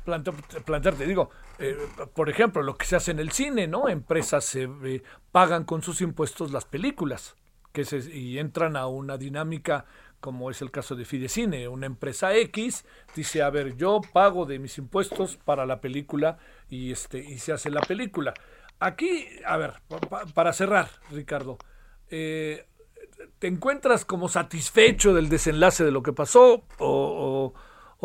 plantearte, 0.05 1.07
digo, 1.07 1.31
eh, 1.59 1.77
por 2.15 2.29
ejemplo, 2.29 2.63
lo 2.63 2.77
que 2.77 2.87
se 2.87 2.97
hace 2.97 3.11
en 3.11 3.19
el 3.19 3.31
cine, 3.33 3.67
¿no? 3.67 3.89
Empresas 3.89 4.55
eh, 4.57 5.03
pagan 5.33 5.65
con 5.65 5.83
sus 5.83 6.01
impuestos 6.01 6.53
las 6.53 6.65
películas 6.65 7.37
que 7.73 7.85
se, 7.85 7.99
y 7.99 8.39
entran 8.39 8.77
a 8.77 8.87
una 8.87 9.19
dinámica 9.19 9.85
como 10.25 10.51
es 10.51 10.63
el 10.63 10.71
caso 10.71 10.97
de 10.97 11.05
Fidecine, 11.05 11.69
una 11.69 11.85
empresa 11.85 12.35
X 12.35 12.87
dice, 13.15 13.43
a 13.43 13.51
ver, 13.51 13.77
yo 13.77 14.01
pago 14.15 14.47
de 14.47 14.59
mis 14.59 14.79
impuestos 14.79 15.37
para 15.37 15.67
la 15.67 15.83
película 15.83 16.39
y 16.71 16.93
este 16.93 17.19
y 17.19 17.37
se 17.37 17.53
hace 17.53 17.69
la 17.69 17.83
película. 17.83 18.33
Aquí, 18.81 19.29
a 19.45 19.59
ver, 19.59 19.75
pa, 20.09 20.25
para 20.33 20.55
cerrar, 20.55 20.89
Ricardo, 21.11 21.59
eh, 22.09 22.67
¿te 23.39 23.49
encuentras 23.49 24.07
como 24.07 24.31
satisfecho 24.31 25.13
del 25.13 25.29
desenlace 25.29 25.85
de 25.85 25.91
lo 25.91 26.03
que 26.03 26.15
pasó 26.15 26.65
o, 26.79 27.53
o 27.53 27.55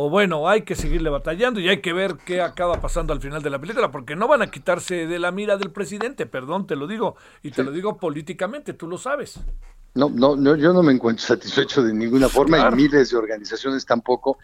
o 0.02 0.10
bueno, 0.10 0.48
hay 0.48 0.62
que 0.62 0.76
seguirle 0.76 1.10
batallando 1.10 1.60
y 1.60 1.68
hay 1.68 1.82
que 1.82 1.92
ver 1.92 2.16
qué 2.26 2.40
acaba 2.40 2.80
pasando 2.80 3.12
al 3.12 3.20
final 3.20 3.44
de 3.44 3.50
la 3.50 3.60
película, 3.60 3.92
porque 3.92 4.16
no 4.16 4.30
van 4.30 4.42
a 4.42 4.50
quitarse 4.50 5.06
de 5.06 5.20
la 5.20 5.30
mira 5.30 5.58
del 5.58 5.72
presidente, 5.72 6.26
perdón, 6.26 6.66
te 6.66 6.78
lo 6.78 6.88
digo, 6.88 7.18
y 7.44 7.50
te 7.50 7.58
sí. 7.58 7.64
lo 7.64 7.72
digo 7.74 7.98
políticamente, 7.98 8.72
tú 8.72 8.88
lo 8.88 8.98
sabes. 8.98 9.42
No, 9.96 10.08
no, 10.08 10.38
no, 10.38 10.56
yo 10.56 10.72
no 10.72 10.84
me 10.84 10.94
encuentro 10.94 11.26
satisfecho 11.28 11.84
de 11.84 11.94
ninguna 11.94 12.30
forma 12.30 12.56
claro. 12.56 12.78
y 12.78 12.84
miles 12.84 13.10
de 13.10 13.18
organizaciones 13.18 13.86
tampoco, 13.86 14.38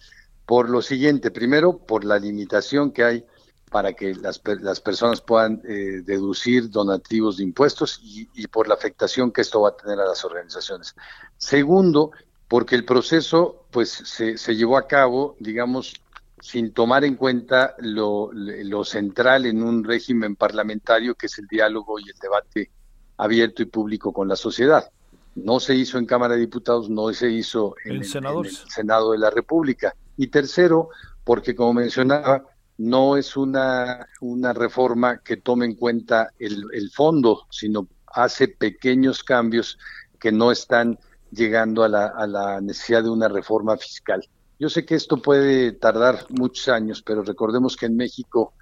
por 0.46 0.70
lo 0.70 0.82
siguiente, 0.82 1.32
primero, 1.32 1.78
por 1.78 2.04
la 2.04 2.20
limitación 2.20 2.92
que 2.92 3.06
hay 3.06 3.26
para 3.72 3.94
que 3.94 4.14
las, 4.14 4.42
las 4.60 4.82
personas 4.82 5.22
puedan 5.22 5.62
eh, 5.66 6.02
deducir 6.04 6.70
donativos 6.70 7.38
de 7.38 7.44
impuestos 7.44 8.02
y, 8.04 8.28
y 8.34 8.48
por 8.48 8.68
la 8.68 8.74
afectación 8.74 9.32
que 9.32 9.40
esto 9.40 9.62
va 9.62 9.70
a 9.70 9.78
tener 9.78 10.02
a 10.02 10.06
las 10.06 10.26
organizaciones. 10.26 10.96
Segundo, 11.38 12.12
porque 12.48 12.76
el 12.76 12.86
proceso 12.86 13.66
pues 13.72 13.90
se, 13.90 14.38
se 14.38 14.56
llevó 14.56 14.78
a 14.78 14.88
cabo, 14.88 15.36
digamos, 15.40 15.94
sin 16.42 16.74
tomar 16.74 17.04
en 17.04 17.16
cuenta 17.16 17.76
lo, 17.80 18.30
lo, 18.34 18.84
central 18.84 19.46
en 19.46 19.64
un 19.64 19.84
régimen 19.84 20.36
parlamentario 20.36 21.16
que 21.16 21.26
es 21.26 21.40
el 21.40 21.48
diálogo 21.48 22.00
y 22.00 22.04
el 22.04 22.16
debate 22.22 22.72
abierto 23.18 23.64
y 23.64 23.66
público 23.66 24.14
con 24.14 24.28
la 24.28 24.36
sociedad. 24.36 24.90
No 25.36 25.60
se 25.60 25.76
hizo 25.76 25.98
en 25.98 26.06
Cámara 26.06 26.36
de 26.36 26.42
Diputados, 26.42 26.90
no 26.90 27.12
se 27.14 27.32
hizo 27.32 27.76
en, 27.84 27.98
el, 28.04 28.16
en 28.16 28.46
el 28.46 28.52
Senado 28.70 29.12
de 29.14 29.18
la 29.18 29.32
República. 29.32 29.96
Y 30.18 30.28
tercero, 30.28 30.90
porque 31.24 31.56
como 31.56 31.74
mencionaba, 31.74 32.44
no 32.78 33.18
es 33.18 33.36
una, 33.36 34.08
una 34.22 34.54
reforma 34.54 35.18
que 35.20 35.38
tome 35.38 35.66
en 35.66 35.76
cuenta 35.76 36.32
el, 36.40 36.64
el 36.74 36.92
fondo, 36.92 37.48
sino 37.50 37.88
hace 38.08 38.48
pequeños 38.48 39.24
cambios 39.24 39.78
que 40.20 40.32
no 40.32 40.52
están 40.52 41.00
llegando 41.32 41.84
a 41.84 41.90
la, 41.90 42.08
a 42.08 42.28
la, 42.28 42.62
necesidad 42.62 43.04
de 43.04 43.10
una 43.10 43.28
reforma 43.28 43.78
fiscal. 43.78 44.26
Yo 44.60 44.70
sé 44.70 44.86
que 44.86 44.96
esto 44.96 45.18
puede 45.22 45.74
tardar 45.74 46.26
muchos 46.30 46.70
años, 46.70 47.02
pero 47.02 47.24
recordemos 47.24 47.76
que 47.76 47.88
en 47.88 47.98
México, 47.98 48.54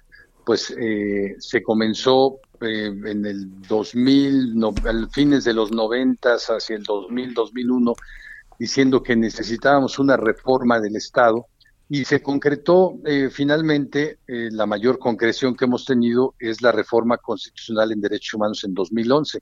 pues 0.44 0.74
eh, 0.76 1.36
se 1.38 1.62
comenzó 1.62 2.40
eh, 2.60 2.86
en 2.86 3.24
el 3.26 3.62
2000, 3.62 4.56
no, 4.56 4.74
al 4.84 5.08
fines 5.10 5.44
de 5.44 5.54
los 5.54 5.70
90, 5.70 6.34
hacia 6.34 6.76
el 6.76 6.82
2000, 6.82 7.34
2001, 7.34 7.94
diciendo 8.58 9.02
que 9.02 9.16
necesitábamos 9.16 9.98
una 9.98 10.16
reforma 10.16 10.80
del 10.80 10.96
Estado 10.96 11.46
y 11.88 12.04
se 12.04 12.22
concretó 12.22 12.98
eh, 13.04 13.28
finalmente, 13.30 14.18
eh, 14.26 14.48
la 14.50 14.66
mayor 14.66 14.98
concreción 14.98 15.54
que 15.54 15.66
hemos 15.66 15.84
tenido 15.84 16.34
es 16.38 16.62
la 16.62 16.72
reforma 16.72 17.18
constitucional 17.18 17.92
en 17.92 18.00
derechos 18.00 18.34
humanos 18.34 18.64
en 18.64 18.74
2011. 18.74 19.40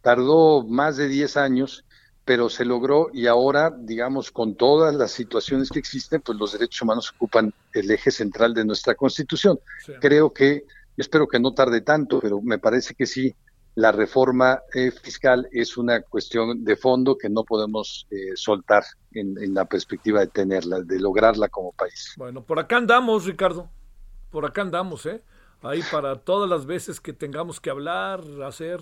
Tardó 0.00 0.64
más 0.66 0.96
de 0.96 1.08
10 1.08 1.36
años 1.36 1.84
pero 2.24 2.48
se 2.48 2.64
logró 2.64 3.08
y 3.12 3.26
ahora, 3.26 3.70
digamos, 3.76 4.30
con 4.30 4.54
todas 4.54 4.94
las 4.94 5.10
situaciones 5.10 5.70
que 5.70 5.78
existen, 5.78 6.20
pues 6.20 6.38
los 6.38 6.52
derechos 6.52 6.82
humanos 6.82 7.12
ocupan 7.14 7.52
el 7.72 7.90
eje 7.90 8.10
central 8.10 8.54
de 8.54 8.64
nuestra 8.64 8.94
Constitución. 8.94 9.58
Creo 10.00 10.32
que, 10.32 10.64
espero 10.96 11.26
que 11.26 11.40
no 11.40 11.52
tarde 11.54 11.80
tanto, 11.80 12.20
pero 12.20 12.40
me 12.40 12.58
parece 12.58 12.94
que 12.94 13.06
sí, 13.06 13.34
la 13.74 13.92
reforma 13.92 14.60
eh, 14.74 14.90
fiscal 14.90 15.48
es 15.52 15.76
una 15.76 16.02
cuestión 16.02 16.64
de 16.64 16.76
fondo 16.76 17.16
que 17.16 17.28
no 17.28 17.44
podemos 17.44 18.06
eh, 18.10 18.32
soltar 18.34 18.84
en, 19.12 19.36
en, 19.42 19.54
la 19.54 19.64
perspectiva 19.64 20.20
de 20.20 20.26
tenerla, 20.26 20.80
de 20.80 20.98
lograrla 20.98 21.48
como 21.48 21.72
país. 21.72 22.14
Bueno, 22.16 22.42
por 22.42 22.58
acá 22.58 22.76
andamos, 22.76 23.24
Ricardo. 23.24 23.70
Por 24.30 24.44
acá 24.44 24.62
andamos, 24.62 25.06
¿eh? 25.06 25.22
Ahí 25.62 25.82
para 25.90 26.16
todas 26.16 26.48
las 26.48 26.64
veces 26.64 27.00
que 27.00 27.12
tengamos 27.12 27.60
que 27.60 27.70
hablar, 27.70 28.22
hacer, 28.44 28.80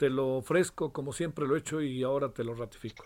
te 0.00 0.08
lo 0.08 0.36
ofrezco 0.36 0.94
como 0.94 1.12
siempre 1.12 1.46
lo 1.46 1.54
he 1.54 1.58
hecho 1.58 1.82
y 1.82 2.02
ahora 2.02 2.32
te 2.32 2.42
lo 2.42 2.54
ratifico. 2.54 3.04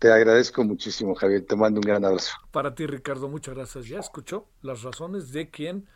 Te 0.00 0.10
agradezco 0.10 0.64
muchísimo, 0.64 1.14
Javier. 1.14 1.46
Te 1.46 1.54
mando 1.54 1.78
un 1.78 1.86
gran 1.86 2.04
abrazo. 2.04 2.32
Para 2.50 2.74
ti, 2.74 2.84
Ricardo, 2.84 3.28
muchas 3.28 3.54
gracias. 3.54 3.86
Ya 3.86 4.00
escuchó 4.00 4.48
las 4.60 4.82
razones 4.82 5.30
de 5.30 5.50
quien 5.50 5.86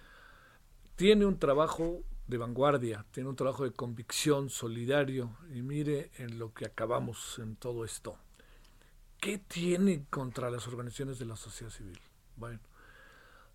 tiene 0.94 1.26
un 1.26 1.36
trabajo 1.36 2.04
de 2.28 2.38
vanguardia, 2.38 3.04
tiene 3.10 3.28
un 3.28 3.34
trabajo 3.34 3.64
de 3.64 3.72
convicción, 3.72 4.50
solidario. 4.50 5.36
Y 5.52 5.62
mire 5.62 6.12
en 6.18 6.38
lo 6.38 6.54
que 6.54 6.64
acabamos 6.64 7.40
en 7.40 7.56
todo 7.56 7.84
esto. 7.84 8.16
¿Qué 9.18 9.38
tiene 9.38 10.04
contra 10.10 10.48
las 10.48 10.68
organizaciones 10.68 11.18
de 11.18 11.26
la 11.26 11.34
sociedad 11.34 11.72
civil? 11.72 11.98
Bueno. 12.36 12.60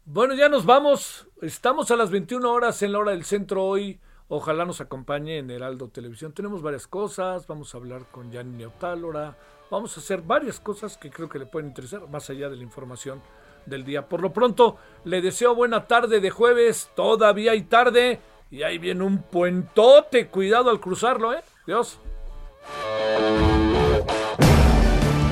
Bueno, 0.04 0.34
ya 0.34 0.50
nos 0.50 0.66
vamos. 0.66 1.26
Estamos 1.42 1.90
a 1.90 1.96
las 1.96 2.12
21 2.12 2.52
horas 2.52 2.82
en 2.82 2.92
la 2.92 3.00
hora 3.00 3.12
del 3.12 3.24
centro 3.24 3.64
hoy. 3.64 3.98
Ojalá 4.28 4.66
nos 4.66 4.82
acompañe 4.82 5.38
en 5.38 5.52
Heraldo 5.52 5.88
Televisión. 5.90 6.34
Tenemos 6.34 6.62
varias 6.62 6.88
cosas. 6.88 7.46
Vamos 7.46 7.74
a 7.74 7.78
hablar 7.78 8.06
con 8.12 8.32
Gianni 8.32 8.58
Neotálora. 8.58 9.38
Vamos 9.70 9.96
a 9.98 10.00
hacer 10.00 10.22
varias 10.22 10.60
cosas 10.60 10.98
que 10.98 11.12
creo 11.12 11.30
que 11.30 11.40
le 11.40 11.46
pueden 11.46 11.70
interesar, 11.70 12.08
más 12.10 12.30
allá 12.30 12.50
de 12.50 12.56
la 12.56 12.64
información 12.64 13.22
del 13.66 13.84
día. 13.84 14.08
Por 14.08 14.22
lo 14.22 14.34
pronto, 14.34 14.78
le 15.04 15.22
deseo 15.22 15.54
buena 15.54 15.86
tarde 15.88 16.20
de 16.20 16.30
jueves. 16.30 16.90
Todavía 16.96 17.52
hay 17.52 17.64
tarde. 17.64 18.20
Y 18.50 18.64
ahí 18.64 18.78
viene 18.78 19.04
un 19.04 19.20
puentote. 19.20 20.28
Cuidado 20.28 20.70
al 20.70 20.80
cruzarlo, 20.80 21.34
¿eh? 21.34 21.44
Dios. 21.68 22.00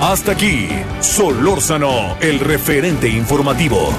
Hasta 0.02 0.34
aquí, 0.34 0.68
Solórzano, 1.00 2.18
el 2.20 2.40
referente 2.40 3.08
informativo. 3.08 3.90